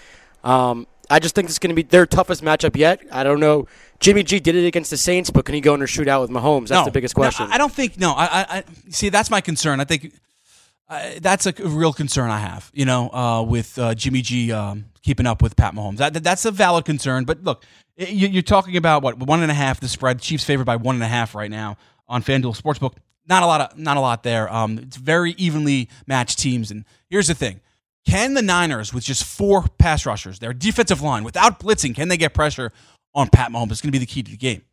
Um, 0.44 0.86
I 1.10 1.20
just 1.20 1.34
think 1.34 1.50
it's 1.50 1.60
going 1.60 1.70
to 1.70 1.76
be 1.76 1.84
their 1.84 2.06
toughest 2.06 2.44
matchup 2.44 2.76
yet. 2.76 3.02
I 3.12 3.24
don't 3.24 3.40
know. 3.40 3.68
Jimmy 4.00 4.24
G 4.24 4.40
did 4.40 4.56
it 4.56 4.66
against 4.66 4.90
the 4.90 4.98
Saints, 4.98 5.30
but 5.30 5.46
can 5.46 5.56
he 5.56 5.62
go 5.62 5.74
in 5.74 5.82
a 5.82 5.86
shootout 5.86 6.22
with 6.22 6.30
Mahomes? 6.30 6.68
That's 6.70 6.80
No. 6.80 6.86
the 6.86 6.92
biggest 6.92 7.16
No, 7.18 7.22
question. 7.22 7.48
I 7.52 7.58
don't 7.58 7.72
think. 7.72 8.00
No, 8.00 8.14
I, 8.14 8.46
I, 8.50 8.64
see. 8.90 9.10
That's 9.10 9.30
my 9.30 9.42
concern. 9.42 9.80
I 9.80 9.84
think 9.84 10.14
uh, 10.88 11.12
that's 11.22 11.46
a 11.46 11.54
real 11.64 11.94
concern 11.94 12.30
I 12.30 12.40
have. 12.40 12.72
You 12.74 12.86
know, 12.86 13.10
uh, 13.12 13.44
with 13.44 13.78
uh, 13.78 13.94
Jimmy 13.96 14.22
G 14.22 14.52
um, 14.52 14.86
keeping 15.04 15.26
up 15.28 15.42
with 15.42 15.56
Pat 15.56 15.74
Mahomes. 15.74 15.98
That, 15.98 16.24
that's 16.24 16.46
a 16.46 16.52
valid 16.52 16.86
concern. 16.86 17.26
But 17.26 17.44
look, 17.44 17.66
you, 17.98 18.28
you're 18.28 18.42
talking 18.42 18.78
about 18.78 19.04
what 19.04 19.18
one 19.20 19.42
and 19.42 19.52
a 19.52 19.56
half. 19.56 19.80
The 19.80 19.88
spread. 19.90 20.22
Chiefs 20.22 20.44
favored 20.46 20.66
by 20.66 20.78
one 20.78 20.96
and 20.96 21.04
a 21.04 21.08
half 21.08 21.36
right 21.36 21.52
now 21.52 21.78
on 22.08 22.24
FanDuel 22.24 22.60
Sportsbook. 22.60 22.94
Not 23.28 23.44
a 23.44 23.46
lot 23.46 23.62
of 23.62 23.78
not 23.78 23.98
a 23.98 24.00
lot 24.00 24.24
there. 24.24 24.52
Um, 24.52 24.80
it's 24.80 24.98
very 24.98 25.32
evenly 25.38 25.90
matched 26.08 26.40
teams. 26.40 26.72
And 26.72 26.86
here's 27.10 27.28
the 27.28 27.36
thing: 27.36 27.60
Can 28.08 28.34
the 28.34 28.42
Niners, 28.42 28.94
with 28.94 29.04
just 29.04 29.24
four 29.26 29.66
pass 29.78 30.06
rushers, 30.06 30.40
their 30.40 30.54
defensive 30.54 31.02
line, 31.02 31.24
without 31.24 31.60
blitzing, 31.60 31.94
can 31.94 32.08
they 32.08 32.18
get 32.18 32.34
pressure 32.34 32.72
on 33.20 33.30
Pat 33.30 33.52
Mahomes? 33.52 33.72
It's 33.72 33.82
going 33.82 33.90
to 33.90 33.92
be 33.92 34.00
the 34.00 34.06
key 34.06 34.24
to 34.24 34.32
the 34.32 34.38
game. 34.38 34.64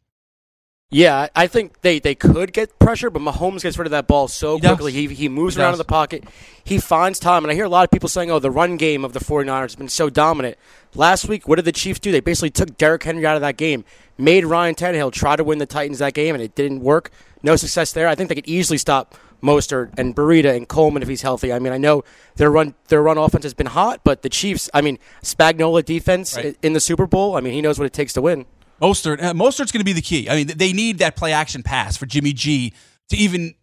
Yeah, 0.89 1.27
I 1.35 1.49
think 1.49 1.81
they, 1.81 1.99
they 1.99 2.15
could 2.15 2.53
get 2.53 2.79
pressure, 2.79 3.11
but 3.11 3.21
Mahomes 3.21 3.63
gets 3.63 3.77
rid 3.77 3.87
of 3.87 3.91
that 3.91 4.07
ball 4.07 4.29
so 4.29 4.57
does. 4.57 4.77
quickly. 4.77 4.93
He, 4.93 5.09
he 5.09 5.29
moves 5.29 5.57
He 5.57 5.61
around 5.61 5.73
does. 5.73 5.81
in 5.81 5.85
the 5.85 5.85
pocket. 5.85 6.23
He 6.63 6.79
finds 6.79 7.19
time. 7.19 7.43
And 7.45 7.51
I 7.51 7.55
hear 7.55 7.65
a 7.65 7.69
lot 7.69 7.83
of 7.83 7.91
people 7.91 8.09
saying, 8.09 8.31
oh, 8.31 8.39
the 8.39 8.53
run 8.53 8.77
game 8.77 9.05
of 9.05 9.13
the 9.13 9.19
49ers 9.19 9.63
has 9.63 9.77
been 9.77 9.89
so 9.89 10.09
dominant. 10.09 10.57
Last 10.95 11.29
week, 11.29 11.49
what 11.49 11.57
did 11.57 11.65
the 11.65 11.73
Chiefs 11.73 11.99
do? 11.99 12.13
They 12.13 12.21
basically 12.21 12.51
took 12.51 12.77
Derrick 12.79 13.03
Henry 13.03 13.27
out 13.27 13.35
of 13.35 13.41
that 13.43 13.57
game, 13.57 13.85
made 14.17 14.45
Ryan 14.45 14.77
Tannehill 14.77 15.13
try 15.13 15.35
to 15.35 15.43
win 15.43 15.59
the 15.59 15.67
Titans 15.67 15.99
that 15.99 16.15
game, 16.15 16.37
and 16.37 16.43
it 16.43 16.55
didn't 16.55 16.81
work. 16.81 17.11
No 17.43 17.57
success 17.57 17.93
there. 17.93 18.07
I 18.07 18.15
think 18.15 18.29
they 18.29 18.37
could 18.37 18.49
easily 18.49 18.79
stop 18.79 19.17
Mostert 19.43 19.91
and 19.99 20.15
Breida 20.15 20.57
and 20.57 20.69
Coleman 20.69 21.03
if 21.03 21.09
he's 21.09 21.23
healthy. 21.23 21.53
I 21.53 21.59
mean, 21.59 21.73
I 21.73 21.79
know 21.79 22.05
their 22.37 22.51
run 22.51 22.75
their 22.89 23.03
run 23.03 23.19
offense 23.19 23.45
has 23.45 23.55
been 23.55 23.67
hot, 23.69 24.01
but 24.05 24.23
the 24.23 24.29
Chiefs, 24.29 24.69
I 24.75 24.81
mean, 24.81 24.99
Spagnuolo 25.23 25.85
defense 25.85 26.37
Right. 26.37 26.57
in 26.63 26.73
the 26.73 26.81
Super 26.81 27.07
Bowl, 27.07 27.37
I 27.37 27.41
mean, 27.41 27.53
he 27.53 27.61
knows 27.61 27.79
what 27.79 27.87
it 27.87 27.93
takes 27.93 28.13
to 28.15 28.23
win. 28.23 28.47
Mostert, 28.81 29.23
uh, 29.23 29.33
Mostert's 29.33 29.73
going 29.73 29.81
to 29.81 29.85
be 29.85 29.93
the 29.95 30.03
key. 30.03 30.29
I 30.29 30.37
mean, 30.37 30.49
they 30.57 30.73
need 30.73 30.99
that 30.99 31.17
play 31.17 31.33
action 31.33 31.63
pass 31.63 31.97
for 31.97 32.05
Jimmy 32.07 32.33
G 32.33 32.73
to 33.09 33.17
even 33.17 33.55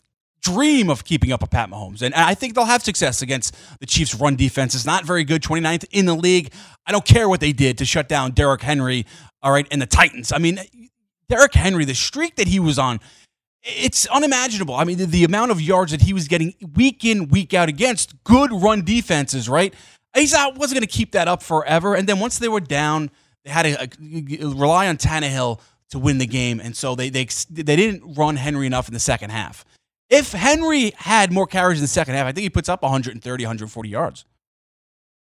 dream 0.41 0.89
of 0.89 1.05
keeping 1.05 1.31
up 1.31 1.41
with 1.41 1.51
Pat 1.51 1.69
Mahomes. 1.69 2.01
And 2.01 2.13
I 2.15 2.33
think 2.33 2.53
they'll 2.55 2.65
have 2.65 2.83
success 2.83 3.21
against 3.21 3.55
the 3.79 3.85
Chiefs' 3.85 4.13
run 4.15 4.35
defense. 4.35 4.75
It's 4.75 4.85
not 4.85 5.05
very 5.05 5.23
good, 5.23 5.41
29th 5.41 5.85
in 5.91 6.05
the 6.05 6.15
league. 6.15 6.51
I 6.85 6.91
don't 6.91 7.05
care 7.05 7.29
what 7.29 7.39
they 7.39 7.53
did 7.53 7.77
to 7.77 7.85
shut 7.85 8.09
down 8.09 8.31
Derrick 8.31 8.61
Henry, 8.61 9.05
all 9.41 9.51
right, 9.53 9.67
and 9.71 9.81
the 9.81 9.85
Titans. 9.85 10.31
I 10.33 10.39
mean, 10.39 10.59
Derrick 11.29 11.53
Henry, 11.53 11.85
the 11.85 11.93
streak 11.95 12.35
that 12.35 12.47
he 12.47 12.59
was 12.59 12.77
on, 12.77 12.99
it's 13.63 14.05
unimaginable. 14.07 14.75
I 14.75 14.83
mean, 14.83 14.97
the, 14.97 15.05
the 15.05 15.23
amount 15.23 15.51
of 15.51 15.61
yards 15.61 15.91
that 15.91 16.01
he 16.01 16.13
was 16.13 16.27
getting 16.27 16.53
week 16.75 17.05
in, 17.05 17.29
week 17.29 17.53
out 17.53 17.69
against 17.69 18.23
good 18.23 18.51
run 18.51 18.83
defenses, 18.83 19.47
right? 19.47 19.73
He's 20.15 20.33
not, 20.33 20.57
wasn't 20.57 20.79
going 20.79 20.87
to 20.87 20.93
keep 20.93 21.11
that 21.13 21.27
up 21.27 21.41
forever. 21.41 21.95
And 21.95 22.07
then 22.07 22.19
once 22.19 22.37
they 22.39 22.49
were 22.49 22.59
down, 22.59 23.09
they 23.43 23.51
had 23.51 23.63
to 23.63 23.81
uh, 23.81 24.49
rely 24.49 24.87
on 24.87 24.97
Tannehill 24.97 25.59
to 25.89 25.99
win 25.99 26.17
the 26.17 26.25
game, 26.25 26.59
and 26.59 26.75
so 26.75 26.95
they 26.95 27.09
they 27.09 27.27
they 27.51 27.75
didn't 27.75 28.15
run 28.15 28.35
Henry 28.35 28.65
enough 28.65 28.87
in 28.87 28.93
the 28.93 28.99
second 28.99 29.29
half. 29.29 29.63
If 30.09 30.31
Henry 30.31 30.91
had 30.97 31.31
more 31.31 31.45
carries 31.45 31.77
in 31.77 31.83
the 31.83 31.87
second 31.87 32.15
half, 32.15 32.25
I 32.25 32.31
think 32.31 32.43
he 32.43 32.49
puts 32.49 32.67
up 32.67 32.81
130, 32.81 33.43
140 33.43 33.89
yards. 33.89 34.25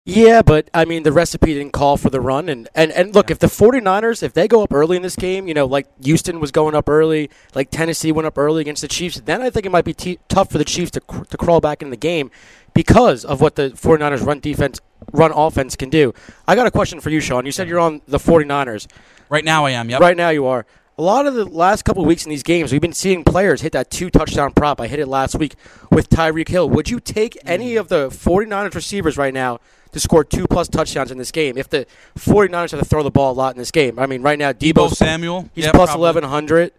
Yeah, 0.09 0.41
but 0.41 0.71
I 0.73 0.87
mean 0.87 1.03
the 1.03 1.13
recipe 1.13 1.53
didn't 1.53 1.73
call 1.73 1.99
for 1.99 2.09
the 2.09 2.21
run 2.21 2.49
and, 2.49 2.67
and, 2.75 2.91
and 2.93 3.15
look, 3.15 3.31
if 3.31 3.39
the 3.39 3.47
49ers, 3.47 4.23
if 4.23 4.33
they 4.33 4.49
go 4.49 4.63
up 4.63 4.73
early 4.73 4.97
in 4.97 5.03
this 5.03 5.17
game, 5.17 5.47
you 5.47 5.53
know, 5.53 5.67
like 5.67 5.87
Houston 6.03 6.41
was 6.41 6.51
going 6.51 6.75
up 6.75 6.89
early, 6.89 7.29
like 7.55 7.71
Tennessee 7.71 8.11
went 8.11 8.25
up 8.25 8.39
early 8.39 8.63
against 8.63 8.81
the 8.81 8.89
Chiefs, 8.89 9.21
then 9.21 9.43
I 9.43 9.51
think 9.51 9.67
it 9.67 9.71
might 9.71 9.85
be 9.85 9.93
t- 9.93 10.19
tough 10.29 10.51
for 10.51 10.57
the 10.57 10.65
Chiefs 10.65 10.93
to 10.93 11.03
cr- 11.03 11.25
to 11.25 11.37
crawl 11.37 11.61
back 11.61 11.83
in 11.83 11.91
the 11.91 11.97
game 11.97 12.31
because 12.73 13.23
of 13.23 13.43
what 13.43 13.57
the 13.57 13.71
49ers 13.71 14.25
run 14.25 14.41
defense 14.41 14.81
run 15.13 15.31
offense 15.31 15.77
can 15.77 15.91
do. 15.91 16.15
I 16.47 16.55
got 16.55 16.67
a 16.67 16.71
question 16.71 17.01
for 17.01 17.11
you, 17.11 17.21
Sean. 17.21 17.45
You 17.45 17.53
said 17.53 17.69
you're 17.69 17.79
on 17.79 18.01
the 18.09 18.19
49ers. 18.19 18.87
Right 19.29 19.45
now 19.45 19.67
I 19.67 19.73
am, 19.73 19.91
yep. 19.91 20.01
Right 20.01 20.17
now 20.17 20.31
you 20.31 20.47
are. 20.47 20.65
A 20.97 21.03
lot 21.03 21.27
of 21.27 21.35
the 21.35 21.45
last 21.45 21.85
couple 21.85 22.03
of 22.03 22.09
weeks 22.09 22.25
in 22.25 22.31
these 22.31 22.43
games, 22.43 22.73
we've 22.73 22.81
been 22.81 22.93
seeing 22.95 23.25
players 23.25 23.61
hit 23.61 23.73
that 23.73 23.91
two 23.91 24.09
touchdown 24.09 24.53
prop. 24.53 24.81
I 24.81 24.87
hit 24.87 24.99
it 24.99 25.07
last 25.07 25.35
week 25.35 25.55
with 25.93 26.09
Tyreek 26.09 26.49
Hill. 26.49 26.69
Would 26.71 26.89
you 26.89 26.99
take 26.99 27.35
mm. 27.35 27.41
any 27.45 27.77
of 27.77 27.89
the 27.89 28.09
49ers 28.09 28.75
receivers 28.75 29.19
right 29.19 29.35
now 29.35 29.61
to 29.93 30.01
score 30.01 30.24
two 30.24 30.47
plus 30.47 30.68
touchdowns 30.68 31.11
in 31.11 31.18
this 31.18 31.30
game. 31.32 31.57
If 31.59 31.68
the 31.68 31.86
49ers 32.18 32.70
have 32.72 32.80
to 32.80 32.86
throw 32.86 33.03
the 33.03 33.11
ball 33.11 33.32
a 33.32 33.34
lot 33.34 33.55
in 33.55 33.59
this 33.59 33.70
game, 33.70 33.99
I 33.99 34.07
mean, 34.07 34.22
right 34.22 34.39
now 34.39 34.53
Deebo 34.53 34.91
Samuel, 34.91 35.49
he's 35.55 35.64
yeah, 35.64 35.72
1100. 35.76 36.72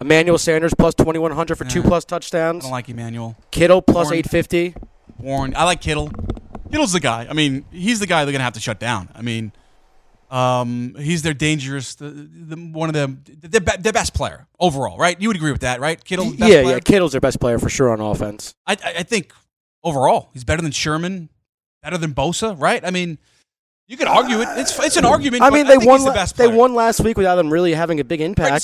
Emmanuel 0.00 0.36
Sanders 0.36 0.74
plus 0.74 0.94
2100 0.94 1.56
for 1.56 1.64
two 1.64 1.80
Yeah. 1.80 1.86
plus 1.88 2.04
I 2.04 2.08
touchdowns. 2.08 2.64
don't 2.64 2.70
like 2.70 2.88
Emmanuel. 2.88 3.34
Kittle 3.50 3.80
plus 3.80 4.06
Warren. 4.06 4.18
850. 4.18 4.74
Warren. 5.18 5.54
I 5.56 5.64
like 5.64 5.80
Kittle. 5.80 6.10
Kittle's 6.70 6.92
the 6.92 7.00
guy. 7.00 7.26
I 7.30 7.32
mean, 7.32 7.64
he's 7.70 7.98
the 8.00 8.06
guy 8.06 8.24
they're 8.24 8.32
gonna 8.32 8.44
have 8.44 8.52
to 8.54 8.60
shut 8.60 8.78
down. 8.78 9.08
I 9.14 9.22
mean, 9.22 9.52
um, 10.30 10.94
he's 10.98 11.22
their 11.22 11.32
dangerous, 11.34 11.94
the, 11.94 12.08
the, 12.10 12.56
one 12.56 12.88
of 12.90 12.94
them, 12.94 13.22
their, 13.42 13.60
be- 13.60 13.76
their 13.78 13.92
best 13.92 14.12
player 14.12 14.48
overall, 14.58 14.98
right? 14.98 15.18
You 15.20 15.28
would 15.28 15.36
agree 15.36 15.52
with 15.52 15.60
that, 15.60 15.80
right? 15.80 16.02
Kittle, 16.02 16.26
best 16.26 16.38
yeah, 16.40 16.62
player? 16.62 16.74
yeah. 16.74 16.80
Kittle's 16.80 17.12
their 17.12 17.20
best 17.20 17.38
player 17.40 17.58
for 17.58 17.68
sure 17.68 17.90
on 17.90 18.00
offense. 18.00 18.54
I, 18.66 18.72
I 18.72 18.94
I 18.98 19.02
think 19.04 19.32
overall 19.84 20.28
he's 20.32 20.44
better 20.44 20.62
than 20.62 20.72
Sherman, 20.72 21.28
better 21.86 21.98
than 21.98 22.12
Bosa, 22.12 22.60
right? 22.60 22.84
I 22.84 22.90
mean, 22.90 23.16
you 23.86 23.96
could 23.96 24.08
argue 24.08 24.40
it. 24.40 24.48
It's 24.58 24.76
it's 24.80 24.96
an 24.96 25.04
argument. 25.04 25.42
I 25.44 25.50
mean, 25.50 25.66
they 25.66 25.76
think 25.76 25.86
won. 25.86 26.00
The 26.00 26.10
la- 26.10 26.24
they 26.36 26.48
won 26.48 26.74
last 26.74 26.98
week 27.00 27.16
without 27.16 27.36
them 27.36 27.52
really 27.52 27.72
having 27.74 28.00
a 28.00 28.04
big 28.04 28.20
impact. 28.20 28.62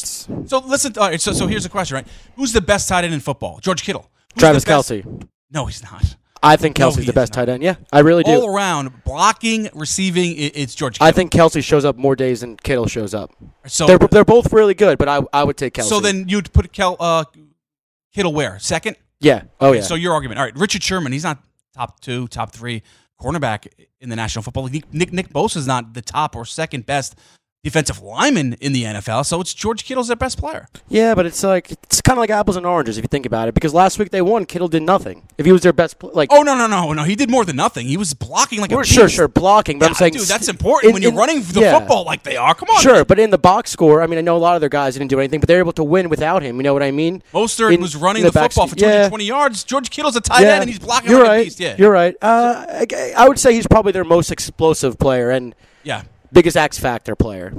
So 0.49 0.59
listen. 0.67 0.93
All 0.99 1.09
right, 1.09 1.21
so 1.21 1.33
so 1.33 1.47
here's 1.47 1.63
the 1.63 1.69
question, 1.69 1.95
right? 1.95 2.07
Who's 2.35 2.53
the 2.53 2.61
best 2.61 2.89
tight 2.89 3.05
end 3.05 3.15
in 3.15 3.21
football? 3.21 3.61
George 3.61 3.85
Kittle. 3.85 4.11
Who's 4.35 4.41
Travis 4.41 4.65
Kelce. 4.65 5.29
No, 5.53 5.67
he's 5.67 5.83
not. 5.85 6.17
I 6.43 6.57
think 6.57 6.75
Kelce's 6.75 6.97
he 6.97 7.05
the 7.05 7.13
best 7.13 7.33
not. 7.37 7.47
tight 7.47 7.49
end. 7.53 7.63
Yeah, 7.63 7.77
I 7.93 8.01
really 8.01 8.25
do. 8.25 8.33
All 8.33 8.49
around 8.53 9.05
blocking, 9.05 9.69
receiving, 9.75 10.35
it's 10.37 10.75
George. 10.75 10.95
Kittle. 10.95 11.07
I 11.07 11.13
think 11.13 11.31
Kelce 11.31 11.63
shows 11.63 11.85
up 11.85 11.97
more 11.97 12.17
days 12.17 12.41
than 12.41 12.57
Kittle 12.57 12.89
shows 12.89 13.15
up. 13.15 13.31
So- 13.69 13.87
they're 13.87 13.99
they're 13.99 14.25
both 14.25 14.53
really 14.53 14.75
good, 14.75 14.99
but 14.99 15.09
I 15.09 15.21
I 15.33 15.45
would 15.45 15.57
take 15.57 15.75
Kelce. 15.75 15.85
So 15.85 16.01
then 16.01 16.29
you'd 16.29 16.53
put 16.53 16.73
Kel, 16.73 16.97
uh, 16.99 17.25
Kittle 18.13 18.33
where 18.33 18.59
second? 18.59 18.97
yeah, 19.21 19.43
oh 19.61 19.69
Okay, 19.69 19.79
yeah. 19.79 19.85
So 19.85 19.95
your 19.95 20.15
argument, 20.15 20.41
all 20.41 20.45
right? 20.47 20.57
Richard 20.57 20.83
Sherman, 20.83 21.13
he's 21.13 21.23
not 21.23 21.39
top 21.77 22.01
two, 22.01 22.27
top 22.27 22.51
three 22.53 22.83
cornerback 23.23 23.67
in 24.01 24.09
the 24.09 24.17
National 24.17 24.43
Football 24.43 24.65
League. 24.65 24.87
Nick 24.93 25.13
Nick 25.13 25.29
Bosa 25.29 25.57
is 25.57 25.67
not 25.67 25.95
the 25.95 26.03
top 26.03 26.35
or 26.35 26.45
second 26.45 26.87
best 26.87 27.15
defensive 27.65 28.03
lineman 28.03 28.55
in 28.55 28.73
the 28.73 28.83
NFL. 28.83 29.25
So 29.25 29.41
it's 29.41 29.55
George 29.55 29.85
Kittle's 29.85 30.09
their 30.09 30.17
best 30.17 30.37
player. 30.37 30.67
Yeah, 30.89 31.15
but 31.15 31.27
it's 31.27 31.43
like 31.45 31.71
it's 31.71 32.01
kind 32.03 32.19
of 32.19 32.21
like 32.21 32.31
apples 32.31 32.57
and 32.57 32.67
oranges 32.67 32.99
if 32.99 33.05
you 33.05 33.09
think 33.09 33.25
about 33.25 33.47
it. 33.49 33.55
Because 33.55 33.73
last 33.73 33.99
week 34.01 34.11
they 34.11 34.21
won, 34.21 34.47
Kittle 34.47 34.67
did 34.67 34.83
nothing. 34.83 35.29
If 35.39 35.47
he 35.47 35.53
was 35.53 35.63
their 35.63 35.73
best, 35.73 36.03
like 36.03 36.31
Oh 36.33 36.43
no 36.43 36.57
no 36.57 36.67
no 36.67 36.93
no! 36.93 37.05
He 37.05 37.15
did 37.15 37.31
more 37.31 37.45
than 37.45 37.55
nothing. 37.57 37.87
He 37.87 37.97
was 37.97 38.15
blocking 38.15 38.61
like 38.61 38.73
a 38.73 38.85
sure, 38.85 39.05
beast. 39.05 39.15
sure, 39.15 39.29
blocking. 39.29 39.79
But 39.79 39.89
I'm 39.91 39.95
saying, 39.95 40.15
dude, 40.15 40.23
that's 40.27 40.49
important 40.49 40.89
in- 40.91 40.95
when 40.95 41.03
you're 41.03 41.13
in- 41.13 41.17
running 41.19 41.43
the 41.43 41.61
yeah. 41.61 41.79
football 41.79 42.05
like 42.05 42.25
they 42.25 42.37
are. 42.37 42.55
Come 42.55 42.69
on, 42.71 42.81
Sure, 42.83 43.05
but 43.05 43.19
in 43.21 43.31
the 43.31 43.39
box 43.39 43.71
score, 43.71 44.03
I 44.03 44.07
mean, 44.09 44.19
I 44.19 44.23
know 44.23 44.37
a 44.37 44.39
lot 44.39 44.57
of 44.57 44.61
their 44.61 44.69
guys 44.69 44.95
didn't 44.95 45.09
do 45.11 45.21
anything, 45.21 45.39
but 45.39 45.47
they're 45.47 45.59
able 45.61 45.73
to 45.75 45.85
win 45.85 46.09
without 46.09 46.43
him. 46.43 46.57
You 46.57 46.65
know 46.65 46.75
what 46.75 46.83
I 46.83 46.91
mean? 46.91 47.23
Mostert 47.33 47.73
In- 47.75 47.81
was 47.81 47.95
running 47.95 48.23
in 48.23 48.27
the, 48.27 48.33
football 48.33 48.67
for 48.67 48.75
seat. 48.75 48.81
Yeah. 48.83 49.09
220 49.09 49.25
yards. 49.25 49.63
George 49.65 49.89
Kittle's 49.91 50.17
a 50.17 50.21
tight 50.21 50.43
yeah. 50.43 50.55
end 50.55 50.63
and 50.63 50.71
he's 50.71 50.81
blocking 50.81 51.11
You're 51.11 51.21
like 51.21 51.29
right. 51.29 51.41
a 51.43 51.45
beast. 51.45 51.61
Yeah, 51.61 51.77
You're 51.79 51.93
right. 51.93 52.17
Uh, 52.21 52.67
I, 52.69 53.13
I 53.17 53.29
would 53.29 53.39
say 53.39 53.55
he's 53.55 53.69
probably 53.69 53.93
their 53.93 54.05
most 54.05 54.33
explosive 54.33 54.99
player 54.99 55.31
and 55.31 55.55
yeah. 55.85 56.03
Biggest 56.33 56.57
X 56.57 56.79
factor 56.79 57.15
player. 57.15 57.53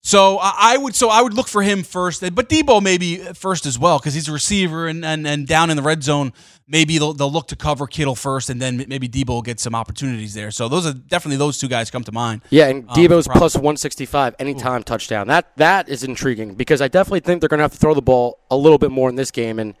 So 0.00 0.38
I 0.40 0.76
would 0.78 0.94
so 0.94 1.10
I 1.10 1.20
would 1.20 1.34
look 1.34 1.48
for 1.48 1.60
him 1.60 1.82
first, 1.82 2.22
but 2.34 2.48
Deebo 2.48 2.80
maybe 2.82 3.16
first 3.34 3.66
as 3.66 3.78
well 3.78 3.98
because 3.98 4.14
he's 4.14 4.28
a 4.28 4.32
receiver 4.32 4.86
and, 4.86 5.04
and 5.04 5.26
and 5.26 5.46
down 5.46 5.70
in 5.70 5.76
the 5.76 5.82
red 5.82 6.02
zone. 6.02 6.32
Maybe 6.70 6.98
they'll, 6.98 7.12
they'll 7.14 7.32
look 7.32 7.48
to 7.48 7.56
cover 7.56 7.86
Kittle 7.86 8.14
first, 8.14 8.48
and 8.48 8.60
then 8.60 8.84
maybe 8.88 9.08
Deebo 9.08 9.28
will 9.28 9.42
get 9.42 9.58
some 9.58 9.74
opportunities 9.74 10.34
there. 10.34 10.50
So 10.50 10.68
those 10.68 10.86
are 10.86 10.92
definitely 10.92 11.38
those 11.38 11.58
two 11.58 11.66
guys 11.68 11.90
come 11.90 12.04
to 12.04 12.12
mind. 12.12 12.42
Yeah, 12.50 12.68
and 12.68 12.88
Um, 12.88 12.94
Deebo's 12.94 13.26
prob- 13.26 13.38
plus 13.38 13.54
165 13.54 14.34
anytime 14.38 14.82
touchdown. 14.82 15.26
That 15.28 15.54
that 15.56 15.88
is 15.88 16.04
intriguing 16.04 16.54
because 16.54 16.80
I 16.80 16.88
definitely 16.88 17.20
think 17.20 17.40
they're 17.40 17.48
going 17.48 17.58
to 17.58 17.64
have 17.64 17.72
to 17.72 17.78
throw 17.78 17.94
the 17.94 18.02
ball 18.02 18.38
a 18.50 18.56
little 18.56 18.78
bit 18.78 18.90
more 18.90 19.08
in 19.10 19.16
this 19.16 19.30
game. 19.30 19.58
And 19.58 19.74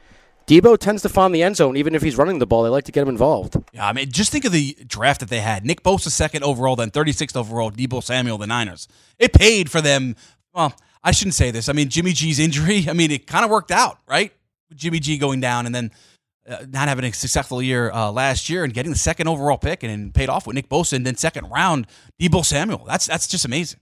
Deebo 0.48 0.78
tends 0.78 1.02
to 1.02 1.10
find 1.10 1.34
the 1.34 1.42
end 1.42 1.56
zone 1.56 1.76
even 1.76 1.94
if 1.94 2.00
he's 2.00 2.16
running 2.16 2.38
the 2.38 2.46
ball. 2.46 2.62
They 2.62 2.70
like 2.70 2.84
to 2.84 2.92
get 2.92 3.02
him 3.02 3.10
involved. 3.10 3.56
Yeah, 3.72 3.86
I 3.86 3.92
mean, 3.92 4.10
just 4.10 4.32
think 4.32 4.46
of 4.46 4.52
the 4.52 4.74
draft 4.86 5.20
that 5.20 5.28
they 5.28 5.40
had. 5.40 5.66
Nick 5.66 5.82
Bosa 5.82 6.08
second 6.08 6.42
overall, 6.42 6.74
then 6.74 6.90
36th 6.90 7.36
overall. 7.36 7.70
Deebo 7.70 8.02
Samuel, 8.02 8.38
the 8.38 8.46
Niners. 8.46 8.88
It 9.18 9.34
paid 9.34 9.70
for 9.70 9.82
them. 9.82 10.16
Well, 10.54 10.74
I 11.04 11.10
shouldn't 11.10 11.34
say 11.34 11.50
this. 11.50 11.68
I 11.68 11.74
mean, 11.74 11.90
Jimmy 11.90 12.14
G's 12.14 12.38
injury. 12.38 12.86
I 12.88 12.94
mean, 12.94 13.10
it 13.10 13.26
kind 13.26 13.44
of 13.44 13.50
worked 13.50 13.70
out, 13.70 13.98
right? 14.08 14.32
Jimmy 14.74 15.00
G 15.00 15.18
going 15.18 15.40
down 15.40 15.66
and 15.66 15.74
then 15.74 15.90
uh, 16.48 16.64
not 16.70 16.88
having 16.88 17.04
a 17.04 17.12
successful 17.12 17.60
year 17.60 17.90
uh, 17.90 18.10
last 18.10 18.48
year 18.48 18.64
and 18.64 18.72
getting 18.72 18.90
the 18.90 18.98
second 18.98 19.28
overall 19.28 19.58
pick 19.58 19.82
and, 19.82 19.92
and 19.92 20.14
paid 20.14 20.30
off 20.30 20.46
with 20.46 20.54
Nick 20.54 20.70
Bosa 20.70 20.94
and 20.94 21.04
then 21.04 21.14
second 21.16 21.50
round 21.50 21.86
Deebo 22.18 22.42
Samuel. 22.42 22.84
That's 22.86 23.06
that's 23.06 23.26
just 23.26 23.44
amazing. 23.44 23.80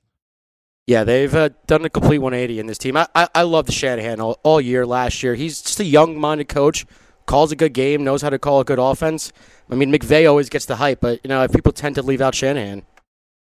Yeah, 0.87 1.03
they've 1.03 1.35
uh, 1.35 1.49
done 1.67 1.85
a 1.85 1.91
complete 1.91 2.19
180 2.19 2.61
in 2.61 2.67
this 2.67 2.79
team. 2.79 2.97
I, 2.97 3.09
I, 3.15 3.29
I 3.35 3.43
loved 3.43 3.73
Shanahan 3.73 4.21
all, 4.21 4.39
all 4.45 4.61
year 4.61 4.87
last 4.87 5.23
year. 5.23 5.35
He's 5.35 5.61
just 5.61 5.81
a 5.81 5.85
young 5.85 6.19
minded 6.19 6.49
coach, 6.49 6.87
calls 7.27 7.51
a 7.51 7.57
good 7.57 7.73
game, 7.73 8.05
knows 8.05 8.23
how 8.23 8.31
to 8.31 8.39
call 8.39 8.61
a 8.61 8.65
good 8.65 8.79
offense. 8.79 9.33
I 9.69 9.75
mean, 9.75 9.93
McVay 9.93 10.29
always 10.29 10.49
gets 10.49 10.65
the 10.65 10.77
hype, 10.77 11.01
but 11.01 11.21
you 11.25 11.29
know, 11.29 11.47
people 11.49 11.73
tend 11.73 11.97
to 11.97 12.03
leave 12.03 12.21
out 12.21 12.37
Shanahan. 12.37 12.83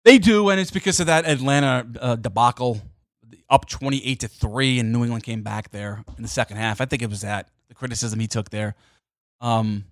They 0.06 0.20
do, 0.20 0.50
and 0.50 0.60
it's 0.60 0.72
because 0.72 1.00
of 1.00 1.08
that 1.08 1.28
Atlanta 1.28 1.88
uh, 2.00 2.16
debacle, 2.16 2.82
up 3.50 3.68
twenty-eight 3.68 4.20
to 4.22 4.28
three, 4.28 4.80
and 4.80 4.92
New 4.92 5.04
England 5.04 5.24
came 5.24 5.42
back 5.42 5.72
there 5.72 6.04
in 6.18 6.24
the 6.24 6.30
second 6.30 6.58
half. 6.58 6.80
I 6.80 6.86
think 6.86 7.02
it 7.02 7.10
was 7.10 7.22
that 7.22 7.50
the 7.70 7.76
criticism 7.76 8.20
he 8.20 8.28
took 8.28 8.50
there. 8.50 8.76
Um, 9.42 9.86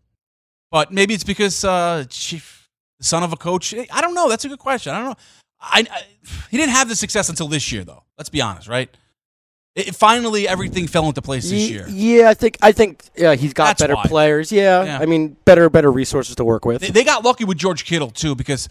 but 0.71 0.91
maybe 0.91 1.13
it's 1.15 1.23
because 1.23 1.63
uh, 1.63 2.05
chief, 2.09 2.69
son 3.01 3.23
of 3.23 3.33
a 3.33 3.37
coach. 3.37 3.73
I 3.73 4.01
don't 4.01 4.13
know. 4.13 4.29
That's 4.29 4.45
a 4.45 4.49
good 4.49 4.59
question. 4.59 4.93
I 4.93 4.99
don't 4.99 5.09
know. 5.09 5.15
I, 5.61 5.85
I 5.91 6.01
he 6.49 6.57
didn't 6.57 6.73
have 6.73 6.89
the 6.89 6.95
success 6.95 7.29
until 7.29 7.47
this 7.47 7.71
year, 7.71 7.83
though. 7.83 8.03
Let's 8.17 8.29
be 8.29 8.41
honest, 8.41 8.67
right? 8.67 8.89
It, 9.75 9.95
finally, 9.95 10.47
everything 10.47 10.87
fell 10.87 11.07
into 11.07 11.21
place 11.21 11.49
this 11.49 11.69
year. 11.69 11.87
Yeah, 11.87 12.29
I 12.29 12.33
think 12.33 12.57
I 12.61 12.71
think 12.71 13.03
yeah, 13.15 13.35
he's 13.35 13.53
got 13.53 13.65
That's 13.67 13.81
better 13.81 13.95
why. 13.95 14.05
players. 14.05 14.51
Yeah, 14.51 14.83
Yeah. 14.83 14.99
I 14.99 15.05
mean, 15.05 15.37
better 15.45 15.69
better 15.69 15.91
resources 15.91 16.35
to 16.35 16.43
work 16.43 16.65
with. 16.65 16.81
They, 16.81 16.89
they 16.89 17.03
got 17.03 17.23
lucky 17.23 17.45
with 17.45 17.57
George 17.57 17.85
Kittle 17.85 18.09
too 18.09 18.35
because 18.35 18.67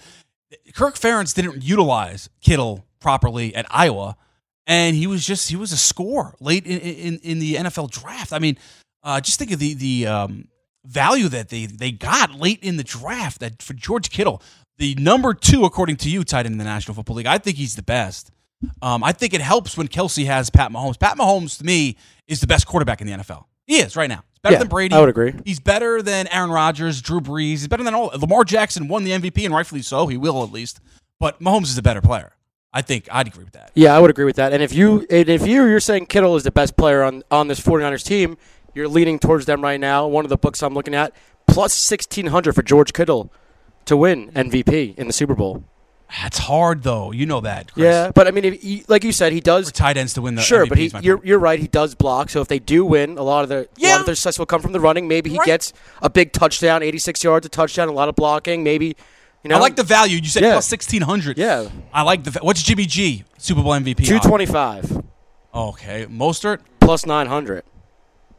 Kirk 0.75 0.97
Ferentz 0.97 1.35
didn't 1.35 1.63
utilize 1.63 2.29
Kittle 2.41 2.85
properly 3.01 3.55
at 3.55 3.67
Iowa, 3.71 4.17
and 4.67 4.97
he 4.97 5.07
was 5.07 5.25
just 5.25 5.49
he 5.49 5.57
was 5.57 5.73
a 5.73 5.77
score 5.77 6.35
late 6.41 6.67
in 6.67 6.79
in, 6.79 7.19
in 7.23 7.39
the 7.39 7.55
NFL 7.55 7.91
draft. 7.91 8.33
I 8.33 8.39
mean, 8.39 8.59
uh, 9.03 9.21
just 9.21 9.39
think 9.39 9.53
of 9.53 9.61
the 9.61 9.75
the 9.75 10.07
um, 10.07 10.49
value 10.85 11.29
that 11.29 11.49
they 11.49 11.67
they 11.67 11.93
got 11.93 12.35
late 12.35 12.59
in 12.63 12.77
the 12.77 12.85
draft 12.85 13.41
that 13.41 13.63
for 13.63 13.75
George 13.75 14.11
Kittle, 14.11 14.43
the 14.79 14.95
number 14.97 15.35
two 15.35 15.65
according 15.65 15.97
to 15.97 16.11
you, 16.11 16.25
tight 16.25 16.47
end 16.47 16.53
in 16.55 16.59
the 16.59 16.65
National 16.65 16.95
Football 16.95 17.17
League. 17.17 17.27
I 17.27 17.39
think 17.39 17.57
he's 17.57 17.77
the 17.77 17.83
best. 17.83 18.31
Um, 18.83 19.05
I 19.05 19.13
think 19.13 19.35
it 19.35 19.41
helps 19.41 19.77
when 19.77 19.87
Kelce 19.89 20.27
has 20.27 20.51
Pat 20.51 20.73
Mahomes. 20.73 20.99
Pat 20.99 21.17
Mahomes 21.17 21.59
to 21.59 21.65
me 21.65 21.97
is 22.27 22.41
the 22.41 22.47
best 22.47 22.67
quarterback 22.67 23.01
in 23.01 23.07
the 23.07 23.13
NFL. 23.13 23.45
He 23.67 23.77
is 23.79 23.95
right 23.97 24.09
now. 24.09 24.25
He's 24.33 24.39
better 24.43 24.53
Yeah, 24.55 24.59
than 24.61 24.69
Brady. 24.69 24.95
I 24.95 25.01
would 25.01 25.09
agree. 25.09 25.35
He's 25.45 25.61
better 25.61 26.03
than 26.03 26.27
Aaron 26.29 26.51
Rodgers, 26.51 27.01
Drew 27.03 27.21
Brees. 27.21 27.51
He's 27.51 27.69
better 27.69 27.85
than 27.85 27.95
all. 27.95 28.07
Lamar 28.19 28.45
Jackson 28.45 28.89
won 28.89 29.05
the 29.05 29.11
MVP, 29.13 29.45
and 29.45 29.55
rightfully 29.55 29.83
so. 29.83 30.07
He 30.07 30.17
will 30.17 30.43
at 30.43 30.51
least. 30.51 30.81
But 31.21 31.41
Mahomes 31.41 31.65
is 31.65 31.79
a 31.79 31.83
better 31.83 32.01
player. 32.01 32.33
I 32.73 32.83
think 32.83 33.09
I'd 33.11 33.27
agree 33.29 33.45
with 33.45 33.55
that. 33.55 33.71
Yeah, 33.75 33.97
I 33.97 33.99
would 34.01 34.11
agree 34.11 34.25
with 34.25 34.37
that. 34.37 34.53
And 34.53 34.63
if 34.63 34.73
you 34.73 35.07
and 35.11 35.29
if 35.29 35.47
you 35.47 35.65
you're 35.67 35.81
saying 35.81 36.07
Kittle 36.07 36.37
is 36.37 36.43
the 36.45 36.51
best 36.51 36.77
player 36.77 37.03
on 37.03 37.23
on 37.31 37.49
this 37.49 37.61
49ers 37.61 38.05
team, 38.05 38.37
you're 38.75 38.89
leaning 38.89 39.19
towards 39.19 39.47
them 39.47 39.63
right 39.63 39.81
now. 39.81 40.07
One 40.07 40.25
of 40.25 40.29
the 40.29 40.37
books 40.37 40.63
I'm 40.63 40.75
looking 40.75 40.95
at 40.95 41.13
plus 41.47 41.91
1600 41.91 42.55
for 42.55 42.63
George 42.63 42.93
Kittle 42.93 43.33
to 43.89 43.97
win 43.97 44.31
MVP 44.33 44.97
in 44.97 45.07
the 45.07 45.13
Super 45.13 45.35
Bowl. 45.35 45.65
That's 46.23 46.39
hard 46.39 46.85
though. 46.85 47.13
You 47.13 47.27
know 47.27 47.43
that. 47.43 47.73
Chris. 47.75 47.85
Yeah, 47.85 48.11
but 48.15 48.27
I 48.27 48.31
mean, 48.31 48.45
if 48.47 48.63
he, 48.63 48.83
like 48.89 49.05
you 49.05 49.13
said, 49.13 49.31
he 49.35 49.41
does 49.41 49.69
For 49.69 49.75
tight 49.75 49.99
ends 49.99 50.15
to 50.15 50.23
win 50.23 50.37
the 50.37 50.41
sure, 50.43 50.65
MVP 50.65 50.69
but 50.93 51.03
he, 51.03 51.07
you're 51.07 51.21
you're 51.23 51.39
right. 51.39 51.59
He 51.61 51.67
does 51.67 51.95
block. 51.95 52.31
So 52.31 52.41
if 52.41 52.49
they 52.49 52.59
do 52.59 52.83
win, 52.87 53.19
a 53.19 53.23
lot 53.23 53.43
of 53.43 53.51
their 53.51 53.67
a 53.79 53.89
lot 53.91 54.01
of 54.01 54.07
their 54.07 54.15
success 54.15 54.39
will 54.39 54.47
come 54.47 54.63
from 54.63 54.73
the 54.73 54.81
running. 54.81 55.07
Maybe 55.07 55.29
he 55.29 55.37
Right. 55.39 55.45
gets 55.45 55.75
a 56.01 56.09
big 56.09 56.33
touchdown, 56.33 56.83
86 56.83 57.23
yards, 57.23 57.45
a 57.45 57.51
touchdown, 57.51 57.89
a 57.89 57.93
lot 57.93 58.09
of 58.09 58.15
blocking. 58.17 58.63
Maybe 58.65 58.97
you 59.43 59.51
know. 59.51 59.57
I 59.57 59.61
like 59.61 59.77
the 59.77 59.83
value. 59.83 60.17
You 60.17 60.29
said 60.29 60.45
Yeah. 60.45 60.53
plus 60.53 60.67
sixteen 60.67 61.03
hundred. 61.03 61.37
Yeah. 61.37 61.69
I 61.93 62.01
like 62.03 62.25
the. 62.25 62.39
What's 62.41 62.63
Jimmy 62.63 62.87
G 62.87 63.25
Super 63.37 63.63
Bowl 63.63 63.73
MVP? 63.73 64.01
odds? 64.01 64.09
225 64.09 65.03
Okay, 65.55 66.07
Mostert. 66.07 66.61
plus 66.81 67.05
900. 67.05 67.65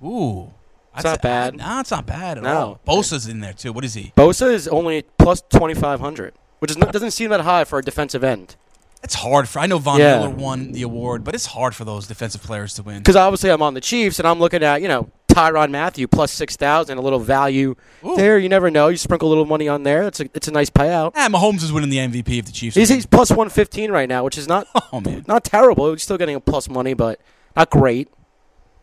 Ooh, 0.03 0.51
It's 0.99 1.05
not 1.05 1.21
bad. 1.21 1.57
No, 1.57 1.79
it's 1.79 1.91
not 1.91 2.05
bad 2.05 2.37
at 2.37 2.43
No. 2.43 2.79
all. 2.85 2.97
Bosa's 3.01 3.27
in 3.27 3.39
there 3.39 3.53
too. 3.53 3.71
What 3.73 3.83
is 3.85 3.93
he? 3.93 4.13
Bosa 4.15 4.51
is 4.53 4.67
only 4.67 5.03
plus 5.17 5.41
2500, 5.49 6.33
which 6.59 6.71
is 6.71 6.77
not, 6.77 6.91
doesn't 6.93 7.11
seem 7.11 7.29
that 7.31 7.41
high 7.41 7.63
for 7.63 7.79
a 7.79 7.81
defensive 7.83 8.23
end. 8.23 8.55
It's 9.01 9.15
hard 9.15 9.47
for. 9.47 9.59
I 9.59 9.65
know 9.65 9.77
Von 9.77 9.97
Yeah. 9.99 10.19
Miller 10.19 10.29
won 10.29 10.73
the 10.73 10.81
award, 10.81 11.23
but 11.23 11.33
it's 11.33 11.45
hard 11.47 11.73
for 11.73 11.85
those 11.85 12.05
defensive 12.05 12.43
players 12.43 12.73
to 12.73 12.83
win. 12.83 12.97
Because 12.97 13.15
obviously 13.15 13.49
I'm 13.49 13.61
on 13.61 13.73
the 13.73 13.79
Chiefs 13.81 14.19
and 14.19 14.27
I'm 14.27 14.39
looking 14.39 14.61
at, 14.61 14.81
you 14.81 14.89
know, 14.89 15.09
Tyrann 15.29 15.69
Mathieu 15.71 16.05
plus 16.07 16.33
6,000, 16.33 16.97
a 16.97 17.01
little 17.01 17.19
value 17.19 17.75
there. 18.17 18.37
You 18.37 18.49
never 18.49 18.69
know. 18.69 18.89
You 18.89 18.97
sprinkle 18.97 19.29
a 19.29 19.31
little 19.31 19.45
money 19.45 19.69
on 19.69 19.83
there. 19.83 20.03
It's 20.03 20.19
a, 20.19 20.25
it's 20.33 20.49
a 20.49 20.51
nice 20.51 20.69
payout. 20.69 21.13
Ah, 21.15 21.29
Mahomes 21.31 21.63
is 21.63 21.71
winning 21.71 21.89
the 21.91 21.97
MVP 21.97 22.39
of 22.39 22.45
the 22.47 22.51
Chiefs. 22.51 22.75
He's, 22.75 22.89
he's 22.89 23.05
plus 23.05 23.29
115 23.29 23.89
right 23.89 24.09
now, 24.09 24.25
which 24.25 24.37
is 24.37 24.49
not 24.49 24.67
Oh 24.91 24.99
man. 24.99 25.23
not 25.29 25.45
terrible. 25.45 25.91
He's 25.93 26.03
still 26.03 26.17
getting 26.17 26.35
a 26.35 26.41
plus 26.41 26.67
money, 26.67 26.93
but 26.93 27.21
not 27.55 27.69
great. 27.69 28.09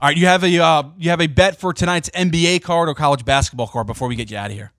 All 0.00 0.08
right, 0.08 0.16
you 0.16 0.26
have 0.26 0.44
a 0.44 0.58
uh, 0.62 0.82
you 0.98 1.10
have 1.10 1.20
a 1.20 1.26
bet 1.26 1.58
for 1.58 1.72
tonight's 1.72 2.10
NBA 2.10 2.62
card 2.62 2.88
or 2.88 2.94
college 2.94 3.24
basketball 3.24 3.66
card 3.66 3.86
before 3.86 4.08
we 4.08 4.16
get 4.16 4.30
you 4.30 4.36
out 4.36 4.50
of 4.50 4.56
here. 4.56 4.72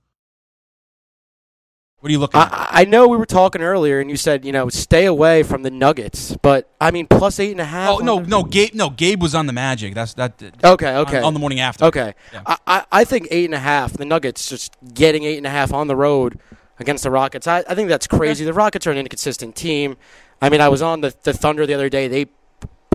What 1.99 2.09
are 2.09 2.11
you 2.11 2.19
looking 2.19 2.39
at? 2.39 2.53
I, 2.53 2.67
I 2.81 2.85
know 2.85 3.07
we 3.07 3.17
were 3.17 3.25
talking 3.25 3.63
earlier, 3.63 3.99
and 3.99 4.11
you 4.11 4.17
said 4.17 4.45
you 4.45 4.51
know 4.51 4.69
stay 4.69 5.05
away 5.05 5.41
from 5.41 5.63
the 5.63 5.71
Nuggets, 5.71 6.37
but 6.43 6.69
I 6.79 6.91
mean 6.91 7.07
plus 7.07 7.39
eight 7.39 7.49
and 7.51 7.59
a 7.59 7.65
half. 7.65 7.89
Oh 7.89 7.97
no, 7.97 8.19
no, 8.19 8.43
Gabe. 8.43 8.75
No, 8.75 8.91
Gabe 8.91 9.19
was 9.19 9.33
on 9.33 9.47
the 9.47 9.53
Magic. 9.53 9.95
That's 9.95 10.13
that. 10.13 10.39
Okay, 10.63 10.95
okay. 10.95 11.17
On, 11.17 11.23
on 11.23 11.33
the 11.33 11.39
morning 11.39 11.59
after. 11.59 11.85
Okay, 11.85 12.13
I, 12.45 12.57
I 12.67 12.85
I 12.91 13.03
think 13.03 13.27
eight 13.31 13.45
and 13.45 13.55
a 13.55 13.59
half. 13.59 13.93
The 13.93 14.05
Nuggets 14.05 14.47
just 14.47 14.75
getting 14.93 15.23
eight 15.23 15.37
and 15.37 15.47
a 15.47 15.51
half 15.51 15.73
on 15.73 15.87
the 15.87 15.95
road. 15.95 16.39
against 16.79 17.03
the 17.03 17.09
Rockets. 17.09 17.47
I, 17.47 17.63
I 17.67 17.73
think 17.73 17.89
that's 17.89 18.05
crazy. 18.05 18.45
The 18.45 18.53
Rockets 18.53 18.85
are 18.85 18.91
an 18.91 18.99
inconsistent 18.99 19.55
team. 19.55 19.97
I 20.39 20.49
mean, 20.49 20.61
I 20.61 20.69
was 20.69 20.83
on 20.83 21.01
the, 21.01 21.15
the 21.23 21.33
Thunder 21.33 21.65
the 21.65 21.73
other 21.73 21.89
day. 21.89 22.07
They 22.07 22.27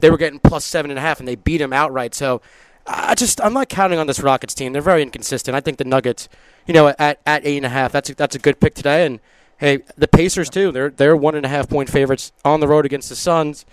they 0.02 0.10
were 0.10 0.18
getting 0.18 0.40
plus 0.40 0.64
seven 0.64 0.90
and 0.90 0.98
a 0.98 1.00
half, 1.00 1.20
and 1.20 1.28
they 1.28 1.36
beat 1.36 1.58
them 1.58 1.72
outright. 1.72 2.14
So 2.14 2.42
I 2.86 3.14
just 3.14 3.40
I'm 3.40 3.54
not 3.54 3.68
counting 3.68 3.98
on 3.98 4.06
this 4.06 4.20
Rockets 4.20 4.52
team. 4.52 4.72
They're 4.72 4.82
very 4.82 5.00
inconsistent. 5.00 5.54
I 5.54 5.60
think 5.60 5.78
the 5.78 5.84
Nuggets, 5.84 6.28
you 6.66 6.74
know, 6.74 6.88
at, 6.98 7.20
at 7.24 7.46
eight 7.46 7.56
and 7.56 7.66
a 7.66 7.70
half, 7.70 7.92
that's 7.92 8.10
a, 8.10 8.14
that's 8.14 8.34
a 8.34 8.38
good 8.38 8.60
pick 8.60 8.74
today. 8.74 9.06
And 9.06 9.20
hey, 9.58 9.78
the 9.96 10.08
Pacers 10.08 10.50
too. 10.50 10.72
They're 10.72 10.90
they're 10.90 11.16
one 11.16 11.36
and 11.36 11.46
a 11.46 11.48
half 11.48 11.68
point 11.68 11.88
favorites 11.88 12.32
on 12.44 12.60
the 12.60 12.68
road 12.68 12.84
against 12.84 13.08
the 13.08 13.16
Suns. 13.16 13.64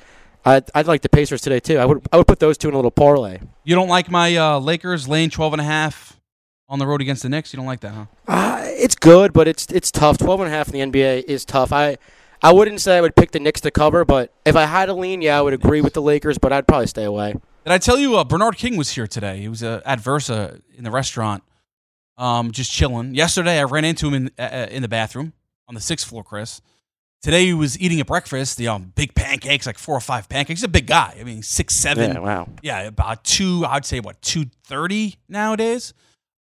I'd, 0.46 0.70
I'd 0.74 0.88
like 0.88 1.02
the 1.02 1.10
Pacers 1.10 1.42
today 1.42 1.60
too. 1.60 1.80
I 1.80 1.86
would 1.86 2.08
I 2.14 2.18
would 2.18 2.28
put 2.28 2.40
those 2.40 2.58
two 2.58 2.70
in 2.70 2.76
a 2.76 2.78
little 2.78 2.92
parlay. 2.92 3.40
You 3.64 3.76
don't 3.76 3.90
like 3.90 4.10
my 4.10 4.38
uh, 4.38 4.60
Lakers 4.60 5.08
laying 5.08 5.32
12 5.32 5.54
and 5.54 5.62
a 5.62 5.66
half 5.66 6.20
on 6.70 6.78
the 6.78 6.86
road 6.86 7.02
against 7.02 7.24
the 7.24 7.30
Knicks? 7.30 7.52
You 7.52 7.58
don't 7.58 7.66
like 7.66 7.80
that, 7.82 7.94
huh? 7.94 8.06
Uh, 8.28 8.62
it's 8.66 8.96
good, 8.96 9.34
but 9.34 9.48
it's 9.48 9.66
it's 9.72 9.90
tough. 9.92 10.20
Twelve 10.20 10.40
and 10.40 10.48
a 10.48 10.52
half 10.52 10.72
in 10.72 10.92
the 10.92 11.00
NBA 11.00 11.24
is 11.24 11.44
tough. 11.44 11.74
I 11.74 11.98
I 12.42 12.54
wouldn't 12.54 12.80
say 12.82 12.98
I 12.98 13.02
would 13.02 13.16
pick 13.16 13.32
the 13.32 13.40
Knicks 13.40 13.62
to 13.62 13.72
cover, 13.72 14.06
but 14.06 14.34
if 14.46 14.56
I 14.56 14.66
had 14.66 14.90
a 14.90 14.94
lean, 14.94 15.22
yeah, 15.22 15.38
I 15.38 15.42
would 15.42 15.54
agree 15.54 15.82
with 15.82 15.94
the 15.94 16.02
Lakers, 16.02 16.38
but 16.38 16.54
I'd 16.54 16.68
probably 16.68 16.88
stay 16.88 17.04
away. 17.04 17.34
Did 17.34 17.74
I 17.74 17.78
tell 17.78 17.98
you 17.98 18.16
uh, 18.18 18.24
Bernard 18.24 18.56
King 18.58 18.78
was 18.78 18.92
here 18.92 19.08
today? 19.08 19.40
He 19.40 19.50
was 19.50 19.62
uh, 19.62 19.82
at 19.86 20.00
Versa 20.00 20.60
in 20.78 20.84
the 20.86 20.92
restaurant, 20.92 21.44
um, 22.18 22.52
just 22.52 22.72
chilling. 22.72 23.14
Yesterday, 23.14 23.60
I 23.60 23.64
ran 23.64 23.84
into 23.86 24.08
him 24.08 24.14
in 24.14 24.32
uh, 24.40 24.68
in 24.72 24.82
the 24.82 24.88
bathroom 24.88 25.34
on 25.68 25.76
the 25.76 25.82
sixth 25.82 26.08
floor, 26.08 26.24
Chris. 26.24 26.62
Today, 27.22 27.48
he 27.48 27.54
was 27.54 27.78
eating 27.82 28.00
a 28.00 28.06
breakfast, 28.06 28.58
the 28.58 28.70
um, 28.70 28.94
big 28.96 29.14
pancakes, 29.14 29.66
like 29.66 29.78
four 29.78 29.96
or 29.98 30.00
five 30.00 30.30
pancakes. 30.30 30.62
He's 30.62 30.66
a 30.66 30.70
big 30.70 30.88
guy. 30.88 31.18
I 31.20 31.24
mean, 31.26 31.44
six 31.44 31.76
seven. 31.76 32.14
Yeah, 32.14 32.20
wow. 32.20 32.48
Yeah, 32.62 32.82
about 32.84 33.26
two. 33.26 33.66
I'd 33.68 33.86
say 33.86 34.00
what 34.00 34.22
two 34.22 34.46
thirty 34.64 35.18
nowadays. 35.28 35.94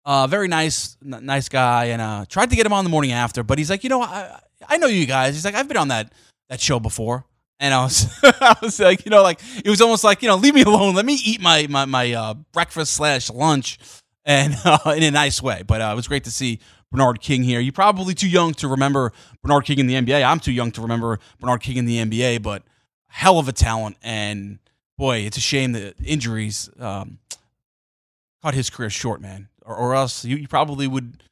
Uh, 0.05 0.27
very 0.27 0.47
nice, 0.47 0.95
n- 1.03 1.25
nice 1.25 1.49
guy, 1.49 1.85
and 1.85 2.01
uh, 2.01 2.25
tried 2.29 2.51
to 2.51 2.55
get 2.55 2.65
him 2.65 2.71
on 2.73 2.85
the 2.85 2.89
morning 2.89 3.11
after, 3.11 3.43
but 3.43 3.57
he's 3.57 3.69
like, 3.69 3.83
you 3.83 3.89
know, 3.89 4.01
I, 4.03 4.39
I 4.67 4.77
know 4.77 4.87
you 4.87 5.05
guys. 5.05 5.35
He's 5.35 5.45
like, 5.45 5.55
I've 5.55 5.67
been 5.67 5.77
on 5.77 5.89
that 5.89 6.13
that 6.49 6.61
show 6.61 6.79
before, 6.79 7.25
and 7.59 7.73
I 7.73 7.83
was, 7.83 8.07
I 8.23 8.55
was 8.61 8.79
like, 8.79 9.05
you 9.05 9.11
know, 9.11 9.21
like 9.21 9.39
it 9.63 9.69
was 9.69 9.81
almost 9.81 10.03
like, 10.03 10.21
you 10.21 10.27
know, 10.27 10.35
leave 10.35 10.55
me 10.55 10.63
alone. 10.63 10.95
Let 10.95 11.05
me 11.05 11.15
eat 11.15 11.41
my 11.41 11.67
my 11.67 11.85
my 11.85 12.13
uh, 12.13 12.33
breakfast 12.53 12.93
slash 12.93 13.29
lunch, 13.29 13.79
and 14.25 14.55
uh, 14.65 14.93
in 14.95 15.03
a 15.03 15.11
nice 15.11 15.41
way. 15.41 15.63
But 15.65 15.81
uh, 15.81 15.89
it 15.91 15.95
was 15.95 16.07
great 16.07 16.23
to 16.25 16.31
see 16.31 16.59
Bernard 16.91 17.21
King 17.21 17.43
here. 17.43 17.59
You're 17.59 17.73
probably 17.73 18.13
too 18.13 18.29
young 18.29 18.53
to 18.55 18.67
remember 18.67 19.11
Bernard 19.41 19.65
King 19.65 19.79
in 19.79 19.87
the 19.87 19.95
NBA. 19.95 20.23
I'm 20.23 20.39
too 20.39 20.51
young 20.51 20.71
to 20.71 20.81
remember 20.81 21.19
Bernard 21.39 21.61
King 21.61 21.77
in 21.77 21.85
the 21.85 21.97
NBA, 21.97 22.41
but 22.41 22.63
hell 23.07 23.39
of 23.39 23.47
a 23.47 23.53
talent, 23.53 23.97
and 24.01 24.59
boy, 24.97 25.19
it's 25.19 25.37
a 25.37 25.41
shame 25.41 25.73
that 25.73 25.95
injuries 26.03 26.69
um, 26.79 27.19
cut 28.43 28.53
his 28.53 28.69
career 28.69 28.89
short, 28.89 29.21
man. 29.21 29.49
Or, 29.65 29.75
or 29.75 29.95
else 29.95 30.23
you, 30.23 30.37
you 30.37 30.47
probably 30.47 30.87
would 30.87 31.23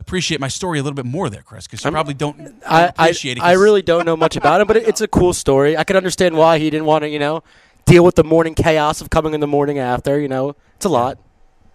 appreciate 0.00 0.40
my 0.40 0.48
story 0.48 0.78
a 0.78 0.82
little 0.82 0.96
bit 0.96 1.04
more 1.04 1.30
there, 1.30 1.42
Chris, 1.42 1.66
because 1.66 1.84
you 1.84 1.90
probably 1.90 2.14
don't, 2.14 2.54
I, 2.66 2.84
I, 2.84 2.86
appreciate 2.86 3.36
it. 3.36 3.42
I 3.42 3.52
really 3.52 3.82
don't 3.82 4.04
know 4.04 4.16
much 4.16 4.36
about 4.36 4.60
him, 4.60 4.66
but 4.66 4.76
it, 4.76 4.88
it's 4.88 5.00
a 5.00 5.08
cool 5.08 5.32
story. 5.32 5.76
I 5.76 5.84
can 5.84 5.96
understand 5.96 6.36
why 6.36 6.58
he 6.58 6.70
didn't 6.70 6.86
want 6.86 7.02
to, 7.02 7.08
you 7.08 7.18
know, 7.18 7.42
deal 7.86 8.04
with 8.04 8.14
the 8.14 8.24
morning 8.24 8.54
chaos 8.54 9.00
of 9.00 9.10
coming 9.10 9.34
in 9.34 9.40
the 9.40 9.46
morning 9.46 9.78
after. 9.78 10.18
You 10.18 10.28
know, 10.28 10.56
it's 10.76 10.86
a 10.86 10.88
lot. 10.88 11.18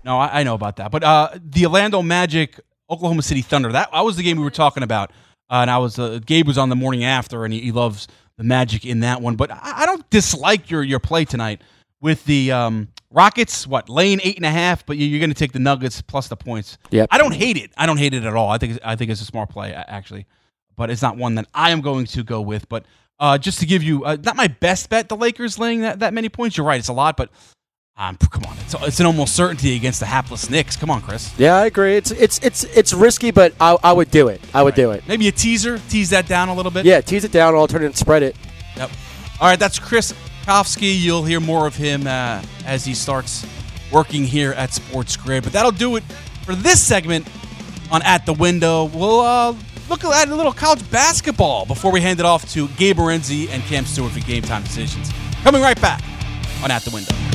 No, 0.04 0.18
I, 0.18 0.42
I 0.42 0.44
know 0.44 0.56
about 0.56 0.78
that. 0.78 0.92
But 0.92 1.04
uh, 1.04 1.30
the 1.44 1.66
Orlando 1.66 2.02
Magic, 2.02 2.60
Oklahoma 2.90 3.22
City 3.22 3.42
Thunder, 3.42 3.72
that, 3.72 3.92
that 3.92 4.02
was 4.02 4.18
the 4.18 4.24
game 4.24 4.38
we 4.38 4.44
were 4.44 4.50
talking 4.50 4.84
about. 4.84 5.12
Uh, 5.50 5.62
and 5.62 5.70
I 5.70 5.78
was 5.78 6.00
uh, 6.00 6.20
Gabe 6.26 6.48
was 6.48 6.58
on 6.58 6.70
the 6.70 6.76
morning 6.76 7.04
after, 7.04 7.46
and 7.46 7.54
he, 7.54 7.62
he 7.62 7.72
loves 7.72 8.08
the 8.38 8.44
Magic 8.44 8.86
in 8.86 9.02
that 9.02 9.22
one. 9.22 9.36
But 9.36 9.52
I, 9.52 9.60
I 9.64 9.86
don't 9.86 10.08
dislike 10.10 10.72
your 10.72 10.84
your 10.84 11.00
play 11.00 11.26
tonight 11.26 11.62
with 12.06 12.24
the 12.26 12.52
um, 12.52 12.88
Rockets. 13.10 13.66
What 13.66 13.90
laying 13.90 14.22
eight 14.24 14.38
and 14.38 14.46
a 14.46 14.52
half, 14.52 14.86
but 14.86 14.96
you, 14.96 15.08
you're 15.08 15.20
going 15.20 15.32
to 15.32 15.36
take 15.36 15.54
the 15.54 15.60
Nuggets 15.60 16.02
plus 16.02 16.28
the 16.28 16.38
points. 16.38 16.78
Yep. 16.92 17.10
I 17.12 17.18
don't 17.18 17.34
hate 17.34 17.58
it. 17.58 17.72
I 17.76 17.88
don't 17.88 17.98
hate 17.98 18.14
it 18.14 18.24
at 18.24 18.36
all. 18.36 18.50
I 18.50 18.60
think 18.60 18.80
I 18.86 18.96
think 18.96 19.10
it's 19.10 19.22
a 19.22 19.26
smart 19.26 19.50
play 19.50 19.74
actually, 19.74 20.28
but 20.76 20.92
it's 20.92 21.02
not 21.02 21.18
one 21.18 21.34
that 21.36 21.48
I 21.54 21.72
am 21.72 21.82
going 21.82 22.06
to 22.06 22.24
go 22.24 22.42
with. 22.42 22.70
But 22.70 22.86
uh, 23.20 23.40
just 23.40 23.60
to 23.62 23.66
give 23.66 23.82
you, 23.82 24.06
uh, 24.06 24.18
not 24.24 24.36
my 24.36 24.48
best 24.48 24.88
bet, 24.90 25.10
the 25.10 25.18
Lakers 25.18 25.58
laying 25.58 25.82
that, 25.82 26.00
that 26.00 26.14
many 26.14 26.30
points. 26.30 26.58
You're 26.58 26.68
right, 26.68 26.80
it's 26.80 26.90
a 26.90 26.94
lot, 26.94 27.18
but 27.18 27.32
um, 27.98 28.18
come 28.18 28.44
on, 28.44 28.56
it's, 28.60 28.76
it's 28.82 29.00
an 29.00 29.08
almost 29.08 29.36
certainty 29.36 29.76
against 29.76 30.00
the 30.00 30.06
hapless 30.06 30.48
Knicks. 30.48 30.76
Come 30.76 30.92
on, 30.92 31.02
Chris. 31.02 31.34
Yeah, 31.40 31.56
I 31.56 31.66
agree. 31.66 31.98
It's 31.98 32.12
it's 32.12 32.40
it's 32.44 32.66
it's 32.66 32.94
risky, 32.94 33.32
but 33.32 33.52
I, 33.60 33.78
I 33.84 33.94
would 33.94 34.12
do 34.12 34.28
it. 34.28 34.42
I 34.54 34.62
would 34.62 34.76
do 34.76 34.92
it. 34.92 35.08
Maybe 35.08 35.28
a 35.28 35.32
teaser, 35.32 35.80
tease 35.90 36.12
that 36.12 36.28
down 36.28 36.50
a 36.50 36.54
little 36.54 36.72
bit. 36.72 36.86
Yeah, 36.86 37.02
tease 37.02 37.24
it 37.24 37.32
down, 37.32 37.56
alternate 37.56 37.98
spread 37.98 38.22
it. 38.22 38.36
Yep. 38.78 38.92
All 39.42 39.48
right, 39.50 39.60
that's 39.60 39.80
Chris 39.80 40.14
Kofsky. 40.46 41.00
You'll 41.00 41.24
hear 41.24 41.40
more 41.40 41.66
of 41.66 41.76
him 41.76 42.06
uh, 42.06 42.42
as 42.66 42.86
he 42.86 42.94
starts 42.94 43.46
working 43.92 44.24
here 44.24 44.52
at 44.54 44.74
Sports 44.74 45.18
Grid. 45.18 45.44
But 45.44 45.54
that'll 45.54 45.72
do 45.72 45.96
it 45.96 46.04
for 46.44 46.56
this 46.56 46.82
segment 46.82 47.28
on 47.92 48.02
At 48.04 48.26
the 48.26 48.34
Window. 48.34 48.86
We'll 48.86 49.22
uh, 49.22 49.56
look 49.90 50.04
at 50.04 50.28
a 50.28 50.36
little 50.36 50.54
college 50.54 50.90
basketball 50.92 51.66
before 51.66 51.92
we 51.92 52.02
hand 52.02 52.20
it 52.20 52.26
off 52.26 52.50
to 52.52 52.68
Gabe 52.70 52.98
Morency 52.98 53.50
and 53.50 53.64
Cam 53.64 53.86
Stewart 53.86 54.12
for 54.12 54.20
game 54.22 54.44
time 54.44 54.64
decisions. 54.64 55.12
Coming 55.44 55.62
right 55.62 55.80
back 55.82 56.04
on 56.64 56.72
At 56.72 56.84
the 56.84 56.92
Window. 56.92 57.35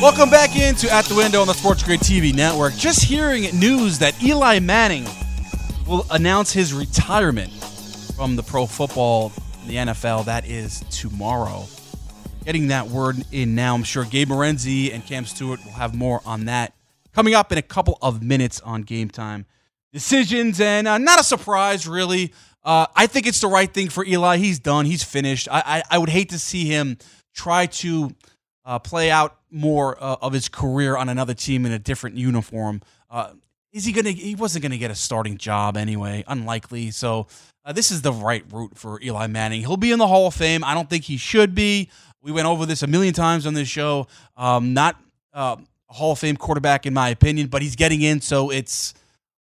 Welcome 0.00 0.28
back 0.28 0.54
into 0.56 0.90
At 0.92 1.06
the 1.06 1.14
Window 1.16 1.40
on 1.40 1.46
the 1.46 1.54
Sports 1.54 1.82
Grid 1.82 2.00
TV 2.00 2.34
network. 2.34 2.74
Just 2.74 3.02
hearing 3.02 3.44
news 3.58 3.98
that 4.00 4.22
Eli 4.22 4.58
Manning 4.58 5.06
will 5.86 6.06
announce 6.10 6.52
his 6.52 6.74
retirement 6.74 7.50
from 8.14 8.36
the 8.36 8.42
pro 8.42 8.66
football 8.66 9.32
the 9.66 9.76
NFL. 9.76 10.26
That 10.26 10.46
is 10.46 10.80
tomorrow. 10.90 11.66
Getting 12.44 12.68
that 12.68 12.88
word 12.88 13.24
in 13.32 13.54
now. 13.54 13.74
I'm 13.74 13.82
sure 13.82 14.04
Gabe 14.04 14.28
Morency 14.28 14.92
and 14.92 15.04
Cam 15.06 15.24
Stewart 15.24 15.64
will 15.64 15.72
have 15.72 15.94
more 15.94 16.20
on 16.26 16.44
that 16.46 16.74
coming 17.14 17.34
up 17.34 17.52
in 17.52 17.58
a 17.58 17.62
couple 17.62 17.98
of 18.02 18.22
minutes 18.22 18.60
on 18.60 18.82
game 18.82 19.08
time 19.08 19.46
decisions. 19.92 20.60
And 20.60 20.86
uh, 20.86 20.98
not 20.98 21.20
a 21.20 21.24
surprise, 21.24 21.86
really. 21.86 22.34
Uh, 22.64 22.86
I 22.96 23.06
think 23.06 23.26
it's 23.26 23.40
the 23.40 23.48
right 23.48 23.72
thing 23.72 23.90
for 23.90 24.04
Eli. 24.04 24.38
He's 24.38 24.58
done. 24.58 24.86
He's 24.86 25.02
finished. 25.02 25.48
I, 25.50 25.62
I, 25.66 25.82
I 25.90 25.98
would 25.98 26.08
hate 26.08 26.30
to 26.30 26.38
see 26.38 26.64
him 26.64 26.96
try 27.34 27.66
to 27.66 28.14
uh, 28.64 28.78
play 28.78 29.10
out 29.10 29.36
more 29.50 30.02
uh, 30.02 30.16
of 30.22 30.32
his 30.32 30.48
career 30.48 30.96
on 30.96 31.08
another 31.08 31.34
team 31.34 31.66
in 31.66 31.72
a 31.72 31.78
different 31.78 32.16
uniform. 32.16 32.80
Uh, 33.10 33.32
is 33.72 33.84
he 33.84 33.92
gonna? 33.92 34.10
He 34.10 34.34
wasn't 34.34 34.62
gonna 34.62 34.78
get 34.78 34.90
a 34.90 34.94
starting 34.94 35.36
job 35.36 35.76
anyway. 35.76 36.24
Unlikely. 36.26 36.90
So 36.92 37.26
uh, 37.64 37.72
this 37.72 37.90
is 37.90 38.02
the 38.02 38.12
right 38.12 38.44
route 38.50 38.76
for 38.76 39.00
Eli 39.02 39.26
Manning. 39.26 39.60
He'll 39.60 39.76
be 39.76 39.92
in 39.92 39.98
the 39.98 40.06
Hall 40.06 40.28
of 40.28 40.34
Fame. 40.34 40.62
I 40.64 40.74
don't 40.74 40.88
think 40.88 41.04
he 41.04 41.16
should 41.16 41.54
be. 41.54 41.90
We 42.22 42.32
went 42.32 42.46
over 42.46 42.66
this 42.66 42.82
a 42.82 42.86
million 42.86 43.12
times 43.12 43.46
on 43.46 43.54
this 43.54 43.68
show. 43.68 44.06
Um, 44.36 44.74
not 44.74 44.96
uh, 45.34 45.56
a 45.90 45.92
Hall 45.92 46.12
of 46.12 46.18
Fame 46.18 46.36
quarterback 46.36 46.86
in 46.86 46.94
my 46.94 47.08
opinion, 47.10 47.48
but 47.48 47.62
he's 47.62 47.76
getting 47.76 48.00
in. 48.00 48.20
So 48.20 48.50
it's 48.50 48.94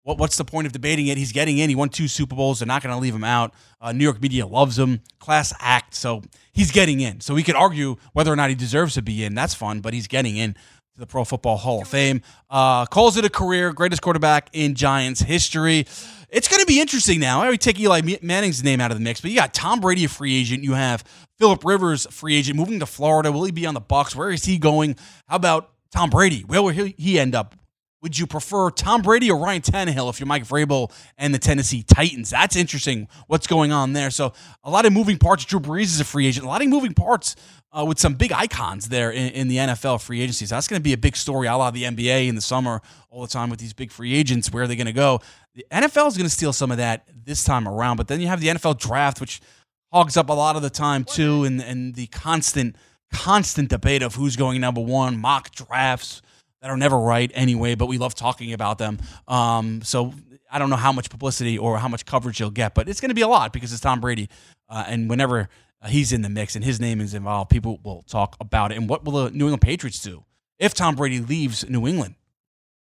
what, 0.05 0.19
what's 0.19 0.37
the 0.37 0.45
point 0.45 0.67
of 0.67 0.73
debating 0.73 1.07
it? 1.07 1.17
He's 1.17 1.33
getting 1.33 1.59
in. 1.59 1.69
He 1.69 1.77
won 1.77 1.89
two 1.89 2.09
Super 2.09 2.35
Bowls. 2.35 2.59
They're 2.59 2.67
not 2.67 2.83
going 2.83 2.95
to 2.95 3.01
leave 3.01 3.15
him 3.15 3.25
out. 3.25 3.55
Uh, 3.81 3.93
New 3.93 4.05
York 4.05 4.21
media 4.21 4.47
loves 4.47 4.79
him. 4.79 5.01
Class 5.21 5.53
act. 5.61 5.95
So 5.95 6.23
he's 6.53 6.71
getting 6.71 7.01
in. 7.01 7.21
So 7.21 7.35
we 7.35 7.43
could 7.43 7.55
argue 7.55 7.97
whether 8.13 8.33
or 8.33 8.37
not 8.37 8.49
he 8.49 8.55
deserves 8.55 8.95
to 8.95 9.03
be 9.03 9.25
in. 9.25 9.35
That's 9.35 9.55
fun, 9.55 9.81
but 9.81 9.95
he's 9.95 10.09
getting 10.09 10.37
in 10.37 10.55
to 10.55 10.99
the 10.99 11.07
Pro 11.07 11.25
Football 11.25 11.57
Hall 11.57 11.83
of 11.83 11.89
Fame. 11.89 12.23
Uh, 12.51 12.87
calls 12.87 13.17
it 13.17 13.25
a 13.25 13.31
career. 13.31 13.73
Greatest 13.73 14.03
quarterback 14.03 14.51
in 14.53 14.75
Giants 14.75 15.21
history. 15.21 15.87
It's 16.29 16.49
going 16.49 16.61
to 16.61 16.67
be 16.67 16.81
interesting 16.81 17.21
now. 17.21 17.41
I 17.41 17.43
already 17.43 17.59
take 17.59 17.79
Eli 17.79 18.01
Manning's 18.23 18.65
name 18.65 18.81
out 18.81 18.91
of 18.91 18.97
the 18.97 19.05
mix, 19.05 19.21
but 19.21 19.31
you 19.31 19.37
got 19.37 19.53
Tom 19.53 19.81
Brady, 19.81 20.07
a 20.07 20.09
free 20.09 20.35
agent. 20.35 20.65
You 20.65 20.73
have 20.73 21.05
Philip 21.39 21.65
Rivers, 21.65 22.07
free 22.11 22.37
agent, 22.37 22.57
moving 22.57 22.81
to 22.81 22.87
Florida. 22.87 23.31
Will 23.31 23.45
he 23.45 23.53
be 23.53 23.67
on 23.67 23.75
the 23.75 23.81
Bucs? 23.83 24.17
Where 24.17 24.31
is 24.31 24.47
he 24.47 24.59
going? 24.59 24.97
How 25.29 25.37
about 25.37 25.71
Tom 25.93 26.09
Brady? 26.09 26.41
Where 26.41 26.63
will 26.63 26.71
he 26.71 27.19
end 27.19 27.35
up? 27.35 27.55
Would 28.03 28.19
you 28.19 28.27
prefer 28.27 28.71
Tom 28.71 29.01
Brady 29.01 29.31
or 29.31 29.39
Ryan 29.39 29.63
Tannehill 29.63 30.11
if 30.11 30.19
you're 30.19 30.27
Mike 30.27 30.45
Vrabel 30.45 30.93
and 31.17 31.33
the 31.33 31.39
Tennessee 31.39 31.85
Titans? 31.85 32.31
That's 32.31 32.57
interesting. 32.57 33.07
What's 33.29 33.47
going 33.47 33.71
on 33.71 33.93
there? 33.93 34.11
So 34.11 34.33
a 34.65 34.71
lot 34.71 34.87
of 34.87 34.93
moving 34.93 35.19
parts. 35.19 35.45
Drew 35.45 35.61
Brees 35.61 35.85
is 35.85 36.01
a 36.01 36.05
free 36.05 36.27
agent. 36.27 36.45
A 36.45 36.49
lot 36.49 36.63
of 36.63 36.69
moving 36.69 36.95
parts 36.95 37.37
uh, 37.71 37.85
with 37.85 38.01
some 38.01 38.15
big 38.15 38.33
icons 38.33 38.89
there 38.89 39.13
in, 39.13 39.29
in 39.33 39.47
the 39.47 39.57
NFL 39.57 40.03
free 40.03 40.21
agency. 40.21 40.47
So 40.47 40.57
that's 40.57 40.67
going 40.67 40.81
to 40.81 40.83
be 40.83 40.93
a 40.93 40.99
big 40.99 41.15
story. 41.15 41.47
A 41.47 41.57
la 41.57 41.71
the 41.71 41.85
NBA 41.85 42.27
in 42.27 42.35
the 42.35 42.41
summer 42.41 42.83
all 43.09 43.23
the 43.23 43.29
time 43.29 43.51
with 43.51 43.61
these 43.61 43.73
big 43.73 43.93
free 43.93 44.15
agents. 44.15 44.53
Where 44.53 44.65
are 44.65 44.67
they 44.67 44.77
going 44.77 44.87
to 44.89 44.93
go? 44.93 45.21
The 45.55 45.65
NFL 45.71 46.09
is 46.09 46.17
going 46.17 46.29
to 46.29 46.31
steal 46.31 46.53
some 46.53 46.73
of 46.73 46.79
that 46.79 47.07
this 47.25 47.45
time 47.45 47.69
around. 47.69 47.99
But 47.99 48.09
then 48.09 48.21
you 48.21 48.27
have 48.27 48.41
the 48.41 48.49
NFL 48.49 48.81
draft, 48.81 49.21
which 49.21 49.41
hogs 49.93 50.17
up 50.17 50.29
a 50.29 50.33
lot 50.33 50.57
of 50.57 50.63
the 50.63 50.71
time 50.71 51.05
too, 51.05 51.45
and 51.45 51.61
and 51.61 51.95
the 51.95 52.09
constant 52.09 52.75
constant 53.13 53.69
debate 53.69 54.03
of 54.03 54.17
who's 54.17 54.35
going 54.35 54.61
number 54.61 54.81
one, 54.81 55.19
mock 55.19 55.53
drafts 55.53 56.21
that 56.63 56.71
are 56.71 56.77
never 56.77 56.99
right 56.99 57.31
anyway, 57.35 57.75
but 57.75 57.87
we 57.87 57.99
love 57.99 58.15
talking 58.15 58.53
about 58.53 58.79
them. 58.79 58.99
Um, 59.29 59.83
so 59.83 60.15
I 60.51 60.59
don't 60.59 60.71
know 60.71 60.77
how 60.77 60.93
much 60.93 61.11
publicity 61.11 61.59
or 61.59 61.77
how 61.79 61.89
much 61.89 62.07
coverage 62.07 62.39
you'll 62.39 62.51
get, 62.51 62.75
but 62.75 62.89
it's 62.89 63.01
going 63.01 63.11
to 63.11 63.15
be 63.15 63.23
a 63.23 63.29
lot 63.29 63.53
because 63.53 63.73
it's 63.73 63.81
Tom 63.81 64.01
Brady. 64.01 64.29
Uh, 64.69 64.85
and 64.87 65.11
whenever 65.11 65.49
uh, 65.83 65.89
he's 65.89 66.13
in 66.13 66.23
the 66.23 66.29
mix 66.31 66.55
and 66.55 66.65
his 66.65 66.81
name 66.81 67.01
is 67.01 67.15
involved, 67.15 67.51
people 67.51 67.81
will 67.83 68.03
talk 68.03 68.37
about 68.41 68.71
it. 68.71 68.79
And 68.79 68.89
what 68.89 69.05
will 69.05 69.25
the 69.25 69.31
New 69.33 69.47
England 69.47 69.61
Patriots 69.61 70.01
do 70.01 70.25
if 70.59 70.73
Tom 70.73 70.95
Brady 70.95 71.19
leaves 71.19 71.69
New 71.69 71.87
England? 71.87 72.15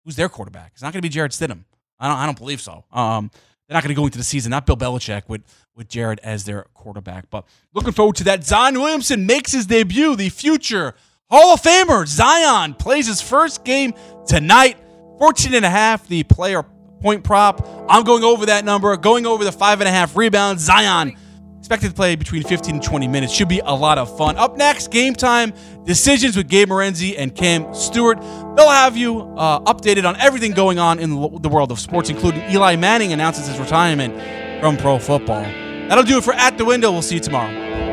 Who's 0.05 0.17
their 0.17 0.29
quarterback? 0.29 0.73
It's 0.73 0.83
not 0.83 0.93
going 0.93 1.01
to 1.01 1.09
be 1.09 1.13
Jarrett 1.13 1.33
Stidham. 1.33 1.65
I 2.01 2.09
don't, 2.09 2.17
I 2.17 2.27
don't 2.27 2.39
believe 2.39 2.61
so. 2.61 2.85
Um, 2.93 3.31
they're 3.69 3.75
not 3.75 3.83
going 3.85 3.95
to 3.95 4.01
go 4.01 4.07
into 4.07 4.19
the 4.19 4.25
season, 4.25 4.51
not 4.51 4.67
Bill 4.67 4.77
Belichick 4.77 5.29
with, 5.29 5.43
with 5.77 5.89
Jarrett 5.89 6.19
as 6.23 6.45
their 6.45 6.65
quarterback. 6.75 7.29
But 7.31 7.45
looking 7.75 7.93
forward 7.93 8.17
to 8.17 8.25
that. 8.25 8.45
Zion 8.45 8.81
Williamson 8.81 9.27
makes 9.27 9.53
his 9.53 9.67
debut, 9.67 10.17
the 10.17 10.31
future 10.31 10.95
Hall 11.31 11.53
of 11.53 11.61
Famer 11.61 12.07
Zion 12.07 12.73
plays 12.73 13.07
his 13.07 13.21
first 13.21 13.63
game 13.63 13.93
tonight. 14.27 14.79
14 15.19 15.53
and 15.53 15.65
a 15.65 15.69
half, 15.69 16.09
the 16.09 16.23
player 16.23 16.65
point 17.03 17.23
prop. 17.23 17.69
I'm 17.87 18.05
going 18.05 18.25
over 18.25 18.47
that 18.47 18.65
number, 18.65 18.97
going 18.97 19.27
over 19.27 19.45
the 19.45 19.53
five 19.53 19.81
and 19.83 19.89
a 19.89 19.91
half 19.91 20.17
rebounds. 20.17 20.63
Zion 20.63 21.19
expected 21.59 21.89
to 21.89 21.95
play 21.95 22.17
between 22.17 22.45
15 22.45 22.77
and 22.77 22.83
20 22.83 23.09
minutes. 23.09 23.35
Should 23.35 23.49
be 23.49 23.59
a 23.59 23.75
lot 23.75 23.99
of 23.99 24.17
fun. 24.17 24.39
Up 24.39 24.57
next, 24.57 24.91
game 24.91 25.15
time 25.15 25.53
decisions 25.85 26.35
with 26.35 26.49
Gabe 26.49 26.71
Morency 26.71 27.15
and 27.19 27.35
Cam 27.35 27.75
Stewart. 27.75 28.19
They'll 28.57 28.71
have 28.71 28.97
you 28.97 29.21
uh, 29.37 29.61
updated 29.71 30.09
on 30.09 30.17
everything 30.17 30.53
going 30.53 30.79
on 30.79 30.99
in 30.99 31.11
the 31.11 31.49
world 31.51 31.71
of 31.71 31.79
sports, 31.79 32.09
including 32.09 32.41
Eli 32.51 32.77
Manning 32.77 33.13
announces 33.13 33.47
his 33.49 33.59
retirement 33.59 34.15
from 34.63 34.79
pro 34.79 34.99
football. 34.99 35.43
That'll 35.43 36.05
do 36.05 36.17
it 36.17 36.25
for 36.25 36.33
At 36.33 36.57
the 36.57 36.65
Window. 36.65 36.91
We'll 36.91 37.03
see 37.03 37.17
you 37.17 37.21
tomorrow. 37.21 37.88